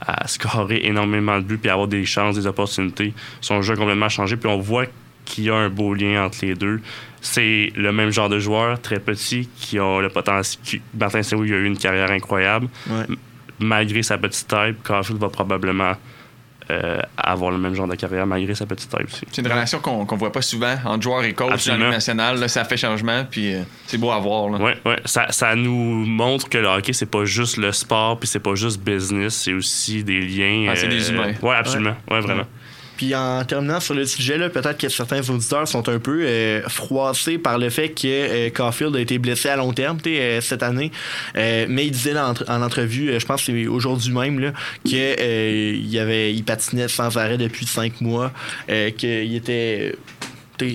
à 0.00 0.26
scorer 0.28 0.80
énormément 0.84 1.38
de 1.38 1.42
buts, 1.42 1.58
puis 1.58 1.70
à 1.70 1.74
avoir 1.74 1.88
des 1.88 2.04
chances, 2.04 2.36
des 2.36 2.46
opportunités. 2.46 3.12
Son 3.40 3.62
jeu 3.62 3.74
a 3.74 3.76
complètement 3.76 4.08
changé, 4.08 4.36
puis 4.36 4.48
on 4.48 4.58
voit 4.58 4.86
qu'il 5.24 5.44
y 5.44 5.50
a 5.50 5.54
un 5.54 5.68
beau 5.68 5.94
lien 5.94 6.24
entre 6.24 6.38
les 6.42 6.54
deux. 6.54 6.80
C'est 7.20 7.72
le 7.76 7.90
même 7.92 8.10
genre 8.10 8.28
de 8.28 8.38
joueur, 8.38 8.80
très 8.80 8.98
petit, 9.00 9.48
qui 9.56 9.78
a 9.78 10.00
le 10.00 10.08
potentiel. 10.10 10.62
qui- 10.64 10.82
Martin 10.98 11.22
Saint-Louis 11.22 11.52
a 11.52 11.56
eu 11.56 11.64
une 11.66 11.78
carrière 11.78 12.10
incroyable. 12.10 12.68
Ouais. 12.88 13.06
Malgré 13.60 14.02
sa 14.02 14.18
petite 14.18 14.46
taille, 14.48 14.74
Caulfield 14.82 15.20
va 15.20 15.28
probablement 15.28 15.92
euh, 16.70 16.98
avoir 17.18 17.50
le 17.50 17.58
même 17.58 17.74
genre 17.74 17.86
de 17.86 17.94
carrière, 17.94 18.26
malgré 18.26 18.54
sa 18.54 18.64
petite 18.64 18.88
taille 18.88 19.04
aussi. 19.04 19.20
C'est 19.30 19.42
une 19.42 19.48
relation 19.48 19.80
qu'on 19.80 20.06
qu'on 20.06 20.16
voit 20.16 20.32
pas 20.32 20.40
souvent 20.40 20.74
entre 20.86 21.02
joueur 21.02 21.22
et 21.24 21.34
coach 21.34 21.48
dans 21.48 21.54
Absolument. 21.54 21.78
la 21.80 21.86
Ligue 21.90 21.94
nationale. 21.96 22.38
là, 22.40 22.48
ça 22.48 22.64
fait 22.64 22.78
changement, 22.78 23.26
puis 23.30 23.54
euh, 23.54 23.62
c'est 23.86 23.98
beau 23.98 24.10
à 24.10 24.18
voir. 24.18 24.48
là. 24.48 24.58
Ouais, 24.58 24.76
ouais. 24.86 24.98
Ça, 25.04 25.26
ça 25.30 25.54
nous 25.56 25.74
montre 26.06 26.48
que 26.48 26.56
le 26.56 26.66
hockey, 26.68 26.94
c'est 26.94 27.04
pas 27.10 27.26
juste 27.26 27.58
le 27.58 27.70
sport, 27.70 28.18
puis 28.18 28.26
c'est 28.26 28.40
pas 28.40 28.54
juste 28.54 28.80
business, 28.80 29.34
c'est 29.34 29.52
aussi 29.52 30.02
des 30.04 30.20
liens. 30.22 30.70
Ah, 30.70 30.76
c'est 30.76 30.88
des 30.88 31.10
humains. 31.10 31.34
Ouais, 31.42 31.54
absolument. 31.54 31.96
Ouais, 32.10 32.20
vraiment. 32.20 32.44
Puis 32.96 33.14
en 33.14 33.44
terminant 33.44 33.80
sur 33.80 33.94
le 33.94 34.04
sujet, 34.06 34.38
peut-être 34.50 34.78
que 34.78 34.88
certains 34.88 35.28
auditeurs 35.28 35.66
sont 35.66 35.88
un 35.88 35.98
peu 35.98 36.22
euh, 36.24 36.62
froissés 36.68 37.38
par 37.38 37.58
le 37.58 37.70
fait 37.70 37.88
que 37.90 38.06
euh, 38.06 38.50
Caulfield 38.50 38.94
a 38.96 39.00
été 39.00 39.18
blessé 39.18 39.48
à 39.48 39.56
long 39.56 39.72
terme 39.72 39.98
euh, 40.06 40.40
cette 40.40 40.62
année. 40.62 40.92
Euh, 41.36 41.66
mais 41.68 41.86
il 41.86 41.90
disait 41.90 42.14
dans- 42.14 42.34
en 42.48 42.62
entrevue, 42.62 43.10
euh, 43.10 43.18
je 43.18 43.26
pense 43.26 43.44
que 43.44 43.52
c'est 43.52 43.66
aujourd'hui 43.66 44.12
même, 44.12 44.52
qu'il 44.84 44.98
il 44.98 45.98
avait, 45.98 46.32
il 46.32 46.44
patinait 46.44 46.88
sans 46.88 47.16
arrêt 47.16 47.38
depuis 47.38 47.66
cinq 47.66 48.00
mois, 48.00 48.32
euh, 48.70 48.90
qu'il 48.90 49.34
était... 49.34 49.94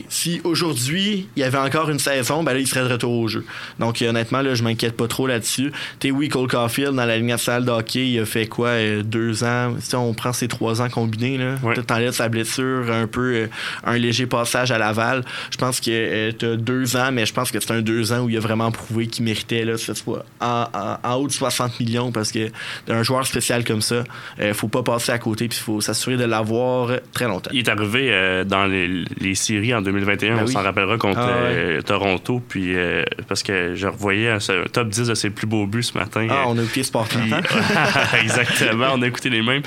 Si 0.09 0.41
aujourd'hui 0.43 1.27
il 1.35 1.39
y 1.39 1.43
avait 1.43 1.57
encore 1.57 1.89
une 1.89 1.99
saison, 1.99 2.43
ben 2.43 2.53
là, 2.53 2.59
il 2.59 2.67
serait 2.67 2.87
de 2.87 2.91
retour 2.93 3.11
au 3.11 3.27
jeu. 3.27 3.45
Donc 3.79 4.01
honnêtement, 4.01 4.41
là, 4.41 4.53
je 4.55 4.63
m'inquiète 4.63 4.95
pas 4.97 5.07
trop 5.07 5.27
là-dessus. 5.27 5.71
T'es 5.99 6.11
oui, 6.11 6.27
Cole 6.29 6.47
Caulfield 6.47 6.93
dans 6.95 7.05
la 7.05 7.17
Ligue 7.17 7.27
nationale 7.27 7.65
de 7.65 7.71
hockey, 7.71 8.09
il 8.09 8.19
a 8.19 8.25
fait 8.25 8.47
quoi 8.47 8.69
euh, 8.69 9.03
deux 9.03 9.43
ans? 9.43 9.75
Si 9.79 9.95
on 9.95 10.13
prend 10.13 10.33
ses 10.33 10.47
trois 10.47 10.81
ans 10.81 10.89
combinés, 10.89 11.37
là, 11.37 11.55
Ouais. 11.63 11.75
t'enlèves 11.83 12.11
sa 12.13 12.29
blessure, 12.29 12.91
un 12.91 13.07
peu 13.07 13.33
euh, 13.35 13.47
un 13.83 13.97
léger 13.97 14.25
passage 14.25 14.71
à 14.71 14.77
Laval. 14.77 15.23
Je 15.51 15.57
pense 15.57 15.79
que 15.79 15.89
euh, 15.91 16.31
t'as 16.31 16.55
deux 16.55 16.95
ans, 16.97 17.11
mais 17.11 17.25
je 17.25 17.33
pense 17.33 17.51
que 17.51 17.59
c'est 17.59 17.71
un 17.71 17.81
deux 17.81 18.11
ans 18.13 18.19
où 18.19 18.29
il 18.29 18.37
a 18.37 18.39
vraiment 18.41 18.71
prouvé 18.71 19.07
qu'il 19.07 19.25
méritait 19.25 19.65
là, 19.65 19.77
ce 19.77 19.93
soit 19.93 20.25
en, 20.41 20.65
en- 20.73 20.97
en 21.09 21.15
haut 21.15 21.27
de 21.27 21.31
60 21.31 21.79
millions 21.79 22.11
parce 22.11 22.31
que 22.31 22.49
d'un 22.87 23.03
joueur 23.03 23.25
spécial 23.25 23.63
comme 23.63 23.81
ça, 23.81 24.03
euh, 24.39 24.53
faut 24.53 24.67
pas 24.67 24.83
passer 24.83 25.11
à 25.11 25.19
côté 25.19 25.47
puis 25.47 25.57
il 25.59 25.63
faut 25.63 25.81
s'assurer 25.81 26.17
de 26.17 26.25
l'avoir 26.25 26.91
très 27.13 27.25
longtemps. 27.27 27.49
Il 27.53 27.59
est 27.59 27.69
arrivé 27.69 28.43
dans 28.45 28.65
les, 28.65 29.03
les 29.19 29.35
séries 29.35 29.68
en 29.73 29.81
2021, 29.81 30.35
Ben 30.35 30.41
on 30.43 30.45
oui. 30.47 30.53
s'en 30.53 30.61
rappellera, 30.61 30.97
contre 30.97 31.19
Ah 31.19 31.25
ouais. 31.27 31.33
euh, 31.55 31.81
Toronto, 31.81 32.41
puis 32.47 32.75
euh, 32.75 33.03
parce 33.27 33.43
que 33.43 33.75
je 33.75 33.87
revoyais 33.87 34.29
un 34.29 34.37
top 34.71 34.89
10 34.89 35.07
de 35.07 35.13
ses 35.15 35.29
plus 35.29 35.47
beaux 35.47 35.65
buts 35.65 35.83
ce 35.83 35.97
matin. 35.97 36.27
Ah, 36.29 36.43
on 36.47 36.57
a 36.57 36.61
oublié 36.61 36.83
Sport 36.83 37.07
30 37.07 37.23
Puis-. 37.23 37.59
Exactement, 38.21 38.87
on 38.93 39.01
a 39.01 39.07
écouté 39.07 39.29
les 39.29 39.41
mêmes. 39.41 39.63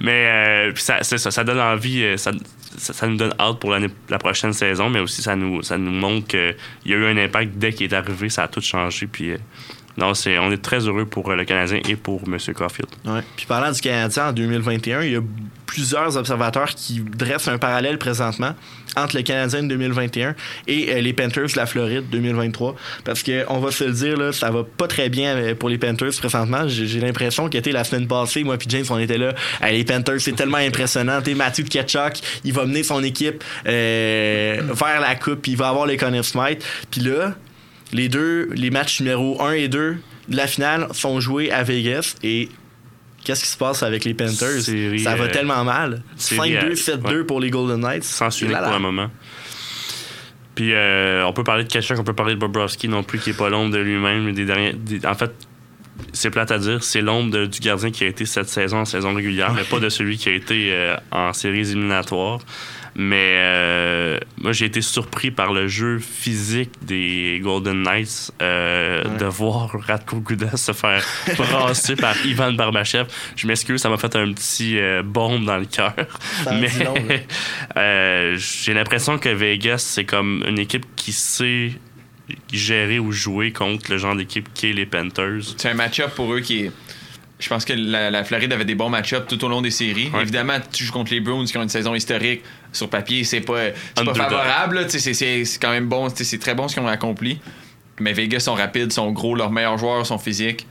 Mais 0.00 0.28
euh, 0.30 0.72
puis 0.72 0.82
ça, 0.82 1.02
ça, 1.02 1.18
ça 1.18 1.44
donne 1.44 1.60
envie, 1.60 2.04
ça, 2.18 2.32
ça, 2.76 2.92
ça 2.92 3.06
nous 3.06 3.16
donne 3.16 3.34
hâte 3.38 3.58
pour 3.58 3.70
la 3.74 4.18
prochaine 4.18 4.52
saison, 4.52 4.90
mais 4.90 5.00
aussi 5.00 5.22
ça 5.22 5.36
nous, 5.36 5.62
ça 5.62 5.78
nous 5.78 5.90
montre 5.92 6.26
qu'il 6.28 6.54
y 6.86 6.94
a 6.94 6.96
eu 6.96 7.06
un 7.06 7.16
impact 7.16 7.52
dès 7.56 7.72
qu'il 7.72 7.90
est 7.90 7.94
arrivé, 7.94 8.28
ça 8.28 8.44
a 8.44 8.48
tout 8.48 8.60
changé. 8.60 9.06
Puis 9.06 9.32
non, 9.96 10.14
c'est, 10.14 10.38
on 10.38 10.50
est 10.52 10.62
très 10.62 10.86
heureux 10.86 11.06
pour 11.06 11.30
euh, 11.30 11.36
le 11.36 11.44
Canadien 11.44 11.80
et 11.88 11.96
pour 11.96 12.22
M. 12.26 12.38
Caulfield. 12.54 12.88
Ouais. 13.04 13.20
Puis 13.36 13.46
parlant 13.46 13.72
du 13.72 13.80
Canadien 13.80 14.28
en 14.28 14.32
2021, 14.32 15.02
il 15.02 15.12
y 15.12 15.16
a 15.16 15.22
plusieurs 15.66 16.16
observateurs 16.16 16.74
qui 16.74 17.00
dressent 17.00 17.48
un 17.48 17.58
parallèle 17.58 17.98
présentement 17.98 18.54
entre 18.96 19.16
le 19.16 19.22
Canadien 19.22 19.62
de 19.62 19.68
2021 19.68 20.34
et 20.66 20.90
euh, 20.90 21.00
les 21.00 21.12
Panthers 21.12 21.48
de 21.48 21.56
la 21.56 21.66
Floride 21.66 22.04
2023. 22.10 22.76
Parce 23.04 23.22
que 23.22 23.44
on 23.48 23.58
va 23.58 23.70
se 23.70 23.84
le 23.84 23.92
dire, 23.92 24.16
là, 24.16 24.32
ça 24.32 24.50
va 24.50 24.64
pas 24.64 24.88
très 24.88 25.08
bien 25.08 25.36
euh, 25.36 25.54
pour 25.54 25.68
les 25.68 25.78
Panthers 25.78 26.12
présentement. 26.18 26.66
J'ai 26.66 27.00
l'impression 27.00 27.48
qu'était 27.48 27.72
la 27.72 27.84
semaine 27.84 28.06
passée, 28.06 28.42
moi 28.44 28.56
puis 28.56 28.68
James, 28.70 28.86
on 28.90 28.98
était 28.98 29.18
là. 29.18 29.34
Les 29.62 29.84
Panthers, 29.84 30.20
c'est 30.20 30.32
tellement 30.32 30.58
impressionnant. 30.58 31.20
T'es 31.20 31.34
Matthew 31.34 31.68
Ketchuk, 31.68 32.14
il 32.44 32.52
va 32.52 32.64
mener 32.64 32.82
son 32.82 33.02
équipe 33.02 33.44
euh, 33.66 34.60
vers 34.72 35.00
la 35.00 35.14
coupe, 35.14 35.42
puis 35.42 35.52
il 35.52 35.58
va 35.58 35.68
avoir 35.68 35.86
les 35.86 35.96
Conn 35.96 36.22
Smythe. 36.22 36.64
Puis 36.90 37.02
là, 37.02 37.34
les 37.92 38.08
deux, 38.08 38.48
les 38.54 38.70
matchs 38.70 39.00
numéro 39.00 39.40
1 39.42 39.52
et 39.52 39.68
2 39.68 39.96
de 40.28 40.36
la 40.36 40.46
finale 40.46 40.88
sont 40.92 41.20
joués 41.20 41.50
à 41.52 41.62
Vegas 41.62 42.16
et 42.22 42.48
qu'est-ce 43.24 43.42
qui 43.44 43.50
se 43.50 43.56
passe 43.56 43.82
avec 43.82 44.04
les 44.04 44.14
Panthers? 44.14 44.60
Série, 44.62 45.00
ça 45.00 45.14
va 45.16 45.24
euh, 45.24 45.30
tellement 45.30 45.62
mal. 45.64 46.02
série 46.16 46.52
5-2, 46.54 46.56
à- 46.58 46.96
7-2 46.96 47.18
ouais. 47.18 47.24
pour 47.24 47.40
les 47.40 47.50
Golden 47.50 47.80
Knights. 47.80 48.04
Sans 48.04 48.28
là. 48.42 48.62
pour 48.62 48.72
le 48.72 48.78
moment. 48.80 49.10
Puis 50.54 50.72
euh, 50.72 51.24
on 51.26 51.32
peut 51.32 51.44
parler 51.44 51.64
de 51.64 51.68
Kachuk, 51.72 51.98
on 51.98 52.04
peut 52.04 52.14
parler 52.14 52.34
de 52.34 52.40
Bobrovski 52.40 52.88
non 52.88 53.02
plus, 53.02 53.18
qui 53.18 53.30
est 53.30 53.36
pas 53.36 53.50
l'ombre 53.50 53.72
de 53.74 53.78
lui-même. 53.78 54.32
Des 54.32 54.44
derniers, 54.46 54.72
des- 54.72 55.04
en 55.06 55.14
fait, 55.14 55.30
c'est 56.12 56.30
plate 56.30 56.50
à 56.50 56.58
dire, 56.58 56.82
c'est 56.82 57.02
l'ombre 57.02 57.44
du 57.46 57.60
gardien 57.60 57.90
qui 57.90 58.04
a 58.04 58.06
été 58.06 58.24
cette 58.24 58.48
saison 58.48 58.78
en 58.78 58.84
saison 58.86 59.14
régulière, 59.14 59.52
mais 59.52 59.64
pas 59.64 59.80
de 59.80 59.88
celui 59.90 60.16
qui 60.16 60.28
a 60.30 60.32
été 60.32 60.70
euh, 60.72 60.96
en 61.10 61.32
séries 61.34 61.60
éliminatoires. 61.60 62.38
Mais 62.98 63.34
euh, 63.36 64.18
moi, 64.38 64.52
j'ai 64.52 64.64
été 64.64 64.80
surpris 64.80 65.30
par 65.30 65.52
le 65.52 65.68
jeu 65.68 65.98
physique 65.98 66.70
des 66.80 67.40
Golden 67.42 67.82
Knights, 67.82 68.32
euh, 68.40 69.04
Ouais. 69.04 69.18
de 69.18 69.24
voir 69.26 69.70
Radko 69.86 70.20
Gudas 70.20 70.56
se 70.56 70.72
faire 70.72 71.04
brasser 71.36 71.94
par 71.94 72.14
Ivan 72.24 72.52
Barbachev. 72.54 73.06
Je 73.36 73.46
m'excuse, 73.46 73.82
ça 73.82 73.90
m'a 73.90 73.98
fait 73.98 74.16
un 74.16 74.32
petit 74.32 74.78
euh, 74.78 75.02
bombe 75.02 75.44
dans 75.44 75.58
le 75.58 75.66
cœur. 75.66 75.94
Mais 76.52 76.68
j'ai 78.38 78.74
l'impression 78.74 79.18
que 79.18 79.28
Vegas, 79.28 79.78
c'est 79.78 80.04
comme 80.04 80.42
une 80.46 80.58
équipe 80.58 80.86
qui 80.96 81.12
sait 81.12 81.72
gérer 82.52 82.98
ou 82.98 83.12
jouer 83.12 83.52
contre 83.52 83.90
le 83.90 83.98
genre 83.98 84.16
d'équipe 84.16 84.48
qui 84.54 84.70
est 84.70 84.72
les 84.72 84.86
Panthers. 84.86 85.42
C'est 85.56 85.68
un 85.70 85.74
match-up 85.74 86.14
pour 86.14 86.32
eux 86.32 86.40
qui 86.40 86.64
est. 86.64 86.72
Je 87.38 87.48
pense 87.50 87.66
que 87.66 87.74
la, 87.74 88.10
la 88.10 88.24
Floride 88.24 88.50
avait 88.54 88.64
des 88.64 88.74
bons 88.74 88.88
match-ups 88.88 89.26
tout 89.28 89.44
au 89.44 89.48
long 89.48 89.60
des 89.60 89.70
séries. 89.70 90.08
Ouais. 90.14 90.22
Évidemment, 90.22 90.56
tu 90.72 90.84
joues 90.84 90.92
contre 90.94 91.12
les 91.12 91.20
Bruins 91.20 91.44
qui 91.44 91.58
ont 91.58 91.62
une 91.62 91.68
saison 91.68 91.94
historique. 91.94 92.40
Sur 92.76 92.90
papier, 92.90 93.24
c'est 93.24 93.40
pas, 93.40 93.70
pas 93.94 94.14
favorable. 94.14 94.86
C'est 94.88 95.58
quand 95.60 95.70
même 95.70 95.88
bon. 95.88 96.08
C'est 96.14 96.38
très 96.38 96.54
bon 96.54 96.68
ce 96.68 96.74
qu'ils 96.74 96.82
ont 96.82 96.88
accompli. 96.88 97.38
Mais 97.98 98.12
Vegas 98.12 98.40
sont 98.40 98.54
rapides, 98.54 98.92
sont 98.92 99.10
gros. 99.12 99.34
Leurs 99.34 99.50
meilleurs 99.50 99.78
joueurs 99.78 100.04
sont 100.04 100.18
physiques. 100.18 100.66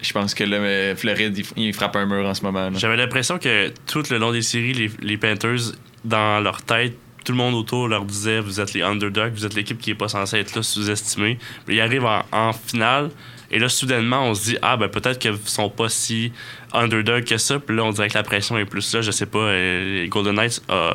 Je 0.00 0.12
pense 0.12 0.34
que 0.34 0.44
le 0.44 0.94
Floride, 0.96 1.38
il, 1.38 1.64
il 1.64 1.72
frappe 1.74 1.94
un 1.96 2.06
mur 2.06 2.26
en 2.26 2.34
ce 2.34 2.42
moment. 2.42 2.70
J'avais 2.74 2.96
l'impression 2.96 3.38
que 3.38 3.72
tout 3.86 4.02
le 4.10 4.18
long 4.18 4.32
des 4.32 4.42
séries, 4.42 4.72
les, 4.72 4.90
les 5.00 5.16
Panthers, 5.16 5.74
dans 6.04 6.40
leur 6.40 6.62
tête, 6.62 6.96
tout 7.24 7.32
le 7.32 7.38
monde 7.38 7.54
autour 7.54 7.86
leur 7.86 8.04
disait 8.04 8.40
vous 8.40 8.60
êtes 8.60 8.72
les 8.74 8.82
underdogs, 8.82 9.32
vous 9.34 9.46
êtes 9.46 9.54
l'équipe 9.54 9.78
qui 9.78 9.90
est 9.90 9.94
pas 9.94 10.08
censée 10.08 10.38
être 10.38 10.56
là, 10.56 10.62
sous-estimée. 10.62 11.38
Ils 11.68 11.80
arrivent 11.80 12.04
en, 12.04 12.24
en 12.32 12.52
finale, 12.52 13.10
et 13.52 13.58
là, 13.58 13.68
soudainement, 13.68 14.24
on 14.24 14.34
se 14.34 14.44
dit 14.44 14.56
ah, 14.62 14.76
ben 14.76 14.88
peut-être 14.88 15.18
qu'ils 15.18 15.36
sont 15.44 15.68
pas 15.68 15.88
si 15.88 16.32
underdogs 16.72 17.24
que 17.24 17.36
ça. 17.36 17.60
Puis 17.60 17.76
là, 17.76 17.84
on 17.84 17.92
dirait 17.92 18.08
que 18.08 18.14
la 18.14 18.22
pression 18.22 18.56
est 18.58 18.64
plus 18.64 18.92
là. 18.94 19.02
Je 19.02 19.10
sais 19.10 19.26
pas, 19.26 19.38
euh, 19.38 20.02
les 20.02 20.08
Golden 20.08 20.34
Knights 20.34 20.62
a 20.68 20.94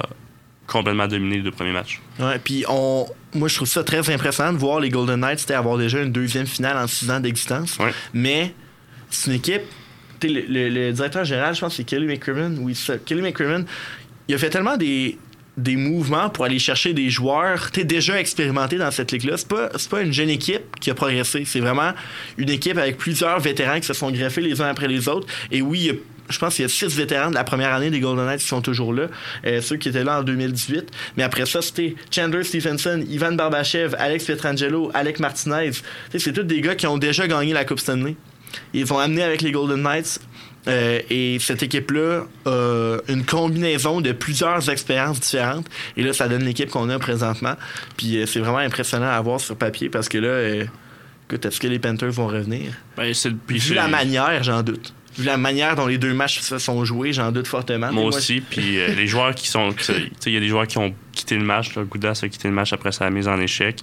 complètement 0.68 1.08
dominé 1.08 1.38
les 1.38 1.42
deux 1.42 1.52
premiers 1.52 1.72
matchs. 1.72 2.02
Ouais, 2.20 2.38
puis 2.44 2.66
on, 2.68 3.08
moi 3.34 3.48
je 3.48 3.56
trouve 3.56 3.68
ça 3.68 3.84
très 3.84 4.10
impressionnant 4.14 4.54
de 4.54 4.58
voir 4.58 4.80
les 4.80 4.90
Golden 4.90 5.20
Knights 5.22 5.40
c'était 5.40 5.54
avoir 5.54 5.78
déjà 5.78 6.02
une 6.02 6.12
deuxième 6.12 6.46
finale 6.46 6.78
en 6.78 6.88
six 6.88 7.10
ans 7.10 7.20
d'existence. 7.20 7.78
Ouais. 7.80 7.92
Mais 8.14 8.54
c'est 9.10 9.32
une 9.32 9.38
équipe. 9.38 9.62
Le, 10.24 10.42
le- 10.48 10.70
le 10.70 10.92
directeur 10.94 11.24
général, 11.24 11.54
je 11.56 11.62
pense 11.62 11.74
que 11.74 11.78
c'est 11.78 11.84
Kelly 11.84 12.06
McCrimmon. 12.08 12.56
Oui, 12.60 12.74
ça. 12.76 12.98
Kelly 12.98 13.22
McCrimmon, 13.22 13.66
il 14.28 14.36
a 14.36 14.38
fait 14.40 14.50
tellement 14.50 14.76
des, 14.76 15.18
des 15.58 15.76
mouvements 15.76 16.30
pour 16.30 16.44
aller 16.46 16.58
chercher 16.60 16.94
des 16.94 17.10
joueurs 17.12 17.72
t'es 17.72 17.84
déjà 17.84 18.20
expérimentés 18.20 18.78
dans 18.78 18.90
cette 18.92 19.12
ligue-là. 19.12 19.38
C'est 19.38 19.48
pas, 19.48 19.70
pas 19.90 20.02
une 20.02 20.12
jeune 20.12 20.30
équipe 20.30 20.76
qui 20.82 20.90
a 20.90 20.96
progressé. 20.96 21.44
C'est 21.46 21.60
vraiment 21.60 21.92
une 22.38 22.50
équipe 22.50 22.78
avec 22.78 22.98
plusieurs 22.98 23.40
vétérans 23.40 23.80
qui 23.80 23.86
se 23.86 23.94
sont 23.94 24.12
greffés 24.12 24.42
les 24.42 24.60
uns 24.60 24.68
après 24.70 24.88
les 24.88 25.08
autres. 25.08 25.28
Et 25.52 25.62
oui, 25.62 25.80
il 25.80 25.86
y 25.86 25.90
a 25.92 25.94
je 26.30 26.38
pense 26.40 26.56
qu'il 26.56 26.64
y 26.64 26.66
a 26.66 26.70
six 26.70 26.96
vétérans 26.96 27.30
de 27.30 27.36
la 27.36 27.44
première 27.44 27.74
année 27.74 27.90
des 27.90 28.00
Golden 28.00 28.26
Knights 28.26 28.42
qui 28.42 28.48
sont 28.48 28.62
toujours 28.62 28.94
là. 28.94 29.08
Euh, 29.46 29.62
ceux 29.62 29.78
qui 29.78 29.90
étaient 29.90 30.04
là 30.04 30.20
en 30.20 30.24
2018. 30.24 30.90
Mais 31.18 31.24
après 31.24 31.46
ça, 31.46 31.62
c'était 31.62 31.96
Chandler 32.12 32.44
Stephenson, 32.44 33.04
Ivan 33.10 33.34
Barbachev, 33.34 33.96
Alex 33.98 34.26
Pietrangelo, 34.26 34.92
Alec 34.94 35.20
Martinez. 35.20 35.72
C'est 36.16 36.34
tous 36.34 36.44
des 36.44 36.62
gars 36.62 36.76
qui 36.76 36.88
ont 36.88 36.98
déjà 36.98 37.28
gagné 37.28 37.54
la 37.54 37.66
Coupe 37.66 37.80
Stanley. 37.80 38.16
Ils 38.74 38.92
ont 38.94 39.00
amené 39.00 39.24
avec 39.24 39.42
les 39.42 39.52
Golden 39.52 39.82
Knights. 39.82 40.20
euh, 40.68 41.00
et 41.10 41.38
cette 41.40 41.64
équipe-là 41.64 42.26
a 42.46 42.98
une 43.08 43.24
combinaison 43.24 44.02
de 44.02 44.12
plusieurs 44.12 44.70
expériences 44.70 45.20
différentes. 45.22 45.66
Et 45.96 46.04
là, 46.04 46.12
ça 46.14 46.28
donne 46.28 46.44
l'équipe 46.44 46.70
qu'on 46.70 46.90
a 46.90 47.00
présentement. 47.00 47.56
Puis 47.96 48.18
euh, 48.18 48.26
c'est 48.26 48.40
vraiment 48.40 48.58
impressionnant 48.58 49.10
à 49.10 49.22
voir 49.22 49.40
sur 49.40 49.56
papier 49.56 49.90
parce 49.90 50.10
que 50.10 50.18
là, 50.18 50.66
écoute, 51.30 51.46
est-ce 51.46 51.60
que 51.62 51.68
les 51.68 51.80
Panthers 51.80 52.12
vont 52.12 52.28
revenir? 52.28 52.74
Ben, 52.98 53.06
Vu 53.48 53.60
c'est- 53.60 53.74
la 53.76 53.88
manière, 53.88 54.44
j'en 54.44 54.62
doute. 54.62 54.94
Vu 55.18 55.26
la 55.26 55.38
manière 55.38 55.76
dont 55.76 55.88
les 55.88 55.98
deux 55.98 56.14
matchs 56.14 56.40
se 56.42 56.58
sont 56.60 56.86
joués, 56.86 57.14
j'en 57.14 57.32
doute 57.32 57.48
fortement. 57.48 57.92
Moi 57.92 58.06
aussi. 58.06 58.42
Puis 58.42 58.80
euh, 58.80 58.94
les 58.96 59.08
joueurs 59.08 59.34
qui 59.36 59.48
sont. 59.48 59.74
il 60.26 60.32
y 60.34 60.38
a 60.38 60.40
des 60.40 60.48
joueurs 60.48 60.68
qui 60.68 60.78
ont 60.78 60.94
quitté 61.12 61.36
le 61.36 61.44
match. 61.44 61.76
Là. 61.76 61.84
Goudas 61.84 62.20
a 62.24 62.30
quitté 62.30 62.48
le 62.48 62.54
match 62.54 62.74
après 62.74 62.92
sa 62.92 63.10
mise 63.10 63.28
en 63.28 63.40
échec. 63.40 63.80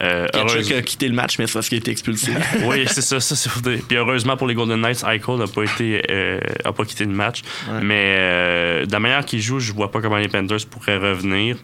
Euh, 0.00 0.28
heureuse- 0.32 0.72
a 0.72 0.82
quitté 0.82 1.08
le 1.08 1.14
match, 1.14 1.40
mais 1.40 1.48
c'est 1.48 1.54
parce 1.54 1.68
qu'il 1.68 1.74
a 1.76 1.80
été 1.80 1.90
expulsé. 1.90 2.30
oui, 2.66 2.84
c'est 2.86 3.00
ça. 3.02 3.18
ça 3.18 3.34
c'est. 3.34 3.50
Puis 3.88 3.96
heureusement 3.96 4.36
pour 4.36 4.46
les 4.46 4.54
Golden 4.54 4.80
Knights, 4.80 5.02
Eichel 5.04 5.36
n'a 5.36 5.48
pas 5.48 5.64
été, 5.64 6.02
euh, 6.08 6.38
a 6.64 6.72
pas 6.72 6.84
quitté 6.84 7.04
le 7.04 7.10
match. 7.10 7.42
Ouais. 7.68 7.80
Mais 7.82 8.14
euh, 8.18 8.86
de 8.86 8.92
la 8.92 9.00
manière 9.00 9.24
qu'il 9.24 9.40
joue, 9.40 9.58
je 9.58 9.72
vois 9.72 9.90
pas 9.90 10.00
comment 10.00 10.18
les 10.18 10.28
Panthers 10.28 10.64
pourraient 10.70 10.98
revenir. 10.98 11.56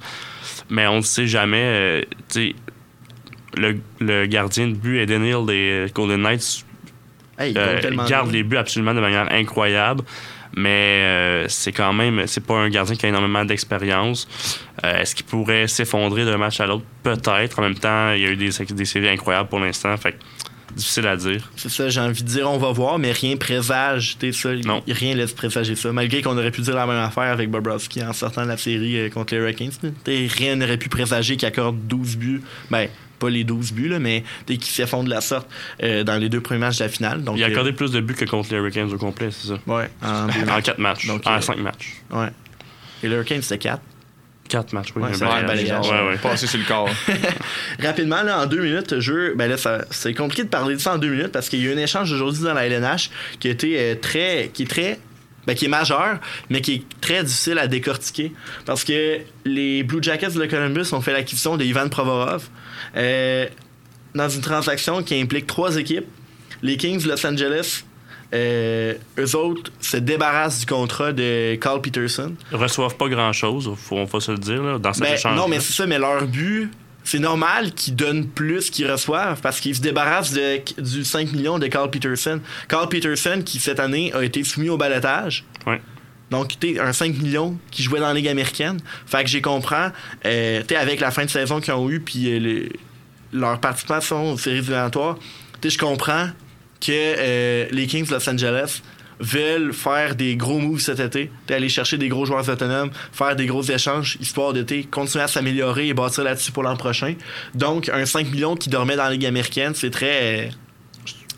Mais 0.68 0.88
on 0.88 0.96
ne 0.96 1.02
sait 1.02 1.28
jamais. 1.28 1.62
euh, 1.62 2.02
le, 3.56 3.76
le 4.00 4.26
gardien 4.26 4.66
de 4.66 4.72
but 4.74 4.98
Eden 4.98 5.24
Hill 5.24 5.46
des 5.46 5.86
Golden 5.94 6.22
Knights 6.22 6.64
Hey, 7.38 7.52
il 7.52 7.58
euh, 7.58 7.80
garde 8.08 8.28
bien. 8.28 8.32
les 8.32 8.42
buts 8.42 8.56
absolument 8.56 8.94
de 8.94 9.00
manière 9.00 9.30
incroyable. 9.32 10.02
Mais 10.56 11.02
euh, 11.02 11.48
c'est 11.48 11.72
quand 11.72 11.92
même, 11.92 12.26
c'est 12.26 12.44
pas 12.44 12.54
un 12.54 12.68
gardien 12.68 12.94
qui 12.94 13.06
a 13.06 13.08
énormément 13.08 13.44
d'expérience. 13.44 14.28
Euh, 14.84 15.00
Est-ce 15.00 15.14
qu'il 15.14 15.26
pourrait 15.26 15.66
s'effondrer 15.66 16.24
d'un 16.24 16.36
match 16.36 16.60
à 16.60 16.66
l'autre? 16.66 16.84
Peut-être. 17.02 17.58
En 17.58 17.62
même 17.62 17.74
temps, 17.74 18.12
il 18.12 18.22
y 18.22 18.26
a 18.26 18.30
eu 18.30 18.36
des, 18.36 18.50
des 18.50 18.84
séries 18.84 19.08
incroyables 19.08 19.48
pour 19.48 19.58
l'instant. 19.58 19.96
Fait 19.96 20.12
que 20.12 20.18
difficile 20.76 21.06
à 21.06 21.16
dire. 21.16 21.50
C'est 21.56 21.70
ça, 21.70 21.88
j'ai 21.88 22.00
envie 22.00 22.22
de 22.22 22.28
dire, 22.28 22.50
on 22.50 22.58
va 22.58 22.70
voir, 22.72 22.98
mais 22.98 23.12
rien 23.12 23.36
présage, 23.36 24.16
ça. 24.32 24.54
Non. 24.54 24.82
Rien 24.88 25.14
laisse 25.14 25.32
présager 25.32 25.74
ça. 25.76 25.92
Malgré 25.92 26.22
qu'on 26.22 26.36
aurait 26.36 26.50
pu 26.50 26.62
dire 26.62 26.74
la 26.74 26.86
même 26.86 26.96
affaire 26.98 27.32
avec 27.32 27.50
Bobrovski 27.50 28.02
en 28.02 28.12
sortant 28.12 28.42
de 28.42 28.48
la 28.48 28.56
série 28.56 29.10
contre 29.10 29.34
les 29.34 29.40
Hurricanes. 29.40 29.72
rien 30.06 30.56
n'aurait 30.56 30.76
pu 30.76 30.88
présager 30.88 31.36
qu'il 31.36 31.48
accorde 31.48 31.78
12 31.86 32.16
buts. 32.16 32.42
Ben, 32.70 32.88
pas 33.24 33.30
les 33.30 33.44
12 33.44 33.72
buts, 33.72 33.88
là, 33.88 33.98
mais 33.98 34.22
qu'il 34.46 34.62
s'effondre 34.64 35.04
de 35.04 35.10
la 35.10 35.20
sorte 35.20 35.48
euh, 35.82 36.04
dans 36.04 36.16
les 36.16 36.28
deux 36.28 36.40
premiers 36.40 36.60
matchs 36.60 36.78
de 36.78 36.84
la 36.84 36.88
finale. 36.90 37.22
Donc, 37.22 37.36
il 37.38 37.42
a 37.44 37.46
euh, 37.46 37.50
accordé 37.50 37.72
plus 37.72 37.90
de 37.90 38.00
buts 38.00 38.14
que 38.14 38.24
contre 38.24 38.50
les 38.52 38.56
Hurricanes 38.58 38.92
au 38.92 38.98
complet, 38.98 39.28
c'est 39.30 39.48
ça? 39.48 39.58
Ouais, 39.66 39.88
en 40.02 40.08
En 40.08 40.26
matchs. 40.26 40.64
quatre 40.64 40.78
matchs. 40.78 41.06
Donc, 41.06 41.26
en 41.26 41.32
euh, 41.36 41.40
cinq 41.40 41.58
matchs. 41.58 41.94
Ouais. 42.10 42.28
Et 43.02 43.08
les 43.08 43.14
Hurricanes, 43.14 43.42
c'était 43.42 43.58
4. 43.58 43.80
Quatre 44.48 44.72
matchs, 44.74 44.88
oui. 44.94 45.02
Ouais, 45.02 45.08
un 45.08 45.14
c'est 45.14 45.24
balayage. 45.24 45.88
Ouais, 45.88 46.06
ouais. 46.08 46.16
Passer 46.18 46.46
sur 46.46 46.58
le 46.58 46.66
corps. 46.66 46.90
Rapidement, 47.82 48.22
là, 48.22 48.40
en 48.42 48.46
deux 48.46 48.60
minutes, 48.62 49.00
jeu, 49.00 49.34
ben 49.36 49.48
là, 49.48 49.56
ça- 49.56 49.84
c'est 49.90 50.12
compliqué 50.14 50.44
de 50.44 50.48
parler 50.48 50.74
de 50.76 50.80
ça 50.80 50.94
en 50.94 50.98
deux 50.98 51.08
minutes 51.08 51.32
parce 51.32 51.48
qu'il 51.48 51.60
y 51.64 51.66
a 51.66 51.70
eu 51.70 51.74
un 51.74 51.78
échange 51.78 52.12
aujourd'hui 52.12 52.42
dans 52.42 52.52
la 52.54 52.66
LNH 52.66 53.10
qui 53.40 53.48
a 53.48 53.50
été 53.52 53.78
euh, 53.80 53.94
très, 53.94 54.50
qui 54.52 54.64
est 54.64 54.66
très, 54.66 54.98
ben, 55.46 55.54
qui 55.54 55.66
est 55.66 55.68
majeur, 55.68 56.18
mais 56.50 56.60
qui 56.60 56.74
est 56.74 56.82
très 57.00 57.22
difficile 57.24 57.58
à 57.58 57.66
décortiquer 57.66 58.32
parce 58.66 58.84
que 58.84 59.18
les 59.44 59.82
Blue 59.82 60.02
Jackets 60.02 60.30
de 60.30 60.46
Columbus 60.46 60.92
ont 60.92 61.00
fait 61.00 61.12
l'acquisition 61.12 61.56
de 61.56 61.64
Ivan 61.64 61.88
Provorov 61.88 62.48
euh, 62.96 63.46
dans 64.14 64.28
une 64.28 64.40
transaction 64.40 65.02
qui 65.02 65.20
implique 65.20 65.46
trois 65.46 65.76
équipes. 65.76 66.06
Les 66.62 66.76
Kings 66.76 67.02
de 67.02 67.08
Los 67.08 67.26
Angeles, 67.26 67.84
euh, 68.32 68.94
eux 69.18 69.36
autres 69.36 69.70
se 69.80 69.96
débarrassent 69.98 70.60
du 70.60 70.66
contrat 70.66 71.12
de 71.12 71.56
Carl 71.56 71.80
Peterson. 71.80 72.34
Ils 72.50 72.56
reçoivent 72.56 72.96
pas 72.96 73.08
grand-chose, 73.08 73.70
faut, 73.76 73.96
on 73.96 74.04
va 74.04 74.20
se 74.20 74.32
le 74.32 74.38
dire, 74.38 74.62
là, 74.62 74.78
dans 74.78 74.92
cet 74.92 75.02
Ben, 75.04 75.14
échange. 75.14 75.36
non, 75.36 75.46
mais 75.48 75.60
c'est 75.60 75.72
ça, 75.74 75.86
mais 75.86 75.98
leur 75.98 76.24
but, 76.26 76.70
c'est 77.04 77.18
normal 77.18 77.72
qu'ils 77.72 77.94
donnent 77.94 78.26
plus 78.26 78.70
qu'ils 78.70 78.90
reçoivent 78.90 79.40
parce 79.42 79.60
qu'ils 79.60 79.76
se 79.76 79.80
débarrassent 79.82 80.32
de- 80.32 80.60
du 80.82 81.04
5 81.04 81.32
millions 81.32 81.58
de 81.58 81.66
Carl 81.66 81.90
Peterson. 81.90 82.40
Carl 82.68 82.88
Peterson, 82.88 83.42
qui 83.44 83.60
cette 83.60 83.78
année 83.78 84.12
a 84.14 84.22
été 84.24 84.42
soumis 84.42 84.70
au 84.70 84.76
balotage. 84.78 85.44
Ouais. 85.66 85.80
Donc, 86.30 86.58
tu 86.58 86.80
un 86.80 86.92
5 86.92 87.16
millions 87.18 87.56
qui 87.70 87.82
jouait 87.82 88.00
dans 88.00 88.08
la 88.08 88.14
Ligue 88.14 88.28
américaine. 88.28 88.80
Fait 89.06 89.22
que 89.22 89.28
j'ai 89.30 89.42
compris, 89.42 89.76
euh, 90.24 90.62
tu 90.66 90.74
avec 90.74 91.00
la 91.00 91.10
fin 91.10 91.24
de 91.26 91.30
saison 91.30 91.60
qu'ils 91.60 91.74
ont 91.74 91.88
eu, 91.90 92.00
puis 92.00 92.28
euh, 92.34 92.38
les- 92.38 92.72
leur 93.32 93.60
participation 93.60 94.32
aux 94.32 94.38
séries 94.38 94.58
éliminatoires, 94.58 95.18
tu 95.60 95.68
je 95.70 95.78
comprends 95.78 96.28
que 96.80 96.90
euh, 96.90 97.66
les 97.70 97.86
Kings 97.86 98.06
de 98.06 98.12
Los 98.14 98.28
Angeles 98.28 98.80
veulent 99.20 99.72
faire 99.72 100.14
des 100.14 100.36
gros 100.36 100.58
moves 100.58 100.80
cet 100.80 101.00
été, 101.00 101.30
aller 101.50 101.68
chercher 101.68 101.98
des 101.98 102.08
gros 102.08 102.24
joueurs 102.24 102.48
autonomes, 102.48 102.90
faire 103.12 103.36
des 103.36 103.46
gros 103.46 103.62
échanges, 103.62 104.16
histoire 104.20 104.52
de 104.52 104.62
t'sais, 104.62 104.84
continuer 104.84 105.24
à 105.24 105.28
s'améliorer 105.28 105.88
et 105.88 105.94
bâtir 105.94 106.24
là-dessus 106.24 106.52
pour 106.52 106.62
l'an 106.62 106.76
prochain. 106.76 107.14
Donc, 107.54 107.88
un 107.88 108.06
5 108.06 108.30
millions 108.30 108.56
qui 108.56 108.68
dormait 108.68 108.96
dans 108.96 109.04
la 109.04 109.12
Ligue 109.12 109.26
américaine, 109.26 109.74
c'est 109.74 109.90
très... 109.90 110.50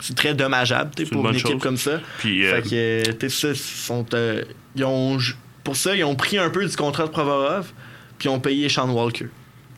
c'est 0.00 0.16
très 0.16 0.34
dommageable 0.34 0.90
une 0.98 1.08
pour 1.10 1.28
une, 1.28 1.34
équipe 1.34 1.48
chose. 1.52 1.62
comme 1.62 1.76
ça. 1.76 2.00
Puis, 2.18 2.46
euh, 2.46 2.56
Fait 2.56 2.62
que, 2.62 2.74
euh, 2.74 3.12
t'sais, 3.12 3.28
ça, 3.28 3.54
sont, 3.54 4.06
euh, 4.14 4.42
ils 4.74 4.84
ont, 4.84 5.18
pour 5.64 5.76
ça, 5.76 5.94
ils 5.94 6.04
ont 6.04 6.14
pris 6.14 6.38
un 6.38 6.50
peu 6.50 6.66
du 6.66 6.76
contrat 6.76 7.04
de 7.06 7.10
Provorov, 7.10 7.72
puis 8.18 8.28
ils 8.28 8.32
ont 8.32 8.40
payé 8.40 8.68
Sean 8.68 8.90
Walker. 8.90 9.26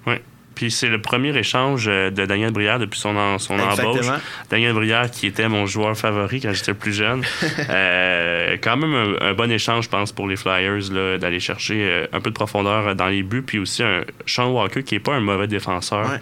Ouais. 0.07 0.23
Puis 0.59 0.73
c'est 0.73 0.89
le 0.89 1.01
premier 1.01 1.37
échange 1.39 1.87
euh, 1.87 2.11
de 2.11 2.27
Daniel 2.27 2.51
Brière 2.51 2.81
depuis 2.81 2.99
son, 2.99 3.17
en- 3.17 3.39
son 3.39 3.55
Exactement. 3.57 3.91
embauche. 3.93 4.07
Daniel 4.51 4.73
Brière, 4.73 5.09
qui 5.09 5.29
était 5.29 5.49
mon 5.49 5.67
joueur 5.67 5.97
favori 5.97 6.41
quand 6.41 6.53
j'étais 6.53 6.75
plus 6.75 6.93
jeune. 6.93 7.23
Euh, 7.71 8.57
quand 8.61 8.77
même 8.77 8.95
un, 9.21 9.27
un 9.29 9.35
bon 9.35 9.51
échange, 9.53 9.85
je 9.85 9.89
pense, 9.89 10.11
pour 10.13 10.27
les 10.27 10.37
Flyers, 10.37 10.91
d'aller 11.21 11.39
chercher 11.39 11.77
euh, 11.89 12.07
un 12.13 12.21
peu 12.21 12.31
de 12.31 12.35
profondeur 12.35 12.95
dans 12.97 13.07
les 13.07 13.23
buts. 13.23 13.43
Puis 13.43 13.59
aussi 13.61 13.83
un 13.85 14.03
Sean 14.27 14.51
Walker, 14.51 14.83
qui 14.83 14.97
est 14.97 15.01
pas 15.01 15.15
un 15.15 15.21
mauvais 15.21 15.47
défenseur. 15.47 16.11
Ouais. 16.11 16.19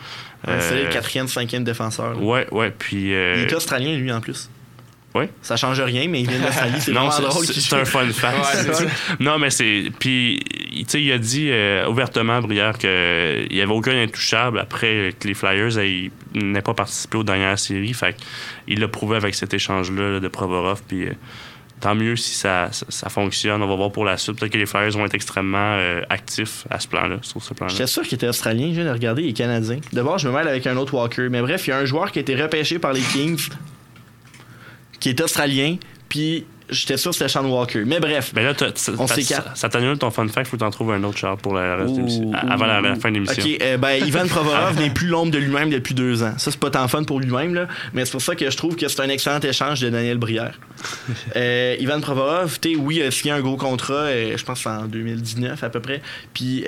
Euh, 0.49 0.61
solide 0.61 0.91
quatrième, 0.91 1.29
cinquième 1.29 1.65
défenseur. 1.65 2.11
là. 2.15 2.17
Ouais, 2.21 2.47
ouais. 2.53 2.73
Puis. 2.77 3.15
euh, 3.15 3.37
Il 3.39 3.43
est 3.51 3.55
australien, 3.55 3.97
lui, 3.97 4.13
en 4.13 4.21
plus. 4.21 4.51
Ouais. 5.17 5.31
Ça 5.43 5.57
change 5.57 5.81
rien, 5.81 6.09
mais 6.09 6.21
il 6.23 6.29
vient 6.31 6.39
d'Australie. 6.41 6.81
C'est 6.81 6.93
non, 6.93 7.09
vraiment 7.09 7.31
c'est- 7.33 7.71
drôle. 7.71 7.81
un 7.81 7.85
fun 7.85 8.07
fact. 8.13 8.81
Ouais, 8.81 8.87
non, 9.21 9.39
mais 9.39 9.51
c'est. 9.51 9.85
Puis, 9.99 10.41
tu 10.73 10.85
sais, 10.89 11.03
il 11.03 11.13
a 11.13 11.19
dit 11.19 11.49
euh, 11.51 11.87
ouvertement, 11.89 12.41
Brière, 12.41 12.77
qu'il 12.79 12.91
n'y 13.51 13.61
avait 13.61 13.73
aucun 13.73 14.03
intouchable 14.03 14.59
après 14.59 15.15
que 15.19 15.27
les 15.29 15.35
Flyers 15.35 15.79
aient- 15.79 16.11
n'aient 16.35 16.63
pas 16.63 16.75
participé 16.75 17.19
aux 17.19 17.25
dernières 17.25 17.59
séries. 17.59 17.95
Fait 17.95 18.17
il 18.69 18.81
l'a 18.81 18.89
prouvé 18.89 19.17
avec 19.17 19.35
cet 19.35 19.55
échange-là 19.55 20.11
là, 20.13 20.21
de 20.21 20.29
Provorov. 20.29 20.83
Puis, 20.87 21.07
euh, 21.07 21.13
tant 21.81 21.95
mieux 21.95 22.17
si 22.17 22.35
ça, 22.35 22.69
ça, 22.73 22.87
ça 22.89 23.09
fonctionne. 23.09 23.63
On 23.63 23.67
va 23.69 23.75
voir 23.77 23.93
pour 23.93 24.05
la 24.05 24.17
suite. 24.17 24.39
Peut-être 24.39 24.53
que 24.53 24.59
les 24.59 24.67
Flyers 24.67 24.91
vont 24.93 25.05
être 25.07 25.15
extrêmement 25.15 25.77
euh, 25.79 26.01
actifs 26.11 26.67
à 26.71 26.81
ce 26.81 26.89
plan-là, 26.89 27.19
sur 27.23 27.43
ce 27.43 27.53
plan-là. 27.55 27.71
J'étais 27.73 27.87
sûr 27.87 28.03
qu'il 28.03 28.15
était 28.15 28.29
australien, 28.29 28.69
je 28.71 28.75
viens 28.81 28.85
de 28.87 28.91
regarder, 28.91 29.23
il 29.23 29.29
est 29.31 29.33
canadien. 29.35 29.79
D'abord, 29.93 30.19
je 30.19 30.29
me 30.29 30.35
mêle 30.35 30.49
avec 30.49 30.67
un 30.67 30.77
autre 30.77 30.95
Walker. 30.95 31.29
Mais 31.31 31.41
bref, 31.43 31.67
il 31.67 31.71
y 31.71 31.73
a 31.73 31.79
un 31.79 31.85
joueur 31.85 32.13
qui 32.13 32.19
a 32.19 32.23
été 32.23 32.35
repêché 32.35 32.79
par 32.79 32.93
les 32.93 33.01
Kings, 33.03 33.49
qui 35.01 35.09
est 35.11 35.21
australien, 35.21 35.77
puis 36.09 36.45
j'étais 36.69 36.97
sûr 36.97 37.13
que 37.13 37.17
c'était 37.17 37.29
Sean 37.29 37.45
Walker. 37.47 37.85
Mais 37.87 38.01
bref, 38.01 38.33
Ben 38.35 38.45
là, 38.45 38.53
On 38.99 39.07
s'écarte. 39.07 39.57
ça, 39.57 39.69
t'annule 39.69 39.99
ton 39.99 40.11
fun 40.11 40.27
fact, 40.29 40.49
faut 40.49 40.57
que 40.57 40.63
t'en 40.63 40.71
trouves 40.71 40.93
un 40.93 41.03
autre, 41.05 41.17
Charles, 41.19 41.37
pour 41.39 41.55
la 41.55 41.77
reste 41.77 41.91
de 41.91 41.93
Ouh, 41.93 41.97
l'émission. 41.99 42.33
Avant 42.35 42.67
la, 42.67 42.81
la 42.81 42.97
fin 42.97 43.11
de 43.11 43.15
l'émission. 43.15 43.43
Ok, 43.43 43.59
euh, 43.63 43.77
ben, 43.77 44.05
Ivan 44.05 44.27
Provorov 44.29 44.77
n'est 44.79 44.91
plus 44.91 45.07
l'ombre 45.07 45.31
de 45.31 45.39
lui-même 45.39 45.71
depuis 45.71 45.95
deux 45.95 46.23
ans. 46.23 46.35
Ça, 46.39 46.51
c'est 46.51 46.59
pas 46.59 46.71
tant 46.71 46.89
fun 46.89 47.05
pour 47.05 47.21
lui-même, 47.21 47.55
là, 47.55 47.69
mais 47.95 48.05
c'est 48.05 48.13
pour 48.13 48.23
ça 48.23 48.35
que 48.35 48.51
je 48.51 48.57
trouve 48.57 48.75
que 48.77 48.89
c'est 48.89 49.01
un 49.01 49.09
excellent 49.09 49.41
échange 49.41 49.81
de 49.81 49.91
Daniel 49.91 50.19
Brière. 50.19 50.59
Euh, 51.37 51.77
Ivan 51.81 52.01
Provorov, 52.01 52.59
tu 52.61 52.73
sais, 52.73 52.77
oui, 52.77 52.97
il 52.97 53.03
a 53.03 53.11
signé 53.11 53.33
un 53.33 53.41
gros 53.41 53.57
contrat, 53.57 53.95
euh, 53.95 54.37
je 54.37 54.45
pense 54.45 54.67
en 54.67 54.85
2019 54.87 55.63
à 55.63 55.69
peu 55.71 55.81
près, 55.81 56.01
puis... 56.33 56.65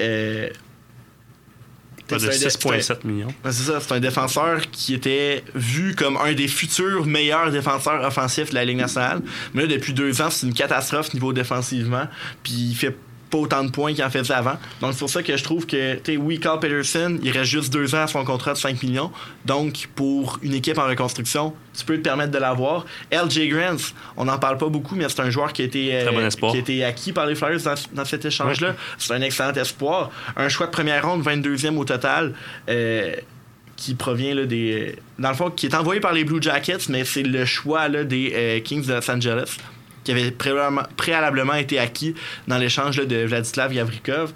Pas 2.08 2.16
de 2.16 2.30
c'est 2.30 2.46
un- 2.46 2.48
6,7 2.48 3.04
millions. 3.04 3.28
Ouais, 3.44 3.52
c'est 3.52 3.64
ça, 3.70 3.80
c'est 3.80 3.92
un 3.92 4.00
défenseur 4.00 4.60
qui 4.70 4.94
était 4.94 5.44
vu 5.54 5.94
comme 5.94 6.16
un 6.16 6.32
des 6.32 6.48
futurs 6.48 7.06
meilleurs 7.06 7.50
défenseurs 7.50 8.02
offensifs 8.04 8.50
de 8.50 8.54
la 8.54 8.64
Ligue 8.64 8.78
nationale. 8.78 9.20
Mais 9.54 9.62
là, 9.62 9.68
depuis 9.68 9.92
deux 9.92 10.20
ans, 10.22 10.30
c'est 10.30 10.46
une 10.46 10.54
catastrophe 10.54 11.12
niveau 11.14 11.32
défensivement. 11.32 12.06
Puis 12.42 12.52
il 12.52 12.74
fait 12.74 12.96
pas 13.30 13.38
autant 13.38 13.64
de 13.64 13.70
points 13.70 13.92
qu'il 13.94 14.04
en 14.04 14.10
faisait 14.10 14.34
avant. 14.34 14.56
Donc 14.80 14.92
c'est 14.92 14.98
pour 15.00 15.10
ça 15.10 15.22
que 15.22 15.36
je 15.36 15.44
trouve 15.44 15.66
que, 15.66 15.94
tu 15.96 16.12
sais, 16.12 16.16
oui, 16.16 16.40
Carl 16.40 16.58
Peterson, 16.60 17.18
il 17.22 17.30
reste 17.30 17.50
juste 17.50 17.72
deux 17.72 17.94
ans 17.94 18.02
à 18.02 18.06
son 18.06 18.24
contrat 18.24 18.52
de 18.52 18.58
5 18.58 18.82
millions. 18.82 19.10
Donc 19.44 19.88
pour 19.94 20.38
une 20.42 20.54
équipe 20.54 20.78
en 20.78 20.86
reconstruction, 20.86 21.54
tu 21.76 21.84
peux 21.84 21.96
te 21.96 22.02
permettre 22.02 22.32
de 22.32 22.38
l'avoir. 22.38 22.86
LJ 23.12 23.48
Grant, 23.48 23.76
on 24.16 24.24
n'en 24.24 24.38
parle 24.38 24.58
pas 24.58 24.68
beaucoup, 24.68 24.94
mais 24.96 25.08
c'est 25.08 25.20
un 25.20 25.30
joueur 25.30 25.52
qui 25.52 25.62
a 25.62 25.64
été, 25.66 25.90
euh, 25.92 26.30
bon 26.40 26.50
qui 26.50 26.56
a 26.56 26.60
été 26.60 26.84
acquis 26.84 27.12
par 27.12 27.26
les 27.26 27.34
Flyers 27.34 27.60
dans, 27.62 27.74
dans 27.92 28.04
cet 28.04 28.24
échange-là. 28.24 28.74
C'est 28.98 29.12
un 29.14 29.20
excellent 29.22 29.52
espoir. 29.52 30.10
Un 30.36 30.48
choix 30.48 30.66
de 30.66 30.72
première 30.72 31.06
ronde, 31.06 31.22
22e 31.24 31.76
au 31.76 31.84
total. 31.84 32.34
euh, 32.68 33.14
qui 33.76 33.94
provient 33.94 34.34
là, 34.34 34.44
des. 34.44 34.96
Dans 35.20 35.28
le 35.28 35.34
fond, 35.36 35.50
qui 35.50 35.66
est 35.66 35.74
envoyé 35.74 36.00
par 36.00 36.12
les 36.12 36.24
Blue 36.24 36.42
Jackets, 36.42 36.88
mais 36.88 37.04
c'est 37.04 37.22
le 37.22 37.44
choix 37.44 37.86
là, 37.88 38.02
des 38.02 38.32
euh, 38.34 38.60
Kings 38.60 38.84
de 38.84 38.92
Los 38.92 39.08
Angeles, 39.10 39.56
qui 40.08 40.12
avait 40.12 40.30
préalablement, 40.96 41.52
été 41.54 41.78
acquis 41.78 42.14
dans 42.46 42.56
l'échange 42.56 42.96
de 42.96 43.26
Vladislav 43.26 43.74
Yavrikov. 43.74 44.32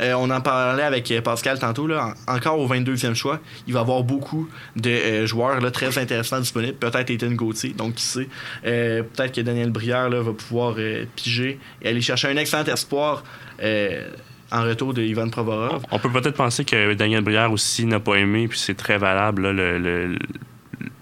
Euh, 0.00 0.14
on 0.14 0.30
en 0.30 0.40
parlait 0.40 0.84
avec 0.84 1.10
euh, 1.10 1.20
Pascal 1.20 1.58
tantôt, 1.58 1.86
là, 1.86 2.14
en- 2.26 2.36
encore 2.36 2.58
au 2.58 2.66
22e 2.66 3.12
choix. 3.14 3.40
Il 3.66 3.74
va 3.74 3.80
y 3.80 3.82
avoir 3.82 4.02
beaucoup 4.04 4.48
de 4.74 4.88
euh, 4.88 5.26
joueurs 5.26 5.60
là, 5.60 5.70
très 5.70 5.98
intéressants 5.98 6.40
disponibles. 6.40 6.78
Peut-être 6.78 7.10
Ethan 7.10 7.32
Gauthier, 7.32 7.74
donc 7.76 7.96
qui 7.96 8.04
sait. 8.04 8.28
Peut-être 8.62 9.32
que 9.34 9.42
Daniel 9.42 9.68
Brière 9.70 10.08
là, 10.08 10.22
va 10.22 10.32
pouvoir 10.32 10.76
piger 11.14 11.58
et 11.82 11.88
aller 11.88 12.00
chercher 12.00 12.28
un 12.28 12.36
excellent 12.38 12.64
espoir 12.64 13.22
en 13.62 14.62
retour 14.62 14.94
de 14.94 15.02
Ivan 15.02 15.28
Provorov. 15.28 15.82
On 15.90 15.98
peut 15.98 16.10
peut-être 16.10 16.36
penser 16.36 16.64
que 16.64 16.94
Daniel 16.94 17.22
Brière 17.22 17.52
aussi 17.52 17.84
n'a 17.84 18.00
pas 18.00 18.14
aimé, 18.14 18.48
puis 18.48 18.58
c'est 18.58 18.74
très 18.76 18.96
valable, 18.96 19.50
le- 19.50 20.16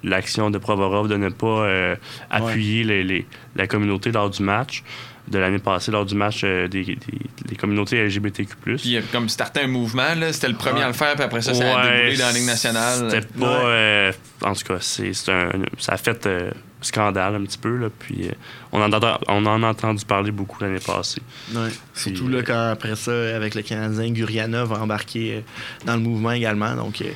l'action 0.04 0.50
de 0.50 0.58
Provorov 0.58 1.08
de 1.08 1.16
ne 1.16 1.28
pas 1.28 1.46
euh, 1.64 1.96
appuyer 2.30 2.84
les- 2.84 3.04
les- 3.04 3.26
la 3.56 3.66
communauté 3.66 4.10
lors 4.12 4.30
du 4.30 4.42
match 4.42 4.82
de 5.28 5.38
l'année 5.38 5.58
passée, 5.60 5.92
lors 5.92 6.04
du 6.06 6.14
match 6.16 6.40
euh, 6.42 6.66
des, 6.66 6.82
des- 6.84 6.98
des 7.46 7.56
communautés 7.56 7.98
LGBTQ+. 8.04 8.54
Puis 8.64 8.80
il 8.84 8.96
a 8.98 9.02
comme 9.12 9.28
starté 9.28 9.60
un 9.60 9.68
mouvement, 9.68 10.14
là. 10.16 10.32
C'était 10.32 10.48
le 10.48 10.54
premier 10.56 10.78
Ouais. 10.80 10.84
à 10.84 10.88
le 10.88 10.92
faire, 10.94 11.14
puis 11.14 11.22
après 11.22 11.40
ça, 11.42 11.54
ça 11.54 11.78
a 11.78 11.84
déboulé 11.88 12.16
dans 12.16 12.26
la 12.26 12.32
Ligue 12.32 12.46
nationale. 12.46 13.10
C'était 13.10 13.26
pas. 13.38 13.46
euh, 13.46 14.12
en 14.42 14.54
tout 14.54 14.64
cas, 14.64 14.78
c'est, 14.80 15.12
c'est 15.12 15.30
un, 15.30 15.50
ça 15.78 15.92
a 15.92 15.96
fait 15.98 16.26
euh, 16.26 16.50
scandale 16.80 17.36
un 17.36 17.42
petit 17.44 17.58
peu. 17.58 17.76
Là, 17.76 17.88
puis 17.96 18.26
euh, 18.26 18.32
on, 18.72 18.80
en 18.82 18.92
a, 18.92 19.20
on 19.28 19.46
en 19.46 19.62
a 19.62 19.68
entendu 19.68 20.04
parler 20.04 20.32
beaucoup 20.32 20.62
l'année 20.64 20.80
passée. 20.84 21.20
Ouais. 21.54 21.68
Surtout 21.94 22.26
là, 22.26 22.42
quand 22.42 22.70
après 22.72 22.96
ça, 22.96 23.12
avec 23.36 23.54
le 23.54 23.62
Canadien, 23.62 24.10
Guriana 24.10 24.64
va 24.64 24.80
embarquer 24.80 25.34
euh, 25.36 25.40
dans 25.86 25.94
le 25.94 26.00
mouvement 26.02 26.32
également. 26.32 26.74
Donc, 26.74 27.02
euh, 27.02 27.10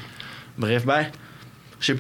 bref, 0.57 0.85
ben, 0.87 1.07
j'ai 1.81 1.97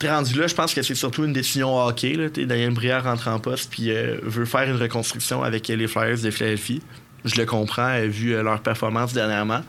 t'es 0.00 0.10
rendu 0.10 0.36
là, 0.38 0.48
je 0.48 0.54
pense 0.54 0.74
que 0.74 0.82
c'est 0.82 0.94
surtout 0.96 1.24
une 1.24 1.32
décision 1.32 1.76
hockey. 1.78 2.14
Là, 2.14 2.28
Daniel 2.30 2.72
Brière 2.72 3.04
rentre 3.04 3.28
en 3.28 3.38
poste 3.38 3.70
puis 3.70 3.90
euh, 3.92 4.16
veut 4.24 4.44
faire 4.46 4.68
une 4.68 4.80
reconstruction 4.82 5.44
avec 5.44 5.68
les 5.68 5.86
Flyers 5.86 6.18
de 6.22 6.30
Philadelphie. 6.32 6.82
Je 7.24 7.36
le 7.36 7.44
comprends, 7.46 7.90
euh, 7.90 8.06
vu 8.06 8.34
euh, 8.34 8.42
leur 8.42 8.60
performance 8.62 9.12
dernièrement. 9.12 9.60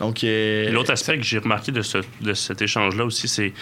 Donc, 0.00 0.20
L'autre 0.24 0.90
aspect 0.92 1.18
que 1.18 1.22
j'ai 1.24 1.38
remarqué 1.38 1.70
de, 1.70 1.82
ce- 1.82 1.98
de 2.20 2.34
cet 2.34 2.62
échange-là 2.62 3.04
aussi, 3.04 3.28
c'est 3.28 3.52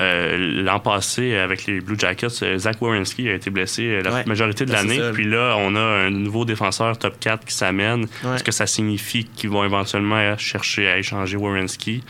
euh, 0.00 0.62
l'an 0.62 0.80
passé, 0.80 1.34
avec 1.36 1.66
les 1.66 1.80
Blue 1.80 1.98
Jackets, 1.98 2.56
Zach 2.58 2.80
Wierenski 2.80 3.28
a 3.28 3.34
été 3.34 3.50
blessé 3.50 4.00
la 4.02 4.12
Ouais. 4.12 4.24
majorité 4.26 4.64
de 4.64 4.70
Ben, 4.72 4.86
l'année. 4.86 5.00
Puis 5.12 5.24
là, 5.24 5.54
on 5.58 5.74
a 5.76 5.80
un 5.80 6.10
nouveau 6.10 6.44
défenseur 6.44 6.98
top 6.98 7.18
4 7.20 7.44
qui 7.46 7.54
s'amène. 7.54 8.06
Ouais. 8.24 8.34
Est-ce 8.36 8.44
que 8.44 8.52
ça 8.52 8.66
signifie 8.66 9.24
qu'ils 9.24 9.50
vont 9.50 9.64
éventuellement 9.64 10.36
chercher 10.38 10.88
à 10.88 10.98
échanger 10.98 11.36
Wierenski? 11.36 12.02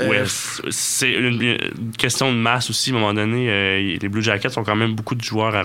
Euh, 0.00 0.08
Ouais, 0.08 0.22
c'est 0.70 1.12
une, 1.12 1.40
une 1.42 1.92
question 1.96 2.32
de 2.32 2.36
masse 2.36 2.70
aussi. 2.70 2.90
À 2.90 2.94
un 2.94 2.98
moment 2.98 3.14
donné, 3.14 3.48
euh, 3.50 3.96
les 4.00 4.08
Blue 4.08 4.22
Jackets 4.22 4.58
ont 4.58 4.64
quand 4.64 4.74
même 4.76 4.94
beaucoup 4.94 5.14
de 5.14 5.22
joueurs 5.22 5.54
à 5.54 5.62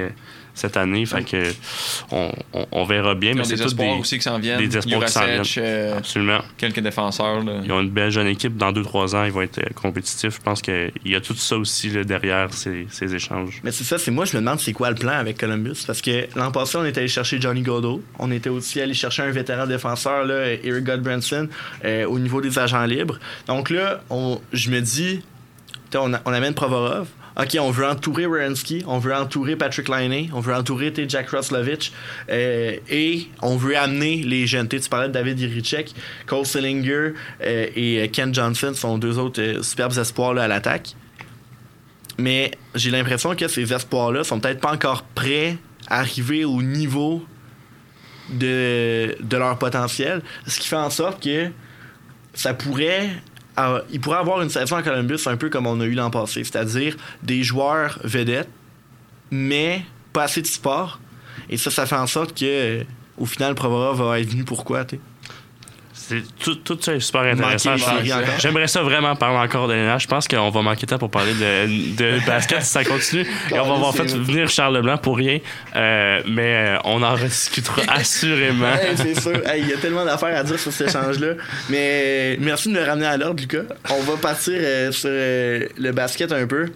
euh, 0.00 0.08
cette 0.58 0.76
année. 0.76 1.06
Fait 1.06 1.22
que 1.24 1.52
on, 2.10 2.30
on- 2.52 2.66
on 2.72 2.84
verra 2.84 3.14
bien. 3.14 3.30
Ils 3.30 3.36
Mais 3.36 3.44
ont 3.44 3.48
des 3.48 3.62
espoirs 3.62 3.94
des, 3.94 4.00
aussi 4.00 4.16
qui 4.18 4.22
s'en 4.24 4.38
viennent. 4.38 4.58
des 4.66 4.76
espoirs 4.76 5.04
qui 5.04 5.12
s'en 5.12 5.24
viennent. 5.24 5.42
euh, 5.58 5.98
Absolument. 5.98 6.40
quelques 6.56 6.80
défenseurs, 6.80 7.42
là. 7.44 7.60
Ils 7.64 7.72
ont 7.72 7.80
une 7.80 7.90
belle 7.90 8.10
jeune 8.10 8.26
équipe. 8.26 8.56
Dans 8.56 8.72
2-3 8.72 9.14
ans, 9.16 9.24
ils 9.24 9.32
vont 9.32 9.42
être 9.42 9.58
euh, 9.58 9.68
compétitifs. 9.74 10.34
Je 10.36 10.40
pense 10.42 10.60
qu'il 10.62 10.92
y 11.04 11.14
a 11.14 11.20
tout 11.20 11.34
ça 11.34 11.56
aussi 11.56 11.90
là, 11.90 12.04
derrière 12.04 12.52
ces, 12.52 12.86
ces 12.90 13.14
échanges. 13.14 13.60
Mais 13.64 13.70
c'est 13.72 13.84
ça, 13.84 13.98
c'est 13.98 14.10
moi, 14.10 14.24
je 14.24 14.36
me 14.36 14.40
demande 14.42 14.60
c'est 14.60 14.72
quoi 14.72 14.90
le 14.90 14.96
plan 14.96 15.12
avec 15.12 15.38
Columbus. 15.38 15.84
Parce 15.86 16.00
que 16.02 16.26
l'an 16.36 16.50
passé, 16.50 16.76
on 16.78 16.84
était 16.84 16.98
allé 17.00 17.08
chercher 17.08 17.40
Johnny 17.40 17.62
Godot. 17.62 18.02
On 18.18 18.30
était 18.30 18.50
aussi 18.50 18.80
allé 18.80 18.94
chercher 18.94 19.22
un 19.22 19.30
vétéran 19.30 19.66
défenseur, 19.66 20.24
là, 20.24 20.52
Eric 20.64 20.84
Godbranson, 20.84 21.48
euh, 21.84 22.04
au 22.06 22.18
niveau 22.18 22.40
des 22.40 22.58
agents 22.58 22.84
libres. 22.84 23.18
Donc 23.46 23.70
là, 23.70 24.00
on, 24.10 24.40
je 24.52 24.70
me 24.70 24.80
dis, 24.80 25.20
on, 25.94 26.12
a- 26.14 26.20
on 26.24 26.32
amène 26.32 26.54
Provorov. 26.54 27.06
OK, 27.40 27.56
on 27.60 27.70
veut 27.70 27.86
entourer 27.86 28.26
Wierenski, 28.26 28.82
on 28.88 28.98
veut 28.98 29.14
entourer 29.14 29.54
Patrick 29.54 29.88
Laine, 29.88 30.28
on 30.34 30.40
veut 30.40 30.54
entourer 30.54 30.92
Jack 31.06 31.30
Roslovich, 31.30 31.92
euh, 32.30 32.76
et 32.90 33.28
on 33.42 33.56
veut 33.56 33.76
amener 33.76 34.24
les 34.24 34.48
jeunes. 34.48 34.66
Tu 34.66 34.80
parlais 34.88 35.06
de 35.06 35.12
David 35.12 35.38
Irichek, 35.38 35.94
Cole 36.26 36.44
Sillinger 36.44 37.12
euh, 37.40 37.66
et 37.76 38.02
euh, 38.02 38.08
Ken 38.08 38.34
Johnson 38.34 38.72
sont 38.74 38.98
deux 38.98 39.18
autres 39.18 39.62
superbes 39.62 39.96
espoirs 39.96 40.34
là, 40.34 40.44
à 40.44 40.48
l'attaque. 40.48 40.96
Mais 42.18 42.50
j'ai 42.74 42.90
l'impression 42.90 43.36
que 43.36 43.46
ces 43.46 43.72
espoirs-là 43.72 44.24
sont 44.24 44.40
peut-être 44.40 44.60
pas 44.60 44.72
encore 44.72 45.04
prêts 45.04 45.56
à 45.86 46.00
arriver 46.00 46.44
au 46.44 46.60
niveau 46.60 47.24
de, 48.30 49.16
de 49.20 49.36
leur 49.36 49.56
potentiel. 49.58 50.22
Ce 50.48 50.58
qui 50.58 50.66
fait 50.66 50.74
en 50.74 50.90
sorte 50.90 51.22
que 51.22 51.50
ça 52.34 52.52
pourrait. 52.52 53.10
Euh, 53.58 53.80
il 53.90 54.00
pourrait 54.00 54.18
avoir 54.18 54.40
une 54.42 54.50
saison 54.50 54.76
à 54.76 54.82
Columbus 54.82 55.20
un 55.26 55.36
peu 55.36 55.48
comme 55.48 55.66
on 55.66 55.80
a 55.80 55.84
eu 55.84 55.94
l'an 55.94 56.10
passé, 56.10 56.44
c'est-à-dire 56.44 56.96
des 57.22 57.42
joueurs 57.42 57.98
vedettes, 58.04 58.50
mais 59.30 59.82
pas 60.12 60.24
assez 60.24 60.42
de 60.42 60.46
sport. 60.46 61.00
Et 61.50 61.56
ça, 61.56 61.70
ça 61.70 61.86
fait 61.86 61.96
en 61.96 62.06
sorte 62.06 62.38
que, 62.38 62.84
au 63.16 63.26
final, 63.26 63.54
Provorov 63.54 64.02
va 64.02 64.20
être 64.20 64.30
venu 64.30 64.44
pourquoi, 64.44 64.84
tu 64.84 64.96
sais? 64.96 65.02
C'est, 66.08 66.22
tout, 66.38 66.54
tout 66.56 66.78
ça 66.80 66.94
est 66.94 67.00
super 67.00 67.22
intéressant. 67.22 67.74
J'aimerais 68.38 68.66
ça 68.66 68.82
vraiment 68.82 69.14
parler 69.16 69.38
encore 69.38 69.68
de 69.68 69.74
l'NH. 69.74 70.02
Je 70.02 70.08
pense 70.08 70.26
qu'on 70.26 70.50
va 70.50 70.62
manquer 70.62 70.86
de 70.86 70.90
temps 70.90 70.98
pour 70.98 71.10
parler 71.10 71.34
de, 71.34 71.96
de 71.96 72.18
basket 72.26 72.62
si 72.62 72.70
ça 72.70 72.84
continue. 72.84 73.26
Et 73.50 73.58
on 73.58 73.66
va 73.68 73.74
avoir 73.74 73.94
fait 73.94 74.10
venir 74.14 74.48
Charles 74.48 74.76
Leblanc 74.76 74.98
pour 74.98 75.16
rien. 75.16 75.38
Euh, 75.76 76.22
mais 76.26 76.54
euh, 76.54 76.78
on 76.84 77.02
en 77.02 77.12
rediscutera 77.14 77.82
assurément. 77.88 78.72
Hey, 78.72 78.96
c'est 78.96 79.20
sûr. 79.20 79.46
Hey, 79.46 79.62
Il 79.62 79.68
y 79.68 79.72
a 79.72 79.76
tellement 79.76 80.04
d'affaires 80.04 80.36
à 80.38 80.42
dire 80.44 80.58
sur 80.58 80.72
cet 80.72 80.88
échange-là. 80.88 81.34
Mais 81.68 82.36
merci 82.40 82.68
de 82.72 82.74
me 82.78 82.82
ramener 82.84 83.06
à 83.06 83.16
l'ordre, 83.16 83.40
Lucas. 83.40 83.64
On 83.90 84.02
va 84.02 84.16
partir 84.16 84.54
euh, 84.56 84.92
sur 84.92 85.10
euh, 85.12 85.66
le 85.78 85.92
basket 85.92 86.32
un 86.32 86.46
peu. 86.46 86.66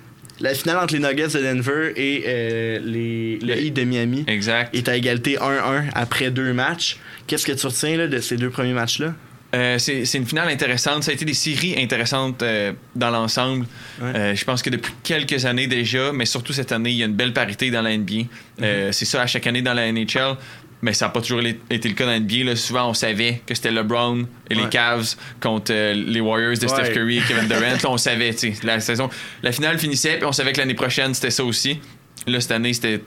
La 0.40 0.54
finale 0.54 0.78
entre 0.78 0.94
les 0.94 1.00
Nuggets 1.00 1.28
de 1.28 1.40
Denver 1.40 1.92
et 1.94 2.24
euh, 2.26 2.78
les, 2.82 3.38
le 3.40 3.56
Heat 3.56 3.74
de 3.74 3.84
Miami 3.84 4.24
Exact. 4.26 4.74
est 4.74 4.88
à 4.88 4.96
égalité 4.96 5.36
1-1 5.36 5.90
après 5.94 6.30
deux 6.30 6.52
matchs. 6.52 6.98
Qu'est-ce 7.32 7.46
que 7.46 7.52
tu 7.52 7.66
retiens 7.66 7.96
là, 7.96 8.08
de 8.08 8.20
ces 8.20 8.36
deux 8.36 8.50
premiers 8.50 8.74
matchs-là? 8.74 9.14
Euh, 9.54 9.78
c'est 9.78 10.04
c'est 10.04 10.18
une 10.18 10.26
finale 10.26 10.50
intéressante. 10.50 11.02
Ça 11.02 11.12
a 11.12 11.14
été 11.14 11.24
des 11.24 11.32
séries 11.32 11.74
intéressantes 11.78 12.42
euh, 12.42 12.74
dans 12.94 13.08
l'ensemble. 13.08 13.64
Ouais. 14.02 14.14
Euh, 14.14 14.34
je 14.34 14.44
pense 14.44 14.60
que 14.60 14.68
depuis 14.68 14.92
quelques 15.02 15.46
années 15.46 15.66
déjà, 15.66 16.12
mais 16.12 16.26
surtout 16.26 16.52
cette 16.52 16.72
année, 16.72 16.90
il 16.90 16.96
y 16.96 17.02
a 17.02 17.06
une 17.06 17.14
belle 17.14 17.32
parité 17.32 17.70
dans 17.70 17.80
la 17.80 17.96
NBA. 17.96 18.24
Mhm. 18.58 18.92
C'est 18.92 19.06
ça 19.06 19.22
à 19.22 19.26
chaque 19.26 19.46
année 19.46 19.62
dans 19.62 19.72
la 19.72 19.90
NHL. 19.90 20.36
Mais 20.82 20.92
ça 20.92 21.06
n'a 21.06 21.10
pas 21.10 21.22
toujours 21.22 21.40
été 21.40 21.88
le 21.88 21.94
cas 21.94 22.04
dans 22.04 22.10
la 22.10 22.20
NBA. 22.20 22.44
Là. 22.44 22.54
Souvent, 22.54 22.90
on 22.90 22.94
savait 22.94 23.40
que 23.46 23.54
c'était 23.54 23.70
LeBron 23.70 24.26
et 24.50 24.54
les. 24.54 24.68
Cavs 24.68 25.16
contre 25.40 25.72
les 25.72 26.20
Warriors 26.20 26.58
de 26.58 26.66
Steph. 26.66 26.92
Curry 26.92 27.16
et 27.16 27.22
Kevin 27.22 27.48
Durant. 27.48 27.60
Là, 27.62 27.78
on 27.88 27.96
savait, 27.96 28.34
tu 28.34 28.52
sais, 28.52 28.66
la 28.66 28.78
saison, 28.80 29.08
la 29.42 29.52
finale 29.52 29.78
finissait, 29.78 30.18
puis 30.18 30.26
on 30.26 30.32
savait 30.32 30.52
que 30.52 30.58
l'année 30.58 30.74
prochaine, 30.74 31.14
c'était 31.14 31.30
ça 31.30 31.44
aussi. 31.44 31.80
Là, 32.26 32.40
cette 32.40 32.52
année, 32.52 32.74
c'était 32.74 33.00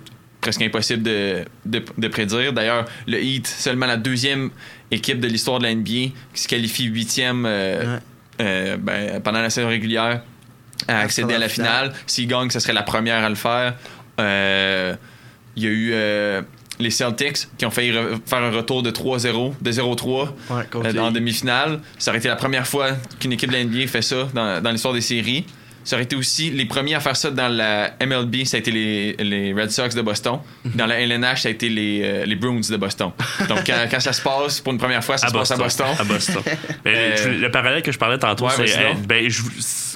presque 0.46 0.62
impossible 0.62 1.02
de, 1.04 1.44
de, 1.66 1.84
de 1.98 2.08
prédire. 2.08 2.54
D'ailleurs, 2.54 2.86
le 3.08 3.18
Heat, 3.22 3.48
seulement 3.48 3.88
la 3.88 3.98
deuxième 3.98 4.52
équipe 4.92 5.20
de 5.20 5.28
l'histoire 5.28 5.58
de 5.60 5.64
la 5.64 5.74
NBA 5.74 6.14
qui 6.34 6.42
se 6.44 6.48
qualifie 6.48 6.84
huitième 6.86 7.46
euh, 7.48 7.96
Ouais. 7.96 8.00
euh, 8.42 8.78
ben, 8.78 9.20
pendant 9.22 9.42
la 9.42 9.50
saison 9.50 9.68
régulière 9.70 10.22
à 10.88 11.00
accéder 11.00 11.34
à 11.34 11.40
la 11.40 11.50
finale. 11.50 11.94
S'ils 12.06 12.28
gagnent, 12.28 12.52
ce 12.52 12.60
serait 12.60 12.74
la 12.74 12.84
première 12.84 13.24
à 13.24 13.30
le 13.30 13.36
faire. 13.36 13.74
Euh, 14.20 14.94
Il 15.56 15.64
y 15.64 15.68
a 15.68 15.70
eu 15.72 16.44
les 16.80 16.90
Celtics 16.92 17.48
qui 17.58 17.66
ont 17.66 17.72
failli 17.72 17.92
re- 17.92 18.20
faire 18.26 18.40
un 18.44 18.52
retour 18.52 18.84
de 18.84 18.92
3-0, 18.92 19.54
de 19.62 19.72
0-3 19.72 20.30
Ouais, 20.50 20.64
contre 20.70 20.88
euh, 20.88 20.92
les 20.92 21.00
en 21.00 21.10
demi-finale. 21.12 21.80
Ça 21.98 22.12
aurait 22.12 22.18
été 22.20 22.28
la 22.28 22.36
première 22.36 22.68
fois 22.68 22.90
qu'une 23.20 23.32
équipe 23.34 23.50
de 23.50 23.56
la 23.56 23.64
NBA 23.64 23.88
fait 23.88 24.02
ça 24.02 24.28
dans, 24.34 24.62
dans 24.62 24.72
l'histoire 24.72 24.94
des 24.94 25.02
séries. 25.02 25.46
Ça 25.86 25.96
aurait 25.96 26.04
été 26.04 26.16
aussi 26.18 26.50
les 26.50 26.66
premiers 26.66 26.96
à 26.96 27.00
faire 27.00 27.16
ça 27.16 27.30
dans 27.32 27.48
la 27.48 27.94
MLB, 28.06 28.44
ça 28.44 28.58
a 28.58 28.60
été 28.60 28.72
les, 28.72 29.14
les 29.20 29.54
Red 29.54 29.70
Sox 29.72 29.90
de 29.96 30.02
Boston. 30.02 30.40
Dans 30.66 30.88
la 30.88 31.00
LNH, 31.00 31.44
ça 31.44 31.48
a 31.48 31.52
été 31.52 31.70
les, 31.70 32.02
euh, 32.04 32.26
les 32.26 32.36
Bruins 32.36 32.60
de 32.68 32.76
Boston. 32.78 33.12
Donc, 33.48 33.60
quand, 33.66 33.86
quand 33.90 34.00
ça 34.02 34.12
se 34.12 34.22
passe 34.22 34.60
pour 34.62 34.74
une 34.74 34.80
première 34.80 35.04
fois, 35.04 35.18
ça 35.18 35.28
à 35.28 35.30
se 35.30 35.34
passe 35.36 35.52
à 35.52 35.56
Boston. 35.58 35.88
À 35.98 36.04
Boston. 36.04 36.42
Mais 36.86 37.14
Euh, 37.18 37.38
le 37.40 37.52
parallèle 37.52 37.82
que 37.84 37.92
je 37.92 37.98
parlais 38.00 38.18
tantôt, 38.18 38.46
Ouais, 38.46 38.52
c'est. 38.56 38.78
euh, 38.80 38.94
ben, 39.08 39.30
je- 39.30 39.42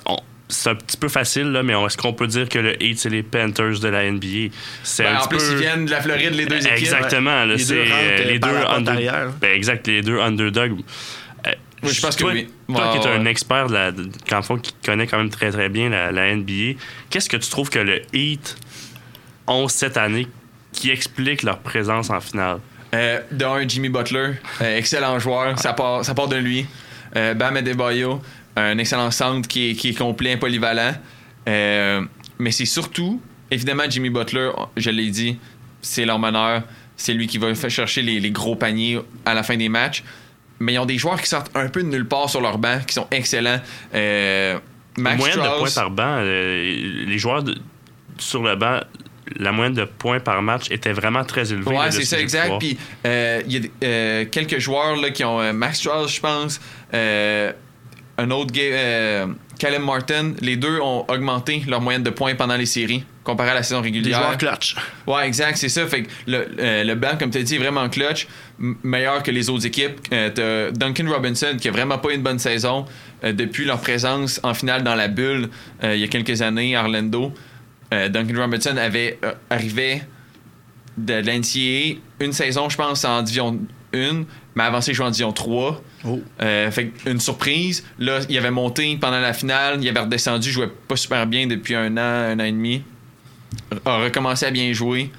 on- 0.06 0.18
c'est 0.52 0.70
un 0.72 0.76
petit 0.76 0.98
peu 0.98 1.10
facile, 1.10 1.52
là, 1.52 1.62
mais 1.62 1.74
est-ce 1.74 1.96
qu'on 1.96 2.12
peut 2.14 2.26
dire 2.26 2.50
que 2.50 2.58
le 2.58 2.82
Heat, 2.84 2.98
c'est 2.98 3.10
les 3.10 3.22
Panthers 3.22 3.80
de 3.82 3.88
la 3.88 4.06
NBA? 4.12 4.52
C'est 4.82 5.04
Ben, 5.04 5.14
un 5.14 5.18
en 5.18 5.28
petit 5.28 5.30
plus, 5.30 5.38
peu... 5.48 5.52
ils 5.54 5.58
viennent 5.60 5.86
de 5.86 5.92
la 5.92 6.02
Floride, 6.02 6.34
les 6.34 6.48
deux 6.48 6.56
équipes. 6.58 6.72
Exactement. 6.76 7.46
là, 7.46 7.54
Les 7.54 7.64
deux 7.66 7.82
rentrent, 7.82 7.94
euh, 7.94 8.24
les 8.32 8.40
deux 8.40 8.48
under-. 8.68 9.30
Ben, 9.40 9.52
exact, 9.56 9.86
les 9.88 10.02
deux 10.02 10.20
underdogs. 10.20 10.80
Je 11.84 12.02
pense 12.02 12.16
que 12.16 12.22
toi, 12.22 12.32
oui. 12.34 12.48
Toi 12.68 12.92
qui 13.00 13.08
es 13.08 13.10
un 13.12 13.26
expert, 13.26 13.68
de 13.68 13.74
la, 13.74 13.92
de- 13.92 14.10
qu'en 14.30 14.42
fond, 14.42 14.58
qui 14.58 14.74
connaît 14.86 15.08
quand 15.08 15.18
même 15.18 15.30
très 15.30 15.52
très 15.52 15.70
bien 15.70 15.90
la, 15.90 16.12
la 16.12 16.36
NBA, 16.36 16.78
qu'est-ce 17.10 17.30
que 17.30 17.38
tu 17.38 17.50
trouves 17.50 17.70
que 17.70 17.80
le 17.80 18.02
Heat 18.14 18.58
ont 19.48 19.68
cette 19.68 19.98
année 19.98 20.28
qui 20.72 20.90
explique 20.92 21.44
leur 21.44 21.60
présence 21.60 22.10
en 22.10 22.20
finale? 22.20 22.60
Euh, 22.94 23.20
D'un, 23.32 23.68
Jimmy 23.68 23.90
Butler, 23.90 24.34
euh, 24.62 24.78
excellent 24.78 25.20
joueur, 25.20 25.58
ça 25.60 25.74
part, 25.74 26.04
ça 26.04 26.14
part 26.14 26.28
de 26.28 26.36
lui. 26.38 26.66
Euh, 27.16 27.34
Bam 27.34 27.56
Adebayo, 27.58 28.22
un 28.56 28.78
excellent 28.78 29.12
centre 29.12 29.48
qui 29.48 29.72
est, 29.72 29.74
qui 29.76 29.90
est 29.90 29.98
complet, 29.98 30.38
polyvalent. 30.38 30.94
Mais 31.48 32.52
c'est 32.52 32.66
surtout, 32.66 33.22
évidemment, 33.52 33.84
Jimmy 33.90 34.10
Butler, 34.10 34.52
je 34.78 34.90
l'ai 34.90 35.10
dit, 35.10 35.38
c'est 35.82 36.06
leur 36.06 36.20
meneur. 36.20 36.64
C'est 36.96 37.14
lui 37.14 37.28
qui 37.28 37.38
va 37.38 37.54
faire 37.56 37.70
chercher 37.70 38.02
les, 38.02 38.20
les 38.20 38.32
gros 38.32 38.56
paniers 38.58 39.00
à 39.26 39.34
la 39.34 39.42
fin 39.44 39.56
des 39.56 39.70
matchs. 39.70 40.04
Mais 40.60 40.74
ils 40.74 40.80
ont 40.80 40.86
des 40.86 40.98
joueurs 40.98 41.22
qui 41.22 41.28
sortent 41.30 41.52
un 41.56 41.70
peu 41.70 41.82
de 41.84 41.88
nulle 41.88 42.08
part 42.08 42.30
sur 42.30 42.42
leur 42.42 42.58
banc, 42.58 42.80
qui 42.86 42.94
sont 42.94 43.08
excellents. 43.12 43.60
Euh, 43.94 44.60
Max 44.98 45.18
moyenne 45.18 45.40
de 45.40 45.60
points 45.60 45.70
par 45.74 45.92
banc, 45.92 46.18
euh, 46.20 47.06
les 47.08 47.18
joueurs 47.18 47.44
de- 47.44 47.58
sur 48.18 48.44
le 48.44 48.56
banc, 48.56 48.80
la 49.38 49.52
moyenne 49.52 49.74
de 49.76 49.86
points 49.86 50.20
par 50.20 50.42
match 50.42 50.70
était 50.72 50.92
vraiment 50.92 51.24
très 51.24 51.52
élevée. 51.54 51.70
Ouais, 51.72 51.92
c'est 51.92 52.02
ce 52.02 52.08
ça, 52.16 52.20
exact. 52.20 52.60
Puis 52.60 52.78
euh, 53.06 53.42
il 53.48 53.54
y 53.54 53.66
a 53.66 53.70
euh, 53.86 54.26
quelques 54.30 54.60
joueurs 54.60 54.96
là, 54.98 55.12
qui 55.12 55.24
ont 55.24 55.54
Max 55.54 55.80
Strauss, 55.80 56.14
je 56.16 56.20
pense. 56.20 56.60
un 56.92 58.32
autre 58.32 58.54
euh, 58.58 59.28
Caleb 59.60 59.84
Martin, 59.84 60.34
les 60.42 60.56
deux 60.56 60.80
ont 60.80 61.06
augmenté 61.08 61.64
leur 61.68 61.82
moyenne 61.82 62.02
de 62.02 62.10
points 62.10 62.34
pendant 62.34 62.56
les 62.56 62.66
séries 62.66 63.04
comparé 63.24 63.52
à 63.52 63.54
la 63.54 63.62
saison 63.64 63.82
Des 63.82 63.90
régulière. 63.90 64.18
joueurs 64.20 64.38
clutch. 64.38 64.76
Ouais, 65.06 65.28
exact, 65.28 65.58
c'est 65.58 65.70
ça. 65.70 65.86
Fait 65.86 66.04
que 66.04 66.10
le, 66.26 66.48
euh, 66.60 66.84
le 66.84 66.96
banc, 66.96 67.12
comme 67.20 67.30
tu 67.30 67.38
as 67.38 67.44
dit, 67.44 67.56
est 67.56 67.60
vraiment 67.60 67.88
clutch, 67.90 68.28
meilleur 68.58 69.22
que 69.22 69.30
les 69.30 69.50
autres 69.52 69.68
équipes. 69.68 70.00
Euh, 70.12 70.72
Duncan 70.72 71.06
Robinson, 71.08 71.56
qui 71.60 71.68
a 71.68 71.72
vraiment 71.72 72.00
pas 72.00 72.10
eu 72.10 72.16
une 72.16 72.24
bonne 72.24 72.40
saison 72.40 72.86
euh, 73.24 73.32
depuis 73.32 73.66
leur 73.66 73.80
présence 73.82 74.40
en 74.42 74.56
finale 74.56 74.84
dans 74.84 74.96
la 74.96 75.08
bulle 75.10 75.50
euh, 75.84 75.94
il 75.94 76.02
y 76.02 76.04
a 76.04 76.08
quelques 76.08 76.42
années 76.42 76.76
à 76.76 76.82
Orlando. 76.84 77.32
Duncan 77.92 78.40
Robinson 78.40 78.78
avait 78.78 79.20
arrivé 79.50 80.04
de 80.96 81.16
l'NCAA 81.16 82.00
une 82.24 82.34
saison, 82.34 82.70
je 82.70 82.78
pense, 82.78 83.04
en 83.04 83.24
Division 83.24 83.60
1, 83.96 84.26
ça, 84.82 84.92
il 84.92 84.94
jouait 84.94 85.06
en 85.06 85.10
Division 85.10 85.32
3. 85.32 85.82
Oh. 86.06 86.22
Euh, 86.42 86.72
fait 86.72 86.92
une 87.06 87.20
surprise. 87.20 87.84
Là, 87.98 88.20
il 88.30 88.38
avait 88.38 88.52
monté 88.52 88.98
pendant 89.00 89.20
la 89.20 89.34
finale, 89.34 89.80
il 89.82 89.90
avait 89.90 90.00
redescendu, 90.02 90.52
jouait 90.52 90.70
pas 90.88 90.96
super 90.96 91.26
bien 91.28 91.48
depuis 91.48 91.76
un 91.76 91.96
an, 91.98 92.32
un 92.32 92.40
an 92.40 92.44
et 92.44 92.52
demi. 92.52 92.84
A 93.86 93.98
recommencé 93.98 94.46
à 94.46 94.52
bien 94.52 94.72
jouer. 94.74 95.12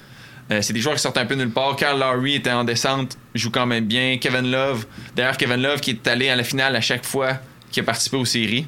Euh, 0.50 0.62
c'est 0.62 0.72
des 0.72 0.80
joueurs 0.80 0.96
qui 0.96 1.02
sortent 1.02 1.18
un 1.18 1.26
peu 1.26 1.34
nulle 1.34 1.50
part. 1.50 1.76
Carl 1.76 1.98
Lowry 1.98 2.34
était 2.36 2.50
en 2.50 2.64
descente, 2.64 3.16
joue 3.34 3.50
quand 3.50 3.66
même 3.66 3.84
bien. 3.84 4.18
Kevin 4.20 4.50
Love, 4.50 4.86
d'ailleurs, 5.14 5.36
Kevin 5.36 5.62
Love 5.62 5.80
qui 5.80 5.90
est 5.90 6.06
allé 6.08 6.28
à 6.28 6.36
la 6.36 6.42
finale 6.42 6.74
à 6.74 6.80
chaque 6.80 7.04
fois 7.04 7.34
qu'il 7.70 7.82
a 7.82 7.86
participé 7.86 8.16
aux 8.16 8.24
séries. 8.24 8.66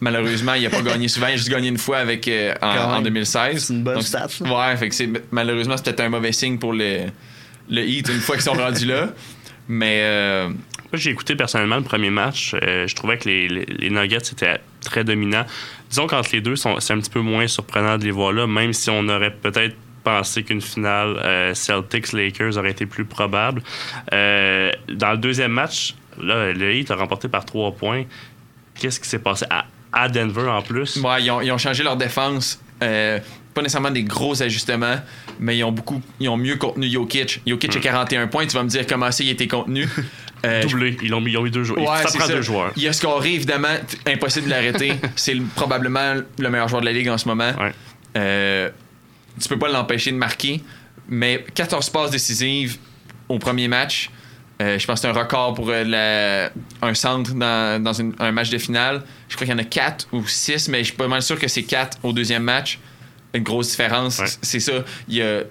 Malheureusement, 0.00 0.54
il 0.54 0.66
a 0.66 0.70
pas 0.70 0.82
gagné 0.82 1.06
souvent. 1.06 1.28
Il 1.28 1.34
a 1.34 1.36
juste 1.36 1.50
gagné 1.50 1.68
une 1.68 1.78
fois 1.78 1.98
avec, 1.98 2.26
euh, 2.26 2.52
en, 2.60 2.74
Quand 2.74 2.84
en 2.90 2.94
même. 2.94 3.04
2016. 3.04 3.64
C'est 3.64 3.72
une 3.72 3.84
bonne 3.84 3.94
Donc, 3.94 4.02
stat. 4.02 4.26
Ouais, 4.40 4.76
fait 4.76 4.88
que 4.88 4.94
c'est, 4.94 5.08
malheureusement, 5.30 5.76
c'est 5.76 5.84
peut-être 5.84 6.00
un 6.00 6.08
mauvais 6.08 6.32
signe 6.32 6.58
pour 6.58 6.72
le, 6.72 7.02
le 7.70 7.82
Heat 7.82 8.08
une 8.08 8.20
fois 8.20 8.34
qu'ils 8.34 8.44
sont 8.44 8.52
rendus 8.54 8.86
là. 8.86 9.08
Mais 9.68 10.00
euh, 10.02 10.48
Moi, 10.48 10.54
j'ai 10.94 11.10
écouté 11.10 11.36
personnellement 11.36 11.76
le 11.76 11.82
premier 11.82 12.10
match. 12.10 12.54
Euh, 12.54 12.86
je 12.86 12.94
trouvais 12.94 13.18
que 13.18 13.28
les, 13.28 13.48
les, 13.48 13.64
les 13.64 13.90
Nuggets 13.90 14.18
étaient 14.18 14.60
très 14.82 15.04
dominants. 15.04 15.46
Disons 15.88 16.06
qu'entre 16.06 16.30
les 16.32 16.40
deux, 16.40 16.56
c'est 16.56 16.68
un 16.68 16.98
petit 17.00 17.10
peu 17.10 17.20
moins 17.20 17.46
surprenant 17.46 17.96
de 17.98 18.04
les 18.04 18.10
voir 18.10 18.32
là, 18.32 18.46
même 18.46 18.72
si 18.72 18.90
on 18.90 19.08
aurait 19.08 19.32
peut-être 19.32 19.76
pensé 20.02 20.42
qu'une 20.42 20.60
finale 20.60 21.16
euh, 21.16 21.54
Celtics-Lakers 21.54 22.58
aurait 22.58 22.72
été 22.72 22.84
plus 22.84 23.06
probable. 23.06 23.62
Dans 24.12 25.12
le 25.12 25.16
deuxième 25.16 25.52
match, 25.52 25.94
là, 26.20 26.52
le 26.52 26.74
Heat 26.74 26.90
a 26.90 26.96
remporté 26.96 27.28
par 27.28 27.44
trois 27.46 27.72
points. 27.72 28.04
Qu'est-ce 28.78 29.00
qui 29.00 29.08
s'est 29.08 29.18
passé 29.18 29.46
à, 29.48 29.64
à 29.92 30.08
Denver 30.08 30.48
en 30.48 30.60
plus? 30.60 30.96
Ouais, 30.96 31.22
ils 31.22 31.30
ont, 31.30 31.40
ils 31.40 31.50
ont 31.52 31.58
changé 31.58 31.82
leur 31.82 31.96
défense. 31.96 32.60
Pas 33.54 33.62
nécessairement 33.62 33.90
des 33.92 34.02
gros 34.02 34.42
ajustements, 34.42 34.96
mais 35.38 35.56
ils 35.56 35.62
ont 35.64 35.70
beaucoup, 35.72 36.02
ils 36.18 36.28
ont 36.28 36.36
mieux 36.36 36.56
contenu 36.56 36.90
Jokic. 36.90 37.40
Jokic 37.46 37.76
a 37.76 37.80
41 37.80 38.26
points. 38.26 38.46
Tu 38.46 38.54
vas 38.56 38.64
me 38.64 38.68
dire 38.68 38.84
comment 38.86 39.10
ça 39.12 39.22
il 39.24 39.30
était 39.30 39.48
contenu. 39.48 39.88
Euh, 40.46 40.60
Doublé. 40.62 40.94
Ils 41.02 41.14
ont 41.14 41.22
mis, 41.22 41.30
ils 41.32 41.38
ont 41.38 41.42
mis 41.42 41.50
deux 41.50 41.64
joueurs. 41.64 41.78
Ouais, 41.80 42.02
ça 42.02 42.18
prend 42.18 42.26
ça. 42.26 42.34
deux 42.34 42.42
joueurs. 42.42 42.70
Il 42.76 42.86
a 42.86 42.92
scoré, 42.92 43.32
évidemment, 43.32 43.76
impossible 44.06 44.44
de 44.44 44.50
l'arrêter. 44.50 44.92
c'est 45.16 45.32
le- 45.32 45.42
probablement 45.56 46.16
le 46.38 46.50
meilleur 46.50 46.68
joueur 46.68 46.82
de 46.82 46.86
la 46.86 46.92
ligue 46.92 47.08
en 47.08 47.16
ce 47.16 47.26
moment. 47.26 47.50
Ouais. 47.58 47.72
Euh, 48.18 48.68
tu 49.40 49.48
peux 49.48 49.58
pas 49.58 49.68
l'empêcher 49.70 50.12
de 50.12 50.18
marquer, 50.18 50.60
mais 51.08 51.42
14 51.54 51.88
passes 51.88 52.10
décisives 52.10 52.76
au 53.30 53.38
premier 53.38 53.68
match. 53.68 54.10
Euh, 54.60 54.78
je 54.78 54.86
pense 54.86 55.00
que 55.00 55.08
c'est 55.08 55.18
un 55.18 55.18
record 55.18 55.54
pour 55.54 55.70
euh, 55.70 55.82
la- 55.82 56.50
un 56.86 56.92
centre 56.92 57.32
dans, 57.32 57.82
dans 57.82 57.94
une- 57.94 58.14
un 58.18 58.30
match 58.30 58.50
de 58.50 58.58
finale. 58.58 59.02
Je 59.30 59.36
crois 59.36 59.46
qu'il 59.46 59.56
y 59.56 59.58
en 59.58 59.62
a 59.62 59.66
4 59.66 60.08
ou 60.12 60.26
6, 60.26 60.68
mais 60.68 60.80
je 60.80 60.84
suis 60.88 60.92
pas 60.96 61.08
mal 61.08 61.22
sûr 61.22 61.38
que 61.38 61.48
c'est 61.48 61.62
4 61.62 61.96
au 62.02 62.12
deuxième 62.12 62.42
match. 62.42 62.78
Une 63.34 63.42
grosse 63.42 63.70
différence. 63.70 64.18
Ouais. 64.18 64.26
C'est 64.42 64.60
ça. 64.60 64.84
Il 65.08 65.16
y 65.16 65.22
a, 65.22 65.42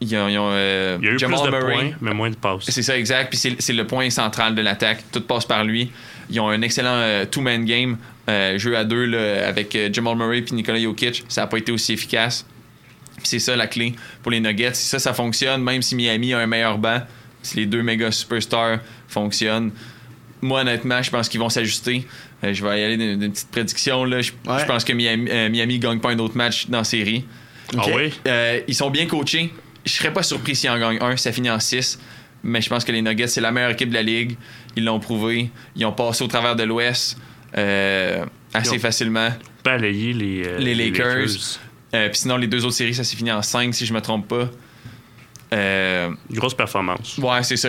il 0.00 0.08
y 0.08 0.16
a, 0.16 0.28
ils 0.28 0.38
ont, 0.38 0.50
euh, 0.52 0.98
Il 1.00 1.06
y 1.06 1.10
a 1.10 1.12
eu 1.12 1.18
Jamal 1.18 1.40
plus 1.40 1.50
de 1.50 1.56
Murray. 1.56 1.74
points, 1.74 1.90
mais 2.00 2.14
moins 2.14 2.30
de 2.30 2.36
passes. 2.36 2.64
C'est 2.68 2.82
ça, 2.82 2.98
exact. 2.98 3.30
Puis 3.30 3.56
c'est, 3.58 3.72
le 3.72 3.86
point 3.86 4.10
central 4.10 4.54
de 4.54 4.62
l'attaque. 4.62 5.04
Tout 5.12 5.20
passe 5.20 5.44
par 5.44 5.64
lui. 5.64 5.90
Ils 6.30 6.40
ont 6.40 6.48
un 6.48 6.62
excellent 6.62 6.94
euh, 6.94 7.24
two-man 7.24 7.64
game, 7.64 7.98
euh, 8.28 8.58
jeu 8.58 8.76
à 8.76 8.84
deux 8.84 9.04
là, 9.04 9.48
avec 9.48 9.76
Jamal 9.92 10.16
Murray 10.16 10.38
et 10.38 10.54
Nikola 10.54 10.80
Jokic. 10.80 11.24
Ça 11.28 11.42
n'a 11.42 11.46
pas 11.46 11.58
été 11.58 11.72
aussi 11.72 11.92
efficace. 11.92 12.46
Puis 13.16 13.28
c'est 13.28 13.38
ça 13.38 13.56
la 13.56 13.66
clé 13.66 13.94
pour 14.22 14.32
les 14.32 14.40
Nuggets. 14.40 14.74
Si 14.74 14.88
ça, 14.88 14.98
ça 14.98 15.12
fonctionne, 15.12 15.62
même 15.62 15.82
si 15.82 15.94
Miami 15.94 16.32
a 16.32 16.38
un 16.38 16.46
meilleur 16.46 16.78
banc, 16.78 17.00
si 17.42 17.58
les 17.58 17.66
deux 17.66 17.82
méga 17.82 18.10
superstars 18.10 18.78
fonctionnent, 19.08 19.72
moi, 20.42 20.62
honnêtement, 20.62 21.02
je 21.02 21.10
pense 21.10 21.28
qu'ils 21.28 21.40
vont 21.40 21.48
s'ajuster. 21.48 22.06
Euh, 22.42 22.54
je 22.54 22.64
vais 22.64 22.80
y 22.80 22.84
aller 22.84 22.96
d'une, 22.96 23.18
d'une 23.18 23.32
petite 23.32 23.50
prédiction. 23.50 24.04
Là. 24.04 24.20
Je, 24.22 24.32
Ouais. 24.46 24.60
je 24.60 24.64
pense 24.64 24.84
que 24.84 24.92
Miami, 24.92 25.28
euh, 25.30 25.48
Miami 25.50 25.78
gagne 25.78 25.98
pas 26.00 26.10
un 26.10 26.18
autre 26.18 26.36
match 26.36 26.68
dans 26.68 26.78
la 26.78 26.84
série. 26.84 27.24
Ah 27.76 27.82
oui? 27.94 28.12
Euh, 28.26 28.60
ils 28.66 28.74
sont 28.74 28.90
bien 28.90 29.06
coachés. 29.06 29.52
Je 29.84 29.92
serais 29.92 30.12
pas 30.12 30.22
surpris 30.22 30.56
s'ils 30.56 30.70
en 30.70 30.78
gagnent 30.78 30.98
un, 31.00 31.16
ça 31.16 31.32
finit 31.32 31.50
en 31.50 31.60
6. 31.60 31.98
Mais 32.42 32.60
je 32.62 32.68
pense 32.70 32.84
que 32.84 32.92
les 32.92 33.02
Nuggets, 33.02 33.26
c'est 33.28 33.40
la 33.42 33.52
meilleure 33.52 33.70
équipe 33.70 33.90
de 33.90 33.94
la 33.94 34.02
ligue. 34.02 34.36
Ils 34.74 34.84
l'ont 34.84 34.98
prouvé. 35.00 35.50
Ils 35.76 35.84
ont 35.84 35.92
passé 35.92 36.24
au 36.24 36.26
travers 36.26 36.56
de 36.56 36.62
l'Ouest 36.62 37.18
euh, 37.58 38.24
assez 38.54 38.72
Ils 38.72 38.76
ont- 38.76 38.80
facilement. 38.80 39.28
Balayer 39.62 40.12
les, 40.14 40.42
euh, 40.46 40.58
Les 40.58 40.74
Lakers. 40.74 41.28
Euh, 41.94 42.08
Puis 42.08 42.18
sinon, 42.20 42.38
les 42.38 42.46
deux 42.46 42.64
autres 42.64 42.76
séries, 42.76 42.94
ça 42.94 43.04
s'est 43.04 43.16
fini 43.16 43.30
en 43.30 43.42
5 43.42 43.74
si 43.74 43.84
je 43.84 43.92
me 43.92 44.00
trompe 44.00 44.26
pas. 44.28 44.48
Euh, 45.52 46.10
Grosse 46.30 46.54
performance. 46.54 47.18
ouais, 47.18 47.42
c'est 47.42 47.56
ça. 47.56 47.68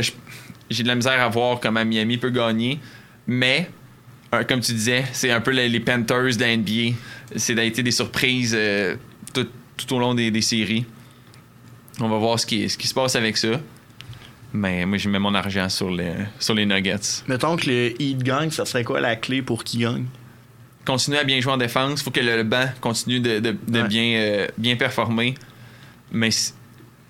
J'ai 0.70 0.84
de 0.84 0.88
la 0.88 0.96
misère 0.96 1.20
à 1.20 1.28
voir 1.28 1.60
comment 1.60 1.84
Miami 1.84 2.18
peut 2.18 2.30
gagner. 2.30 2.80
Mais, 3.28 3.68
euh, 3.68 3.81
comme 4.48 4.62
tu 4.62 4.72
disais, 4.74 5.04
c'est 5.14 5.32
un 5.32 5.42
peu 5.42 5.52
les, 5.52 5.68
les 5.70 5.80
Panthers 5.80 6.36
de 6.38 6.40
la 6.42 6.56
NBA. 6.56 6.96
C'est 7.36 7.58
été 7.66 7.84
des 7.84 7.92
surprises 7.92 8.54
euh, 8.58 8.96
tout, 9.34 9.48
tout 9.78 9.96
au 9.96 10.00
long 10.00 10.14
des, 10.14 10.32
des 10.32 10.42
séries. 10.42 10.86
On 12.00 12.08
va 12.10 12.18
voir 12.18 12.40
ce 12.40 12.46
qui, 12.46 12.68
ce 12.70 12.78
qui 12.78 12.88
se 12.88 12.94
passe 12.94 13.16
avec 13.16 13.38
ça. 13.38 13.60
Mais 14.54 14.86
moi, 14.86 14.98
je 14.98 15.08
mets 15.10 15.20
mon 15.20 15.34
argent 15.34 15.70
sur 15.70 15.90
les, 15.92 16.14
sur 16.40 16.54
les 16.54 16.66
Nuggets. 16.66 17.24
Mettons 17.28 17.56
que 17.56 17.70
le 17.70 18.02
Heat 18.02 18.22
gagne, 18.24 18.52
ça 18.52 18.66
serait 18.66 18.84
quoi 18.84 19.00
la 19.00 19.16
clé 19.16 19.42
pour 19.42 19.64
qu'il 19.64 19.82
gagne? 19.82 20.06
Continuer 20.86 21.20
à 21.20 21.24
bien 21.24 21.40
jouer 21.40 21.54
en 21.54 21.58
défense. 21.58 22.02
faut 22.02 22.12
que 22.12 22.20
le, 22.20 22.38
le 22.38 22.44
banc 22.44 22.66
continue 22.82 23.20
de, 23.20 23.40
de- 23.40 23.56
de 23.68 23.82
Ouais. 23.82 23.88
bien, 23.88 24.14
euh, 24.16 24.48
bien 24.58 24.76
performer. 24.76 25.36
Mais 26.12 26.30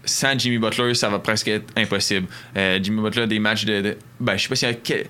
sans 0.03 0.38
Jimmy 0.38 0.57
Butler, 0.59 0.93
ça 0.93 1.09
va 1.09 1.19
presque 1.19 1.47
être 1.47 1.72
impossible. 1.76 2.28
Euh, 2.57 2.80
Jimmy 2.82 3.01
Butler 3.01 3.24
a 3.24 3.28
des 3.28 3.39
matchs 3.39 3.65
de. 3.65 3.82
de- 3.82 3.97
ben, 4.19 4.38
je 4.38 4.43
sais 4.43 4.49
pas 4.49 4.55
s'il 4.55 4.67
y 4.67 4.72
a 4.72 4.76
que- 4.76 5.07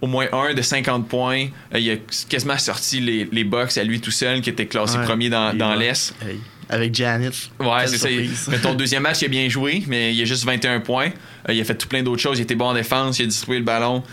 au 0.00 0.06
moins 0.06 0.26
un 0.32 0.54
de 0.54 0.62
50 0.62 1.08
points. 1.08 1.46
Euh, 1.74 1.78
il 1.78 1.90
a 1.90 1.96
quasiment 2.28 2.56
sorti 2.58 3.00
les, 3.00 3.28
les 3.30 3.44
Bucks 3.44 3.76
à 3.76 3.84
lui 3.84 4.00
tout 4.00 4.10
seul, 4.10 4.40
qui 4.40 4.50
était 4.50 4.66
classé 4.66 4.98
Ouais. 4.98 5.04
premier 5.04 5.28
dans, 5.30 5.54
dans 5.56 5.74
l'Est. 5.74 6.14
Hey. 6.26 6.38
Avec 6.68 6.94
Janet. 6.94 7.34
Ouais, 7.58 7.86
c'est 7.88 7.98
ça. 7.98 8.08
Mais 8.50 8.58
ton 8.60 8.74
deuxième 8.76 9.02
match, 9.02 9.20
il 9.22 9.24
a 9.24 9.28
bien 9.28 9.48
joué, 9.48 9.82
mais 9.88 10.14
il 10.14 10.22
a 10.22 10.24
juste 10.24 10.44
21 10.44 10.80
points. 10.80 11.10
Euh, 11.48 11.52
il 11.52 11.60
a 11.60 11.64
fait 11.64 11.74
tout 11.76 11.88
plein 11.88 12.02
d'autres 12.02 12.22
choses. 12.22 12.38
Il 12.38 12.42
était 12.42 12.54
bon 12.54 12.66
en 12.66 12.74
défense, 12.74 13.18
il 13.18 13.24
a 13.24 13.26
distribué 13.26 13.58
le 13.58 13.64
ballon. 13.64 14.04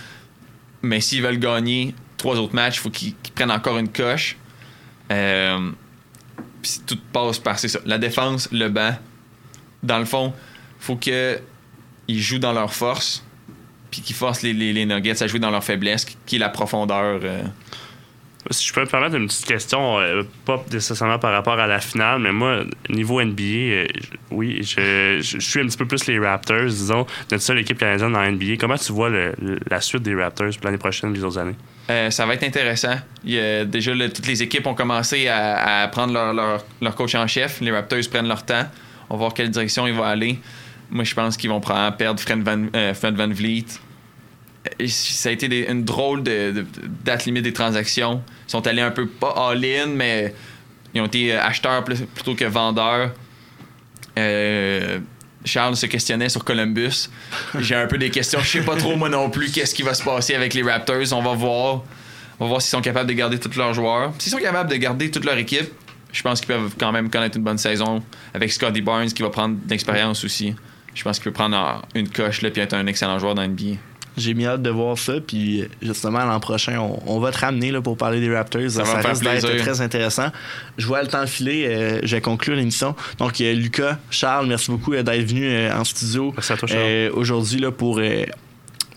Mais 0.82 1.00
s'ils 1.00 1.22
veulent 1.22 1.38
gagner 1.40 1.94
trois 2.18 2.38
autres 2.38 2.56
matchs, 2.56 2.78
il 2.78 2.80
faut 2.80 2.90
qu'ils 2.90 3.14
prennent 3.36 3.52
encore 3.52 3.78
une 3.78 3.90
coche. 3.90 4.38
Euh, 5.12 5.70
puis 6.62 6.82
tout 6.86 6.98
passe 7.14 7.38
par 7.40 7.60
ça. 7.60 7.80
La 7.86 7.98
défense, 8.00 8.50
le 8.52 8.70
banc. 8.70 8.98
Dans 9.84 10.00
le 10.00 10.06
fond, 10.06 10.34
faut 10.80 10.96
que 10.96 11.40
ils 12.08 12.20
jouent 12.22 12.40
dans 12.40 12.54
leur 12.54 12.74
force, 12.74 13.24
puis 13.92 14.02
qu'ils 14.02 14.16
forcent 14.16 14.42
les, 14.42 14.54
les, 14.54 14.74
les 14.74 14.86
Nuggets 14.86 15.22
à 15.24 15.28
jouer 15.28 15.40
dans 15.40 15.52
leur 15.52 15.64
faiblesse, 15.64 16.06
qui 16.26 16.36
est 16.36 16.40
la 16.40 16.50
profondeur. 16.50 17.20
euh. 17.24 17.44
Si 18.50 18.66
je 18.66 18.74
peux 18.74 18.80
me 18.82 18.86
permettre 18.86 19.16
une 19.16 19.28
petite 19.28 19.46
question, 19.46 20.00
euh, 20.00 20.24
pas 20.46 20.64
nécessairement 20.72 21.20
par 21.20 21.34
rapport 21.34 21.60
à 21.60 21.68
la 21.68 21.82
finale, 21.82 22.20
mais 22.20 22.32
moi, 22.32 22.62
niveau 22.90 23.20
NBA, 23.22 23.44
euh, 23.44 23.88
oui, 24.32 24.60
je, 24.62 25.18
je- 25.22 25.38
je 25.38 25.50
suis 25.50 25.60
un 25.60 25.66
petit 25.66 25.76
peu 25.78 25.86
plus 25.86 26.06
les 26.08 26.18
Raptors, 26.18 26.64
disons, 26.68 27.06
notre 27.30 27.44
seule 27.44 27.60
équipe 27.60 27.78
canadienne 27.78 28.14
dans 28.14 28.22
la 28.22 28.32
NBA. 28.32 28.56
Comment 28.58 28.78
tu 28.78 28.94
vois 28.94 29.10
le- 29.10 29.36
la 29.70 29.82
suite 29.82 30.04
des 30.04 30.16
Raptors 30.16 30.48
pour 30.56 30.64
l'année 30.66 30.78
prochaine, 30.78 31.14
les 31.14 31.24
autres 31.26 31.40
années? 31.40 31.56
Euh, 31.90 32.10
ça 32.10 32.26
va 32.26 32.36
être 32.36 32.44
intéressant. 32.44 32.96
Il 33.26 33.32
y 33.34 33.40
a- 33.40 33.66
déjà, 33.66 33.92
toutes 34.10 34.28
les 34.28 34.42
équipes 34.42 34.66
ont 34.68 34.76
commencé 34.76 35.28
à, 35.28 35.82
à 35.84 35.88
prendre 35.90 36.14
leur, 36.14 36.34
leur- 36.34 36.64
leur 36.82 36.96
coach 36.96 37.16
en 37.16 37.28
chef. 37.28 37.60
Les 37.60 37.72
Raptors 37.72 38.00
prennent 38.10 38.28
leur 38.30 38.46
temps. 38.46 38.64
On 39.10 39.16
va 39.16 39.20
voir 39.20 39.34
quelle 39.34 39.50
direction 39.50 39.88
ils 39.88 39.94
vont 39.94 40.04
aller. 40.04 40.40
Moi, 40.90 41.04
je 41.04 41.14
pense 41.14 41.38
qu'ils 41.38 41.50
vont 41.50 41.60
perdre 41.60 42.20
Fred 42.20 42.42
Van, 42.44 42.66
euh, 42.76 42.94
Fred 42.94 43.16
Van 43.16 43.28
Vliet. 43.28 43.66
Et 44.80 44.88
Ça 44.88 45.30
a 45.30 45.32
été 45.32 45.70
une 45.70 45.84
drôle 45.84 46.24
de, 46.24 46.66
date 47.04 47.26
limite 47.26 47.44
des 47.44 47.54
transactions. 47.54 48.22
Ils 48.48 48.52
sont 48.52 48.66
allés 48.68 48.82
un 48.82 48.92
peu 48.92 49.08
pas 49.08 49.50
all-in, 49.50 49.88
mais 49.88 50.34
ils 50.94 51.02
ont 51.02 51.06
été 51.06 51.34
acheteurs 51.34 51.84
plus- 51.84 52.02
plutôt 52.02 52.36
que 52.36 52.46
vendeurs. 52.46 53.12
Euh, 54.18 55.00
Charles 55.46 55.76
se 55.78 55.86
questionnait 55.86 56.30
sur 56.30 56.44
Columbus. 56.44 57.10
J'ai 57.60 57.76
un 57.76 57.88
peu 57.88 57.98
des 57.98 58.10
questions. 58.10 58.40
Je 58.42 58.48
sais 58.48 58.62
pas 58.62 58.76
trop 58.76 58.96
moi 58.96 59.10
non 59.10 59.30
plus 59.30 59.52
qu'est-ce 59.52 59.74
qui 59.74 59.84
va 59.84 59.94
se 59.94 60.04
passer 60.04 60.36
avec 60.36 60.54
les 60.54 60.64
Raptors. 60.64 61.14
On 61.14 61.22
va 61.22 61.34
voir. 61.34 61.84
On 62.40 62.46
va 62.46 62.50
voir 62.50 62.62
s'ils 62.62 62.72
sont 62.72 62.82
capables 62.82 63.10
de 63.10 63.14
garder 63.14 63.40
tous 63.40 63.56
leurs 63.58 63.74
joueurs. 63.74 64.14
S'ils 64.20 64.32
sont 64.32 64.38
capables 64.38 64.70
de 64.70 64.76
garder 64.76 65.10
toute 65.10 65.26
leur 65.26 65.38
équipe, 65.38 65.72
je 66.12 66.22
pense 66.22 66.40
qu'ils 66.40 66.48
peuvent 66.48 66.76
quand 66.80 66.92
même 66.92 67.10
connaître 67.10 67.38
une 67.38 67.44
bonne 67.44 67.58
saison 67.58 68.04
avec 68.34 68.52
Scotty 68.52 68.82
Barnes 68.82 69.08
qui 69.08 69.22
va 69.24 69.30
prendre 69.30 69.56
de 69.56 69.70
l'expérience 69.70 70.24
aussi. 70.24 70.54
Je 70.98 71.04
pense 71.04 71.18
qu'il 71.20 71.26
peut 71.26 71.32
prendre 71.32 71.82
une 71.96 72.10
coche 72.10 72.42
là, 72.42 72.50
puis 72.50 72.62
être 72.62 72.74
un 72.74 72.88
excellent 72.88 73.20
joueur 73.20 73.36
dans 73.36 73.48
NBA. 73.48 73.78
J'ai 74.18 74.34
mis 74.34 74.48
hâte 74.48 74.64
de 74.64 74.72
voir 74.72 74.98
ça. 74.98 75.14
Puis 75.26 75.64
justement, 75.80 76.26
l'an 76.26 76.40
prochain, 76.40 76.80
on, 76.80 77.00
on 77.06 77.20
va 77.20 77.32
te 77.32 77.38
ramener 77.38 77.70
là, 77.70 77.82
pour 77.82 77.96
parler 77.98 78.20
des 78.20 78.36
Raptors. 78.36 78.62
Ça, 78.72 78.82
va 78.82 78.96
me 78.98 79.02
faire 79.04 79.12
risque 79.12 79.24
d'être 79.24 79.46
plaisir. 79.48 79.62
très 79.62 79.82
intéressant. 79.82 80.32
Je 80.80 80.88
vois 80.88 81.04
le 81.04 81.08
temps 81.08 81.28
filer. 81.28 81.68
euh, 81.68 82.00
je 82.02 82.16
vais 82.16 82.22
conclure 82.22 82.56
l'émission. 82.56 82.96
Donc, 83.20 83.40
euh, 83.40 83.54
Lucas, 83.54 84.00
Charles, 84.10 84.48
merci 84.48 84.72
beaucoup 84.72 84.94
euh, 84.94 85.04
d'être 85.04 85.22
venu 85.24 85.46
euh, 85.48 85.72
en 85.72 85.84
studio 85.84 86.32
Merci 86.36 86.52
à 86.54 86.58
toi, 86.58 86.68
Charles. 86.68 86.82
euh, 86.82 87.12
aujourd'hui 87.14 87.60
là, 87.60 87.72
pour, 87.72 88.00
euh, 88.00 88.24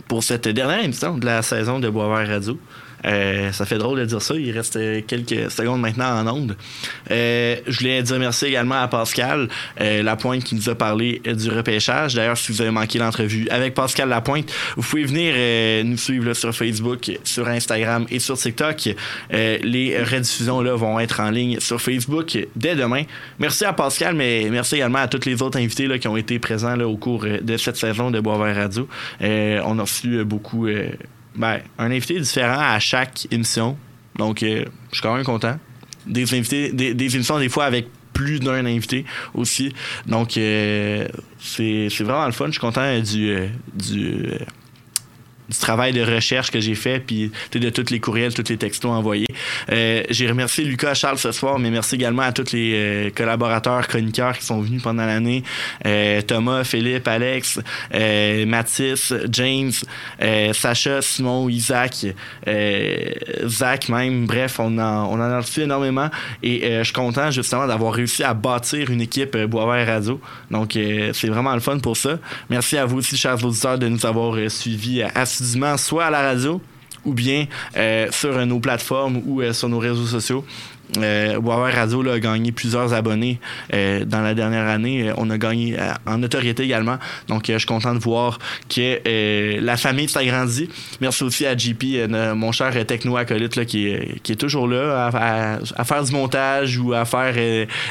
pour 0.09 0.25
cette 0.25 0.49
dernière 0.49 0.83
émission 0.83 1.19
de 1.19 1.27
la 1.27 1.43
saison 1.43 1.79
de 1.81 1.91
Boisvert 1.91 2.27
Radio. 2.27 2.59
Euh, 3.05 3.53
ça 3.53 3.65
fait 3.67 3.79
drôle 3.79 4.01
de 4.01 4.05
dire 4.05 4.23
ça. 4.23 4.35
Il 4.35 4.51
reste 4.51 4.77
euh, 4.77 5.01
quelques 5.07 5.51
secondes 5.51 5.81
maintenant 5.81 6.21
en 6.21 6.27
onde. 6.29 6.57
Euh, 7.11 7.57
je 7.67 7.79
voulais 7.79 8.03
dire 8.03 8.19
merci 8.19 8.47
également 8.47 8.81
à 8.83 8.89
Pascal 8.89 9.49
euh, 9.81 10.03
Lapointe 10.03 10.45
qui 10.45 10.55
nous 10.55 10.69
a 10.69 10.75
parlé 10.75 11.23
euh, 11.27 11.35
du 11.35 11.51
repêchage. 11.51 12.15
D'ailleurs, 12.15 12.37
si 12.37 12.53
vous 12.53 12.61
avez 12.61 12.71
manqué 12.71 12.99
l'entrevue 12.99 13.49
avec 13.51 13.75
Pascal 13.75 14.09
Lapointe, 14.09 14.53
vous 14.77 14.83
pouvez 14.83 15.05
venir 15.05 15.85
nous 15.85 15.97
suivre 15.97 16.33
sur 16.35 16.55
Facebook, 16.55 17.11
sur 17.25 17.49
Instagram 17.49 18.07
et 18.11 18.19
sur 18.19 18.37
TikTok. 18.37 18.91
Les 19.31 20.03
rediffusions 20.03 20.61
là, 20.61 20.75
vont 20.75 20.99
être 21.01 21.21
en 21.21 21.31
ligne 21.31 21.61
sur 21.61 21.81
Facebook 21.81 22.39
dès 22.57 22.75
demain. 22.75 23.03
Merci 23.39 23.65
à 23.65 23.73
Pascal, 23.73 24.15
mais 24.15 24.49
merci 24.51 24.77
également 24.77 24.99
à 24.99 25.09
tous 25.09 25.25
les 25.27 25.43
autres 25.43 25.59
invités 25.59 25.87
là, 25.87 25.99
qui 25.99 26.09
ont 26.09 26.17
été 26.17 26.39
présents 26.39 26.79
au 26.81 26.97
cours 26.97 27.25
de 27.25 27.57
cette 27.57 27.77
saison 27.77 28.11
de 28.11 28.21
Boisvert 28.21 28.57
Radio. 28.57 28.89
On 29.21 29.79
a 29.79 29.83
reçu 29.83 30.25
beaucoup, 30.25 30.67
ben, 31.35 31.61
un 31.79 31.91
invité 31.91 32.19
différent 32.19 32.59
à 32.59 32.79
chaque 32.79 33.27
émission. 33.31 33.77
Donc, 34.17 34.43
euh, 34.43 34.65
je 34.91 34.97
suis 34.97 35.03
quand 35.03 35.15
même 35.15 35.25
content. 35.25 35.59
Des 36.07 36.35
invités, 36.35 36.73
des, 36.73 37.15
émissions 37.15 37.39
des 37.39 37.49
fois 37.49 37.65
avec 37.65 37.87
plus 38.13 38.41
d'un 38.41 38.67
invité 38.67 39.05
aussi. 39.35 39.73
Donc, 40.07 40.37
euh, 40.37 41.07
c'est 41.39 41.89
vraiment 42.01 42.27
le 42.27 42.33
fun. 42.33 42.47
Je 42.47 42.53
suis 42.53 42.61
content 42.61 42.83
euh, 42.83 43.01
du, 43.01 43.49
du, 43.75 44.31
du 45.51 45.59
travail 45.59 45.93
de 45.93 46.03
recherche 46.03 46.51
que 46.51 46.61
j'ai 46.61 46.75
fait, 46.75 47.01
puis 47.01 47.31
de 47.53 47.71
tous 47.71 47.91
les 47.91 48.01
courriels, 48.01 48.33
tous 48.33 48.49
les 48.49 48.57
textos 48.57 48.91
envoyés. 48.91 49.27
Euh, 49.71 50.03
j'ai 50.11 50.29
remercié 50.29 50.65
Lucas 50.65 50.95
Charles 50.95 51.19
ce 51.19 51.33
soir, 51.33 51.59
mais 51.59 51.71
merci 51.71 51.97
également 51.97 52.23
à 52.23 52.33
tous 52.33 52.53
les 52.53 52.73
euh, 52.75 53.11
collaborateurs, 53.15 53.87
chroniqueurs 53.89 54.39
qui 54.39 54.45
sont 54.45 54.61
venus 54.61 54.83
pendant 54.83 55.05
l'année. 55.05 55.43
Euh, 55.87 56.23
Thomas, 56.23 56.65
Philippe, 56.65 57.09
Alex, 57.09 57.61
Mathis, 58.47 59.13
James, 59.31 59.73
Sacha, 60.53 61.03
Simon, 61.03 61.49
Isaac, 61.49 62.07
Zach 63.47 63.89
même. 63.89 64.27
Bref, 64.27 64.61
on 64.61 64.79
en, 64.79 65.07
on 65.07 65.15
en 65.15 65.21
a 65.21 65.41
reçu 65.41 65.63
énormément 65.63 66.11
et 66.43 66.79
je 66.79 66.85
suis 66.85 66.93
content 66.93 67.31
justement 67.31 67.67
d'avoir 67.67 67.93
réussi 67.95 68.23
à 68.23 68.35
bâtir 68.35 68.91
une 68.91 69.01
équipe 69.01 69.37
Boisvert 69.37 69.87
Radio. 69.87 70.21
Donc, 70.51 70.73
c'est 70.75 71.29
vraiment 71.29 71.55
le 71.55 71.61
fun 71.61 71.79
pour 71.79 71.97
ça. 71.97 72.19
Merci 72.49 72.77
à 72.77 72.87
vous 72.87 72.99
aussi, 72.99 73.17
chers 73.17 73.45
auditeurs, 73.45 73.79
de 73.79 73.89
nous 73.89 74.07
avoir 74.07 74.37
suivis 74.49 75.03
euh, 75.03 75.09
soit 75.77 76.07
à 76.07 76.11
la 76.11 76.23
radio 76.23 76.61
ou 77.05 77.13
bien 77.15 77.47
euh, 77.77 78.09
sur 78.11 78.45
nos 78.47 78.61
plateformes 78.61 79.23
ou 79.27 79.41
euh, 79.41 79.53
sur 79.53 79.69
nos 79.69 79.79
réseaux 79.79 80.07
sociaux. 80.07 80.45
Euh, 80.99 81.39
Radio 81.45 82.09
a 82.09 82.19
gagné 82.19 82.53
plusieurs 82.53 82.93
abonnés 82.93 83.39
euh, 83.75 84.05
dans 84.05 84.23
la 84.23 84.35
dernière 84.35 84.67
année. 84.67 85.09
Euh, 85.09 85.15
on 85.17 85.31
a 85.31 85.39
gagné 85.39 85.79
euh, 85.79 85.93
en 86.07 86.19
notoriété 86.19 86.65
également. 86.65 86.99
Donc, 87.29 87.45
je 87.49 87.59
suis 87.59 87.67
content 87.67 87.95
de 87.95 87.99
voir 87.99 88.39
que 88.69 89.61
la 89.61 89.77
famille 89.77 90.09
s'agrandit. 90.09 90.69
Merci 91.01 91.25
aussi 91.25 91.47
à 91.47 91.57
JP, 91.57 92.09
mon 92.35 92.53
cher 92.53 92.73
techno-acolyte 92.87 93.65
qui, 93.67 93.89
est, 93.89 94.41
toujours 94.41 94.67
là 94.67 95.11
à, 95.77 95.85
faire 95.85 96.05
du 96.05 96.13
montage 96.13 96.79
ou 96.79 96.93
à 96.93 97.05
faire 97.05 97.35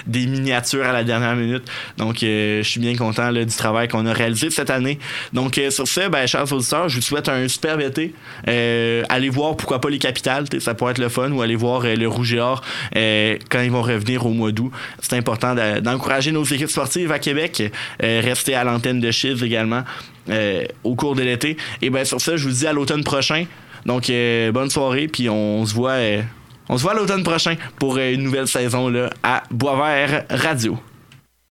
des 0.07 0.27
miniatures 0.27 0.85
à 0.85 0.93
la 0.93 1.03
dernière 1.03 1.35
minute. 1.35 1.63
Donc, 1.97 2.17
je 2.21 2.61
suis 2.63 2.79
bien 2.79 2.95
content 2.95 3.31
du 3.31 3.45
travail 3.45 3.87
qu'on 3.87 4.05
a 4.05 4.13
réalisé 4.13 4.49
cette 4.49 4.69
année. 4.69 4.99
Donc, 5.33 5.59
sur 5.69 5.87
ce, 5.87 6.09
ben, 6.09 6.25
chers 6.27 6.51
auditeurs, 6.51 6.89
je 6.89 6.95
vous 6.95 7.01
souhaite 7.01 7.29
un 7.29 7.47
superbe 7.47 7.81
été. 7.81 8.13
Allez 8.45 9.29
voir, 9.29 9.55
pourquoi 9.55 9.79
pas 9.81 9.89
les 9.89 9.99
capitales, 9.99 10.45
ça 10.59 10.73
pourrait 10.73 10.91
être 10.91 10.99
le 10.99 11.09
fun, 11.09 11.31
ou 11.31 11.41
aller 11.41 11.55
voir 11.55 11.83
le 11.83 12.07
Rouge 12.07 12.33
et 12.33 12.39
Or 12.39 12.63
quand 12.93 13.61
ils 13.61 13.71
vont 13.71 13.81
revenir 13.81 14.25
au 14.25 14.29
mois 14.31 14.51
d'août. 14.51 14.71
C'est 14.99 15.15
important 15.17 15.55
de- 15.55 15.79
d'encourager 15.79 16.31
nos 16.31 16.43
équipes 16.43 16.69
sportives 16.69 17.11
à 17.11 17.19
Québec. 17.19 17.61
Euh, 18.03 18.21
rester 18.23 18.55
à 18.55 18.63
l'antenne 18.63 18.99
de 18.99 19.11
Chiz 19.11 19.41
également 19.43 19.83
euh, 20.29 20.63
au 20.83 20.95
cours 20.95 21.15
de 21.15 21.21
l'été. 21.23 21.57
Et 21.81 21.89
bien, 21.89 22.05
sur 22.05 22.19
ça, 22.21 22.37
je 22.37 22.43
vous 22.47 22.53
dis 22.53 22.67
à 22.67 22.73
l'automne 22.73 23.03
prochain. 23.03 23.45
Donc, 23.85 24.09
euh, 24.09 24.51
bonne 24.51 24.69
soirée, 24.69 25.07
puis 25.07 25.29
on 25.29 25.65
se 25.65 25.73
voit, 25.73 25.91
euh, 25.91 26.21
on 26.67 26.77
se 26.77 26.83
voit 26.83 26.93
l'automne 26.93 27.23
prochain 27.23 27.55
pour 27.79 27.97
euh, 27.97 28.11
une 28.13 28.23
nouvelle 28.23 28.47
saison 28.47 28.89
là, 28.89 29.09
à 29.23 29.43
Boisvert 29.51 30.25
Radio. 30.29 30.77